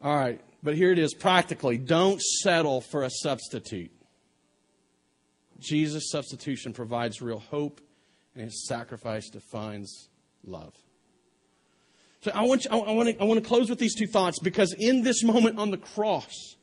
All 0.00 0.14
right, 0.14 0.40
but 0.62 0.76
here 0.76 0.92
it 0.92 0.98
is 1.00 1.12
practically. 1.12 1.76
Don't 1.76 2.22
settle 2.22 2.82
for 2.82 3.02
a 3.02 3.10
substitute. 3.10 3.90
Jesus' 5.62 6.10
substitution 6.10 6.72
provides 6.72 7.22
real 7.22 7.38
hope, 7.38 7.80
and 8.34 8.44
his 8.44 8.66
sacrifice 8.66 9.28
defines 9.30 10.08
love. 10.44 10.74
So 12.22 12.30
I 12.34 12.42
want, 12.42 12.64
you, 12.64 12.70
I, 12.70 12.92
want 12.92 13.08
to, 13.08 13.20
I 13.20 13.24
want 13.24 13.42
to 13.42 13.46
close 13.46 13.68
with 13.68 13.80
these 13.80 13.94
two 13.94 14.06
thoughts 14.06 14.38
because 14.38 14.74
in 14.78 15.02
this 15.02 15.24
moment 15.24 15.58
on 15.58 15.70
the 15.70 15.76
cross, 15.76 16.56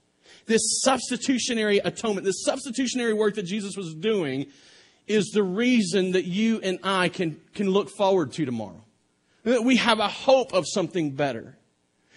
this 0.45 0.81
substitutionary 0.81 1.79
atonement, 1.79 2.25
this 2.25 2.43
substitutionary 2.45 3.13
work 3.13 3.35
that 3.35 3.43
Jesus 3.43 3.75
was 3.75 3.93
doing, 3.93 4.47
is 5.07 5.31
the 5.33 5.43
reason 5.43 6.11
that 6.13 6.25
you 6.25 6.61
and 6.61 6.79
I 6.83 7.09
can, 7.09 7.41
can 7.53 7.69
look 7.69 7.89
forward 7.89 8.31
to 8.33 8.45
tomorrow. 8.45 8.85
That 9.43 9.63
we 9.63 9.77
have 9.77 9.99
a 9.99 10.07
hope 10.07 10.53
of 10.53 10.65
something 10.67 11.11
better. 11.11 11.57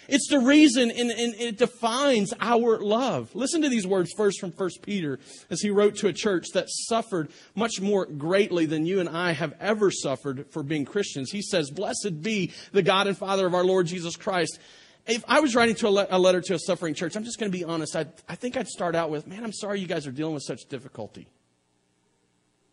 It's 0.08 0.28
the 0.28 0.40
reason 0.40 0.90
and, 0.90 1.10
and, 1.10 1.34
it 1.34 1.58
defines 1.58 2.34
our 2.40 2.78
love. 2.80 3.34
Listen 3.34 3.62
to 3.62 3.68
these 3.68 3.86
words 3.86 4.12
first 4.16 4.40
from 4.40 4.50
1 4.50 4.70
Peter 4.82 5.18
as 5.50 5.60
he 5.60 5.70
wrote 5.70 5.96
to 5.96 6.08
a 6.08 6.12
church 6.12 6.46
that 6.54 6.66
suffered 6.68 7.30
much 7.54 7.80
more 7.80 8.06
greatly 8.06 8.66
than 8.66 8.84
you 8.84 9.00
and 9.00 9.08
I 9.08 9.32
have 9.32 9.54
ever 9.60 9.90
suffered 9.90 10.46
for 10.50 10.62
being 10.62 10.84
Christians. 10.84 11.30
He 11.30 11.42
says, 11.42 11.70
Blessed 11.70 12.22
be 12.22 12.52
the 12.72 12.82
God 12.82 13.06
and 13.06 13.16
Father 13.16 13.46
of 13.46 13.54
our 13.54 13.64
Lord 13.64 13.86
Jesus 13.86 14.16
Christ. 14.16 14.58
If 15.06 15.24
I 15.26 15.40
was 15.40 15.54
writing 15.54 15.74
to 15.76 15.88
a, 15.88 15.90
le- 15.90 16.06
a 16.10 16.18
letter 16.18 16.40
to 16.40 16.54
a 16.54 16.58
suffering 16.58 16.94
church, 16.94 17.16
I'm 17.16 17.24
just 17.24 17.38
going 17.38 17.50
to 17.50 17.56
be 17.56 17.64
honest. 17.64 17.96
i 17.96 18.06
I 18.28 18.34
think 18.34 18.56
I'd 18.56 18.68
start 18.68 18.94
out 18.94 19.10
with, 19.10 19.26
Man, 19.26 19.42
I'm 19.44 19.52
sorry 19.52 19.80
you 19.80 19.86
guys 19.86 20.06
are 20.06 20.12
dealing 20.12 20.34
with 20.34 20.44
such 20.44 20.66
difficulty. 20.68 21.28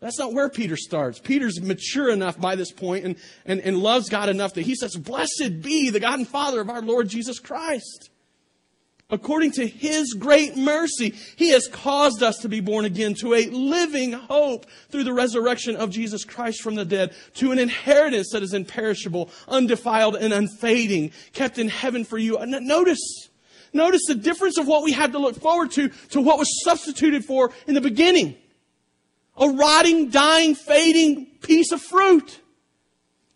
That's 0.00 0.18
not 0.18 0.32
where 0.32 0.48
Peter 0.48 0.76
starts. 0.76 1.18
Peter's 1.18 1.60
mature 1.60 2.10
enough 2.10 2.40
by 2.40 2.56
this 2.56 2.72
point 2.72 3.04
and, 3.04 3.16
and, 3.44 3.60
and 3.60 3.78
loves 3.78 4.08
God 4.08 4.30
enough 4.30 4.54
that 4.54 4.62
he 4.62 4.74
says, 4.74 4.96
Blessed 4.96 5.60
be 5.60 5.90
the 5.90 6.00
God 6.00 6.18
and 6.18 6.28
Father 6.28 6.60
of 6.60 6.70
our 6.70 6.80
Lord 6.80 7.08
Jesus 7.08 7.38
Christ. 7.38 8.08
According 9.10 9.50
to 9.52 9.66
his 9.66 10.14
great 10.14 10.56
mercy, 10.56 11.14
he 11.36 11.50
has 11.50 11.66
caused 11.66 12.22
us 12.22 12.38
to 12.38 12.48
be 12.48 12.60
born 12.60 12.84
again 12.84 13.14
to 13.14 13.34
a 13.34 13.46
living 13.46 14.12
hope 14.12 14.66
through 14.88 15.04
the 15.04 15.12
resurrection 15.12 15.76
of 15.76 15.90
Jesus 15.90 16.24
Christ 16.24 16.62
from 16.62 16.76
the 16.76 16.84
dead, 16.84 17.14
to 17.34 17.50
an 17.52 17.58
inheritance 17.58 18.30
that 18.32 18.42
is 18.42 18.54
imperishable, 18.54 19.28
undefiled, 19.48 20.16
and 20.16 20.32
unfading, 20.32 21.12
kept 21.32 21.58
in 21.58 21.68
heaven 21.68 22.04
for 22.04 22.18
you. 22.18 22.38
Notice, 22.46 23.28
notice 23.72 24.02
the 24.06 24.14
difference 24.14 24.58
of 24.58 24.68
what 24.68 24.84
we 24.84 24.92
had 24.92 25.12
to 25.12 25.18
look 25.18 25.36
forward 25.36 25.72
to 25.72 25.88
to 26.10 26.20
what 26.20 26.38
was 26.38 26.62
substituted 26.64 27.24
for 27.24 27.52
in 27.66 27.74
the 27.74 27.80
beginning 27.80 28.36
a 29.40 29.48
rotting, 29.48 30.10
dying, 30.10 30.54
fading 30.54 31.26
piece 31.40 31.72
of 31.72 31.80
fruit 31.80 32.40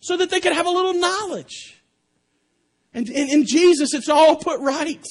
so 0.00 0.18
that 0.18 0.30
they 0.30 0.38
could 0.38 0.52
have 0.52 0.66
a 0.66 0.70
little 0.70 0.94
knowledge. 0.94 1.82
And 2.92 3.08
in, 3.08 3.44
Jesus, 3.46 3.94
it's 3.94 4.10
all 4.10 4.36
put 4.36 4.60
right 4.60 5.04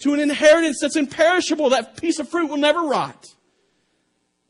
to 0.00 0.14
an 0.14 0.20
inheritance 0.20 0.78
that's 0.80 0.96
imperishable. 0.96 1.70
That 1.70 1.96
piece 1.96 2.18
of 2.18 2.28
fruit 2.28 2.48
will 2.48 2.58
never 2.58 2.80
rot. 2.82 3.26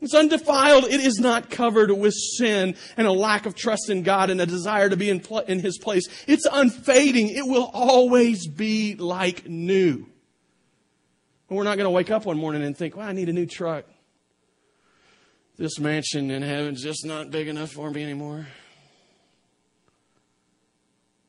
It's 0.00 0.14
undefiled. 0.14 0.84
It 0.84 1.00
is 1.00 1.18
not 1.18 1.48
covered 1.48 1.90
with 1.92 2.14
sin 2.14 2.74
and 2.96 3.06
a 3.06 3.12
lack 3.12 3.46
of 3.46 3.54
trust 3.54 3.88
in 3.88 4.02
God 4.02 4.30
and 4.30 4.40
a 4.40 4.46
desire 4.46 4.88
to 4.88 4.96
be 4.96 5.08
in, 5.08 5.20
pl- 5.20 5.40
in 5.40 5.60
His 5.60 5.78
place. 5.78 6.08
It's 6.26 6.46
unfading. 6.50 7.28
It 7.28 7.46
will 7.46 7.70
always 7.72 8.48
be 8.48 8.96
like 8.96 9.46
new. 9.46 10.06
And 11.48 11.58
we're 11.58 11.64
not 11.64 11.76
going 11.76 11.86
to 11.86 11.90
wake 11.90 12.10
up 12.10 12.26
one 12.26 12.38
morning 12.38 12.62
and 12.62 12.76
think, 12.76 12.96
well, 12.96 13.06
I 13.06 13.12
need 13.12 13.28
a 13.28 13.32
new 13.32 13.46
truck 13.46 13.84
this 15.60 15.78
mansion 15.78 16.30
in 16.30 16.40
heaven's 16.40 16.82
just 16.82 17.04
not 17.04 17.30
big 17.30 17.46
enough 17.46 17.72
for 17.72 17.90
me 17.90 18.02
anymore. 18.02 18.46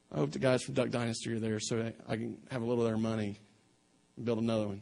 I 0.09 0.19
hope 0.19 0.31
the 0.31 0.39
guys 0.39 0.63
from 0.63 0.73
Duck 0.73 0.89
Dynasty 0.89 1.33
are 1.33 1.39
there 1.39 1.59
so 1.59 1.91
I 2.07 2.15
can 2.15 2.37
have 2.49 2.61
a 2.61 2.65
little 2.65 2.85
of 2.85 2.89
their 2.89 2.97
money 2.97 3.37
and 4.15 4.25
build 4.25 4.39
another 4.39 4.67
one. 4.67 4.81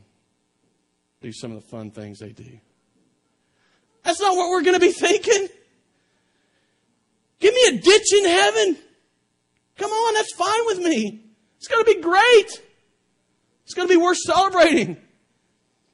Do 1.22 1.34
some 1.34 1.52
of 1.52 1.64
the 1.64 1.68
fun 1.68 1.90
things 1.90 2.20
they 2.20 2.30
do. 2.30 2.60
That's 4.04 4.22
not 4.22 4.38
what 4.38 4.52
we're 4.52 4.62
going 4.62 4.76
to 4.76 4.80
be 4.80 4.92
thinking. 4.92 5.48
Give 7.40 7.54
me 7.54 7.62
a 7.70 7.82
ditch 7.82 8.14
in 8.14 8.26
heaven. 8.26 8.78
Come 9.78 9.90
on, 9.90 10.14
that's 10.14 10.34
fine 10.36 10.66
with 10.68 10.78
me. 10.78 11.24
It's 11.58 11.68
going 11.68 11.84
to 11.84 11.92
be 11.92 12.02
great. 12.02 12.62
It's 13.64 13.74
going 13.74 13.88
to 13.88 13.94
be 13.94 14.00
worth 14.00 14.18
celebrating. 14.18 14.98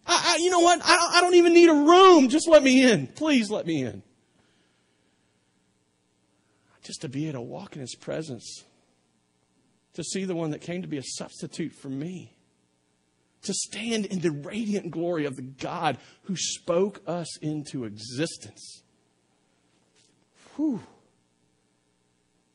I, 0.06 0.36
I, 0.36 0.44
you 0.44 0.50
know 0.50 0.60
what? 0.60 0.82
I, 0.84 1.14
I 1.16 1.22
don't 1.22 1.36
even 1.36 1.54
need 1.54 1.70
a 1.70 1.74
room. 1.74 2.30
Just 2.30 2.48
let 2.48 2.64
me 2.64 2.84
in. 2.90 3.08
Please 3.08 3.50
let 3.50 3.66
me 3.66 3.84
in. 3.84 4.04
Just 6.84 7.02
to 7.02 7.10
be 7.10 7.28
able 7.28 7.40
to 7.40 7.42
walk 7.42 7.76
in 7.76 7.82
His 7.82 7.96
presence, 7.96 8.64
to 9.94 10.04
see 10.04 10.26
the 10.26 10.36
one 10.36 10.52
that 10.52 10.62
came 10.62 10.84
to 10.84 10.88
be 10.88 10.98
a 10.98 11.04
substitute 11.04 11.74
for 11.74 11.90
me, 11.90 12.34
to 13.42 13.54
stand 13.54 14.06
in 14.06 14.20
the 14.20 14.32
radiant 14.32 14.92
glory 14.92 15.26
of 15.26 15.36
the 15.36 15.42
God 15.42 15.98
who 16.24 16.36
spoke 16.36 17.02
us 17.08 17.38
into 17.38 17.86
existence. 17.86 18.84
Whew. 20.56 20.82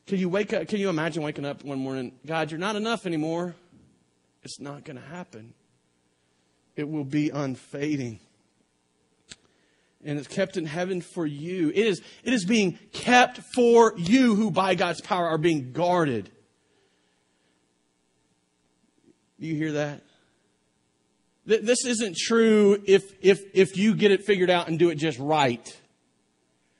Can 0.07 0.19
you 0.19 0.29
wake 0.29 0.53
up? 0.53 0.67
Can 0.69 0.81
you 0.81 0.89
imagine 0.89 1.23
waking 1.23 1.45
up 1.45 1.65
one 1.65 1.79
morning? 1.79 2.13
God, 2.27 2.51
you're 2.51 2.59
not 2.59 2.77
enough 2.77 3.07
anymore. 3.07 3.55
It's 4.43 4.59
not 4.59 4.85
going 4.85 4.97
to 4.97 5.07
happen 5.07 5.55
it 6.81 6.89
will 6.89 7.05
be 7.05 7.31
unfading. 7.31 8.19
And 10.05 10.19
it's 10.19 10.29
kept 10.29 10.57
in 10.57 10.65
heaven 10.65 11.03
for 11.03 11.27
you. 11.27 11.69
It 11.69 11.87
is, 11.87 12.01
it 12.25 12.33
is 12.33 12.45
being 12.45 12.79
kept 12.93 13.39
for 13.55 13.93
you 13.97 14.35
who 14.35 14.51
by 14.51 14.75
God's 14.75 15.03
power 15.03 15.29
are 15.29 15.39
being 15.39 15.73
guarded. 15.73 16.31
Do 19.39 19.47
you 19.47 19.55
hear 19.55 19.73
that? 19.73 20.03
This 21.47 21.85
isn't 21.85 22.17
true 22.17 22.83
if, 22.87 23.13
if, 23.21 23.41
if 23.53 23.77
you 23.77 23.95
get 23.95 24.11
it 24.11 24.25
figured 24.25 24.51
out 24.51 24.69
and 24.69 24.79
do 24.79 24.89
it 24.91 24.97
just 24.97 25.19
right. 25.19 25.79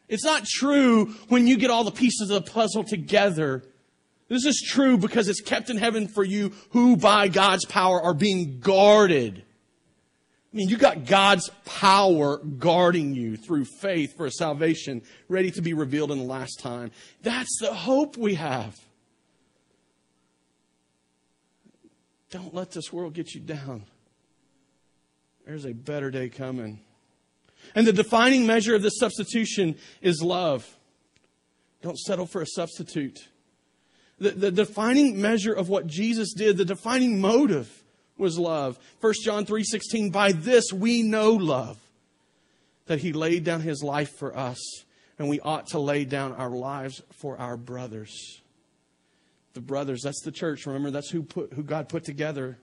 It's 0.09 0.25
not 0.25 0.45
true 0.45 1.15
when 1.29 1.47
you 1.47 1.57
get 1.57 1.71
all 1.71 1.85
the 1.85 1.91
pieces 1.91 2.31
of 2.31 2.45
the 2.45 2.51
puzzle 2.51 2.85
together 2.85 3.63
This 4.29 4.47
is 4.47 4.65
true 4.65 4.97
because 4.97 5.29
it's 5.29 5.41
kept 5.41 5.71
in 5.71 5.77
heaven 5.77 6.07
for 6.07 6.23
you 6.23 6.53
who 6.71 6.97
by 6.97 7.27
God's 7.27 7.65
power 7.65 8.01
are 8.01 8.15
being 8.15 8.61
guarded. 8.61 9.43
I 10.53 10.57
mean, 10.57 10.69
you 10.69 10.79
got 10.79 11.07
God's 11.07 11.49
power 11.65 12.39
guarding 12.39 13.15
you 13.15 13.37
through 13.37 13.67
faith 13.67 14.17
for 14.17 14.29
salvation 14.31 15.03
ready 15.29 15.53
to 15.53 15.63
be 15.63 15.75
revealed 15.75 16.11
in 16.11 16.19
the 16.19 16.25
last 16.25 16.59
time. 16.59 16.91
That's 17.23 17.59
the 17.61 17.73
hope 17.73 18.17
we 18.17 18.35
have. 18.35 18.77
Don't 22.31 22.53
let 22.53 22.73
this 22.73 22.93
world 22.93 23.15
get 23.15 23.33
you 23.33 23.41
down. 23.41 23.85
There's 25.47 25.65
a 25.65 25.73
better 25.73 26.11
day 26.11 26.29
coming. 26.29 26.81
And 27.75 27.87
the 27.87 27.93
defining 27.93 28.47
measure 28.47 28.75
of 28.75 28.83
this 28.83 28.99
substitution 28.99 29.77
is 30.01 30.21
love. 30.23 30.67
Don't 31.83 31.99
settle 31.99 32.27
for 32.27 32.43
a 32.43 32.47
substitute. 32.47 33.29
The, 34.19 34.31
the 34.31 34.51
defining 34.51 35.21
measure 35.21 35.53
of 35.53 35.69
what 35.69 35.87
Jesus 35.87 36.33
did, 36.35 36.57
the 36.57 36.65
defining 36.65 37.21
motive 37.21 37.80
was 38.21 38.39
love. 38.39 38.79
1 39.01 39.15
John 39.25 39.45
3:16 39.45 40.11
by 40.13 40.33
this 40.33 40.73
we 40.73 41.03
know 41.03 41.33
love 41.33 41.79
that 42.87 43.01
he 43.01 43.13
laid 43.13 43.45
down 43.45 43.61
his 43.61 43.83
life 43.83 44.11
for 44.19 44.37
us 44.37 44.59
and 45.19 45.29
we 45.29 45.41
ought 45.41 45.69
to 45.69 45.79
lay 45.79 46.05
down 46.05 46.33
our 46.33 46.51
lives 46.51 47.03
for 47.13 47.39
our 47.39 47.57
brothers. 47.57 48.41
The 49.55 49.61
brothers, 49.61 50.03
that's 50.03 50.23
the 50.23 50.33
church. 50.33 50.67
Remember 50.67 50.91
that's 50.91 51.11
who 51.11 51.23
put 51.23 51.53
who 51.55 51.63
God 51.63 51.89
put 51.89 52.05
together. 52.05 52.59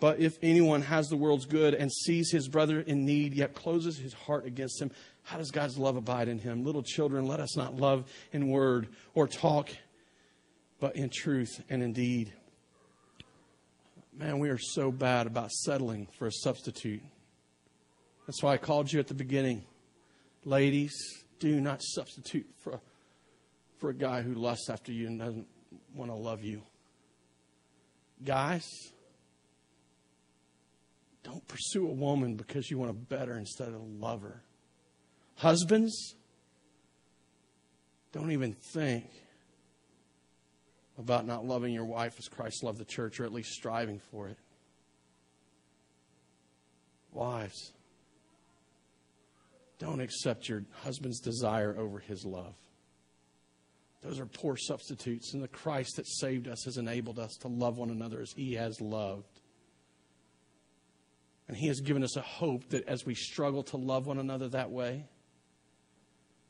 But 0.00 0.20
if 0.20 0.38
anyone 0.42 0.82
has 0.82 1.08
the 1.08 1.16
world's 1.16 1.46
good 1.46 1.72
and 1.72 1.90
sees 1.90 2.30
his 2.30 2.48
brother 2.48 2.80
in 2.80 3.04
need 3.04 3.34
yet 3.34 3.54
closes 3.54 3.96
his 3.96 4.12
heart 4.12 4.44
against 4.44 4.82
him, 4.82 4.90
how 5.22 5.38
does 5.38 5.50
God's 5.50 5.78
love 5.78 5.96
abide 5.96 6.28
in 6.28 6.38
him? 6.38 6.64
Little 6.64 6.82
children, 6.82 7.26
let 7.26 7.40
us 7.40 7.56
not 7.56 7.76
love 7.76 8.04
in 8.32 8.48
word 8.48 8.88
or 9.14 9.26
talk 9.26 9.70
but 10.80 10.96
in 10.96 11.08
truth 11.08 11.62
and 11.70 11.82
in 11.82 11.92
deed. 11.92 12.32
Man, 14.16 14.38
we 14.38 14.48
are 14.48 14.58
so 14.58 14.92
bad 14.92 15.26
about 15.26 15.50
settling 15.50 16.06
for 16.18 16.28
a 16.28 16.32
substitute. 16.32 17.02
That's 18.26 18.42
why 18.44 18.52
I 18.52 18.58
called 18.58 18.92
you 18.92 19.00
at 19.00 19.08
the 19.08 19.14
beginning. 19.14 19.64
Ladies, 20.44 20.94
do 21.40 21.60
not 21.60 21.82
substitute 21.82 22.46
for, 22.62 22.80
for 23.78 23.90
a 23.90 23.94
guy 23.94 24.22
who 24.22 24.34
lusts 24.34 24.70
after 24.70 24.92
you 24.92 25.08
and 25.08 25.18
doesn't 25.18 25.48
want 25.94 26.12
to 26.12 26.14
love 26.14 26.44
you. 26.44 26.62
Guys, 28.24 28.68
don't 31.24 31.46
pursue 31.48 31.88
a 31.88 31.92
woman 31.92 32.36
because 32.36 32.70
you 32.70 32.78
want 32.78 32.90
to 32.90 33.16
better 33.16 33.36
instead 33.36 33.68
of 33.68 33.82
love 33.82 34.22
her. 34.22 34.44
Husbands, 35.34 36.14
don't 38.12 38.30
even 38.30 38.52
think 38.52 39.06
about 40.98 41.26
not 41.26 41.44
loving 41.44 41.72
your 41.72 41.84
wife 41.84 42.14
as 42.18 42.28
Christ 42.28 42.62
loved 42.62 42.78
the 42.78 42.84
church, 42.84 43.18
or 43.18 43.24
at 43.24 43.32
least 43.32 43.50
striving 43.50 44.00
for 44.10 44.28
it. 44.28 44.38
Wives, 47.12 47.72
don't 49.78 50.00
accept 50.00 50.48
your 50.48 50.64
husband's 50.82 51.20
desire 51.20 51.76
over 51.78 51.98
his 51.98 52.24
love. 52.24 52.54
Those 54.02 54.20
are 54.20 54.26
poor 54.26 54.56
substitutes, 54.56 55.32
and 55.32 55.42
the 55.42 55.48
Christ 55.48 55.96
that 55.96 56.06
saved 56.06 56.46
us 56.46 56.64
has 56.64 56.76
enabled 56.76 57.18
us 57.18 57.36
to 57.38 57.48
love 57.48 57.78
one 57.78 57.90
another 57.90 58.20
as 58.20 58.32
he 58.32 58.54
has 58.54 58.80
loved. 58.80 59.40
And 61.48 61.56
he 61.56 61.68
has 61.68 61.80
given 61.80 62.02
us 62.02 62.16
a 62.16 62.22
hope 62.22 62.68
that 62.70 62.86
as 62.86 63.06
we 63.06 63.14
struggle 63.14 63.62
to 63.64 63.76
love 63.76 64.06
one 64.06 64.18
another 64.18 64.48
that 64.50 64.70
way, 64.70 65.06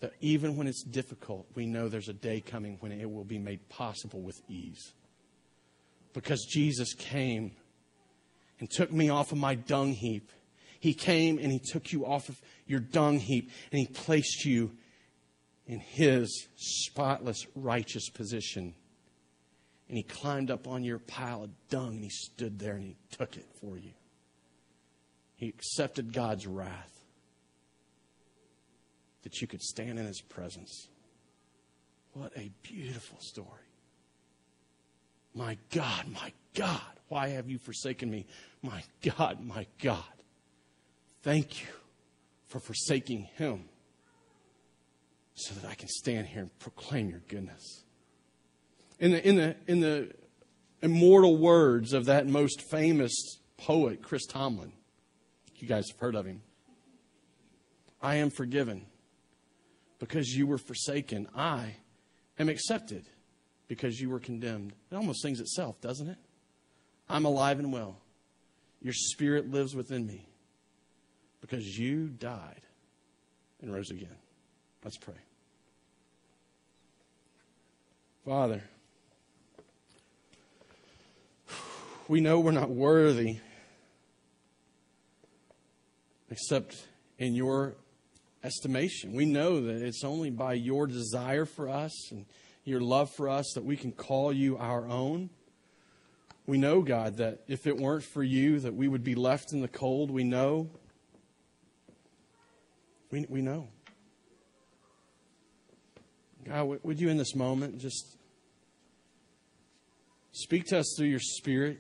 that 0.05 0.13
even 0.21 0.55
when 0.57 0.67
it's 0.67 0.83
difficult, 0.83 1.47
we 1.55 1.65
know 1.65 1.89
there's 1.89 2.11
a 2.11 2.13
day 2.13 2.39
coming 2.39 2.77
when 2.81 2.93
it 2.93 3.11
will 3.11 3.25
be 3.25 3.39
made 3.39 3.67
possible 3.71 4.21
with 4.21 4.39
ease. 4.51 4.93
Because 6.13 6.45
Jesus 6.45 6.93
came 6.93 7.53
and 8.61 8.71
took 8.71 8.93
me 8.93 9.09
off 9.09 9.33
of 9.33 9.39
my 9.39 9.55
dung 9.55 9.95
heap. 9.95 10.31
He 10.79 10.93
came 10.93 11.39
and 11.39 11.51
He 11.51 11.59
took 11.59 11.91
you 11.91 12.05
off 12.05 12.29
of 12.29 12.39
your 12.67 12.81
dung 12.81 13.19
heap 13.19 13.51
and 13.73 13.79
He 13.79 13.87
placed 13.87 14.45
you 14.45 14.73
in 15.67 15.81
His 15.81 16.49
spotless, 16.55 17.47
righteous 17.55 18.11
position. 18.11 18.75
And 19.89 19.97
He 19.97 20.03
climbed 20.03 20.51
up 20.51 20.69
on 20.69 20.85
your 20.85 20.99
pile 20.99 21.45
of 21.45 21.51
dung 21.71 21.95
and 21.95 22.05
He 22.05 22.11
stood 22.11 22.59
there 22.59 22.75
and 22.75 22.85
He 22.85 22.97
took 23.11 23.39
it 23.39 23.47
for 23.59 23.79
you. 23.79 23.93
He 25.37 25.49
accepted 25.49 26.13
God's 26.13 26.47
wrath 26.47 26.94
that 29.25 29.41
you 29.41 29.47
could 29.47 29.63
stand 29.63 29.99
in 29.99 30.07
his 30.07 30.21
presence. 30.21 30.89
What 32.13 32.33
a 32.37 32.51
beautiful 32.63 33.19
story. 33.21 33.49
My 35.35 35.59
God, 35.73 36.07
my 36.13 36.33
God, 36.55 36.81
why 37.09 37.29
have 37.29 37.51
you 37.51 37.59
forsaken 37.59 38.11
me? 38.11 38.27
My 38.63 38.85
God, 39.03 39.45
my 39.45 39.67
God, 39.83 40.05
thank 41.23 41.63
you 41.63 41.69
for 42.47 42.61
forsaking 42.61 43.29
him 43.37 43.65
so 45.35 45.55
that 45.55 45.69
I 45.69 45.75
can 45.75 45.89
stand 45.89 46.29
here 46.29 46.43
and 46.43 46.59
proclaim 46.61 47.11
your 47.11 47.23
goodness. 47.27 47.83
In 49.01 49.11
the, 49.11 49.29
in 49.29 49.37
the, 49.37 49.57
in 49.67 49.81
the 49.81 50.13
immortal 50.83 51.37
words 51.37 51.93
of 51.93 52.05
that 52.05 52.29
most 52.29 52.63
famous 52.71 53.39
poet, 53.57 54.03
Chris 54.03 54.27
Tomlin, 54.27 54.73
you 55.57 55.67
guys 55.67 55.87
have 55.91 55.99
heard 55.99 56.15
of 56.15 56.27
him. 56.27 56.43
I 58.01 58.17
am 58.17 58.31
forgiven 58.31 58.87
because 60.05 60.29
you 60.29 60.47
were 60.47 60.59
forsaken. 60.59 61.27
I 61.35 61.77
am 62.39 62.51
accepted 62.51 63.07
because 63.69 63.99
you 63.99 64.11
were 64.11 64.21
condemned. 64.21 64.75
It 64.93 64.95
almost 64.95 65.23
sings 65.23 65.41
itself, 65.41 65.81
doesn't 65.81 66.09
it? 66.09 66.19
I'm 67.09 67.25
alive 67.25 67.59
and 67.59 67.73
well. 67.73 67.97
Your 68.83 68.93
spirit 68.93 69.51
lives 69.51 69.75
within 69.75 70.07
me 70.07 70.29
because 71.41 71.79
you 71.79 72.09
died 72.09 72.61
and 73.63 73.73
rose 73.73 73.91
again. 73.91 74.17
Let's 74.85 74.99
pray. 74.99 75.15
Father, 78.27 78.63
we 82.09 82.21
know 82.21 82.41
we're 82.41 82.51
not 82.51 82.69
worthy 82.69 83.39
except 86.31 86.77
in 87.19 87.35
your 87.35 87.77
estimation. 88.45 89.13
We 89.13 89.25
know 89.25 89.61
that 89.63 89.83
it's 89.83 90.05
only 90.05 90.31
by 90.31 90.53
your 90.53 90.87
desire 90.87 91.47
for 91.47 91.69
us 91.69 92.13
and 92.13 92.27
your 92.65 92.81
love 92.81 93.11
for 93.11 93.29
us 93.29 93.53
that 93.55 93.65
we 93.65 93.77
can 93.77 93.93
call 93.93 94.33
you 94.33 94.57
our 94.59 94.87
own. 94.87 95.31
We 96.47 96.59
know, 96.59 96.83
God, 96.83 97.17
that 97.17 97.41
if 97.49 97.67
it 97.67 97.77
weren't 97.77 98.05
for 98.05 98.23
you, 98.23 98.61
that 98.61 98.75
we 98.75 98.87
would 98.87 99.03
be 99.03 99.15
left 99.15 99.53
in 99.53 99.61
the 99.61 99.69
cold. 99.69 100.11
We 100.11 100.25
know. 100.25 100.71
We, 103.11 103.25
we 103.29 103.41
know. 103.41 103.69
God, 106.45 106.81
would 106.83 107.01
you 107.01 107.09
in 107.09 107.17
this 107.17 107.35
moment 107.35 107.79
just 107.79 108.19
speak 110.33 110.67
to 110.67 110.79
us 110.79 110.95
through 110.99 111.09
your 111.09 111.21
Spirit? 111.21 111.79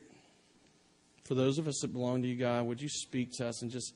For 1.24 1.34
those 1.34 1.58
of 1.58 1.68
us 1.68 1.80
that 1.82 1.92
belong 1.92 2.22
to 2.22 2.28
you, 2.28 2.36
God, 2.36 2.66
would 2.66 2.80
you 2.80 2.88
speak 2.88 3.32
to 3.36 3.48
us 3.48 3.60
and 3.60 3.70
just 3.70 3.92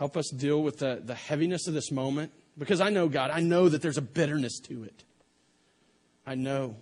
Help 0.00 0.16
us 0.16 0.30
deal 0.30 0.62
with 0.62 0.78
the, 0.78 1.02
the 1.04 1.14
heaviness 1.14 1.66
of 1.68 1.74
this 1.74 1.92
moment. 1.92 2.32
Because 2.56 2.80
I 2.80 2.88
know, 2.88 3.06
God, 3.06 3.30
I 3.30 3.40
know 3.40 3.68
that 3.68 3.82
there's 3.82 3.98
a 3.98 4.02
bitterness 4.02 4.58
to 4.60 4.84
it. 4.84 5.04
I 6.26 6.36
know. 6.36 6.76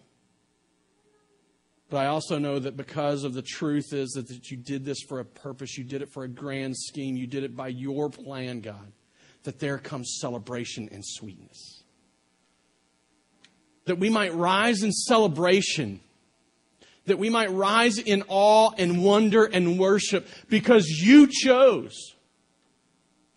But 1.91 1.97
I 1.97 2.07
also 2.07 2.39
know 2.39 2.61
that 2.61 2.77
because 2.77 3.25
of 3.25 3.35
the 3.35 3.43
truth 3.43 3.93
is 3.93 4.11
that, 4.11 4.29
that 4.29 4.53
you 4.53 4.57
did 4.57 4.85
this 4.85 5.03
for 5.03 5.19
a 5.19 5.25
purpose, 5.25 5.77
you 5.77 5.83
did 5.83 6.01
it 6.01 6.11
for 6.11 6.23
a 6.23 6.29
grand 6.29 6.77
scheme, 6.77 7.16
you 7.16 7.27
did 7.27 7.43
it 7.43 7.57
by 7.57 7.66
your 7.66 8.09
plan, 8.09 8.61
God, 8.61 8.93
that 9.43 9.59
there 9.59 9.79
comes 9.79 10.19
celebration 10.21 10.89
and 10.93 11.05
sweetness. 11.05 11.83
That 13.87 13.99
we 13.99 14.11
might 14.11 14.33
rise 14.33 14.85
in 14.85 14.93
celebration 14.93 15.99
that 17.07 17.19
we 17.19 17.31
might 17.31 17.51
rise 17.51 17.97
in 17.97 18.23
awe 18.29 18.71
and 18.77 19.03
wonder 19.03 19.47
and 19.47 19.79
worship 19.79 20.29
because 20.51 20.87
you 20.87 21.27
chose 21.27 22.14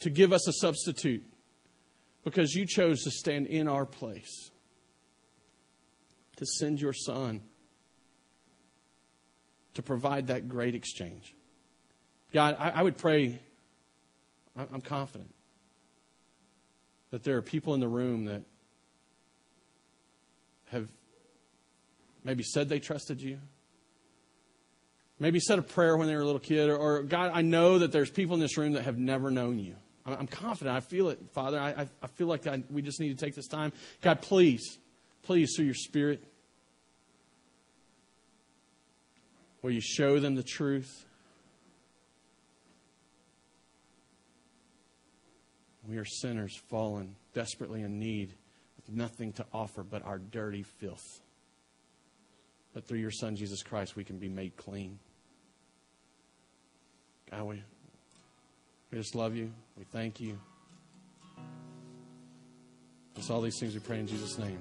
to 0.01 0.09
give 0.09 0.33
us 0.33 0.47
a 0.47 0.53
substitute 0.53 1.23
because 2.23 2.53
you 2.53 2.65
chose 2.65 3.03
to 3.03 3.11
stand 3.11 3.47
in 3.47 3.67
our 3.67 3.85
place, 3.85 4.51
to 6.35 6.45
send 6.45 6.79
your 6.79 6.93
son 6.93 7.41
to 9.73 9.81
provide 9.81 10.27
that 10.27 10.49
great 10.49 10.75
exchange. 10.75 11.33
God, 12.33 12.55
I, 12.59 12.69
I 12.69 12.83
would 12.83 12.97
pray, 12.97 13.39
I'm 14.55 14.81
confident 14.81 15.33
that 17.11 17.23
there 17.23 17.37
are 17.37 17.41
people 17.41 17.73
in 17.73 17.79
the 17.79 17.87
room 17.87 18.25
that 18.25 18.43
have 20.69 20.89
maybe 22.23 22.43
said 22.43 22.69
they 22.69 22.79
trusted 22.79 23.21
you, 23.21 23.39
maybe 25.19 25.39
said 25.39 25.59
a 25.59 25.61
prayer 25.63 25.97
when 25.97 26.07
they 26.07 26.15
were 26.15 26.21
a 26.21 26.25
little 26.25 26.39
kid, 26.39 26.69
or, 26.69 26.77
or 26.77 27.03
God, 27.03 27.31
I 27.33 27.41
know 27.41 27.79
that 27.79 27.91
there's 27.91 28.09
people 28.09 28.35
in 28.35 28.39
this 28.39 28.57
room 28.57 28.73
that 28.73 28.85
have 28.85 28.97
never 28.97 29.29
known 29.29 29.59
you. 29.59 29.75
I'm 30.05 30.27
confident. 30.27 30.75
I 30.75 30.79
feel 30.79 31.09
it, 31.09 31.19
Father. 31.31 31.59
I, 31.59 31.87
I 32.01 32.07
feel 32.07 32.27
like 32.27 32.47
I, 32.47 32.63
we 32.69 32.81
just 32.81 32.99
need 32.99 33.17
to 33.17 33.25
take 33.25 33.35
this 33.35 33.47
time. 33.47 33.71
God, 34.01 34.21
please, 34.21 34.79
please, 35.23 35.53
through 35.55 35.65
your 35.65 35.75
Spirit, 35.75 36.23
Will 39.61 39.71
you 39.71 39.81
show 39.81 40.19
them 40.19 40.35
the 40.35 40.43
truth? 40.43 41.05
We 45.87 45.97
are 45.97 46.05
sinners, 46.05 46.55
fallen, 46.69 47.15
desperately 47.33 47.81
in 47.81 47.99
need, 47.99 48.33
with 48.77 48.95
nothing 48.95 49.33
to 49.33 49.45
offer 49.53 49.83
but 49.83 50.03
our 50.05 50.17
dirty 50.17 50.63
filth. 50.63 51.21
But 52.73 52.87
through 52.87 52.99
your 52.99 53.11
Son, 53.11 53.35
Jesus 53.35 53.61
Christ, 53.61 53.95
we 53.95 54.03
can 54.03 54.17
be 54.17 54.29
made 54.29 54.55
clean. 54.55 54.97
God, 57.29 57.43
we, 57.43 57.63
we 58.91 58.97
just 58.97 59.15
love 59.15 59.35
you. 59.35 59.51
We 59.77 59.85
thank 59.85 60.19
you. 60.19 60.37
It's 63.15 63.29
all 63.29 63.41
these 63.41 63.59
things 63.59 63.73
we 63.73 63.79
pray 63.79 63.99
in 63.99 64.07
Jesus' 64.07 64.37
name. 64.37 64.59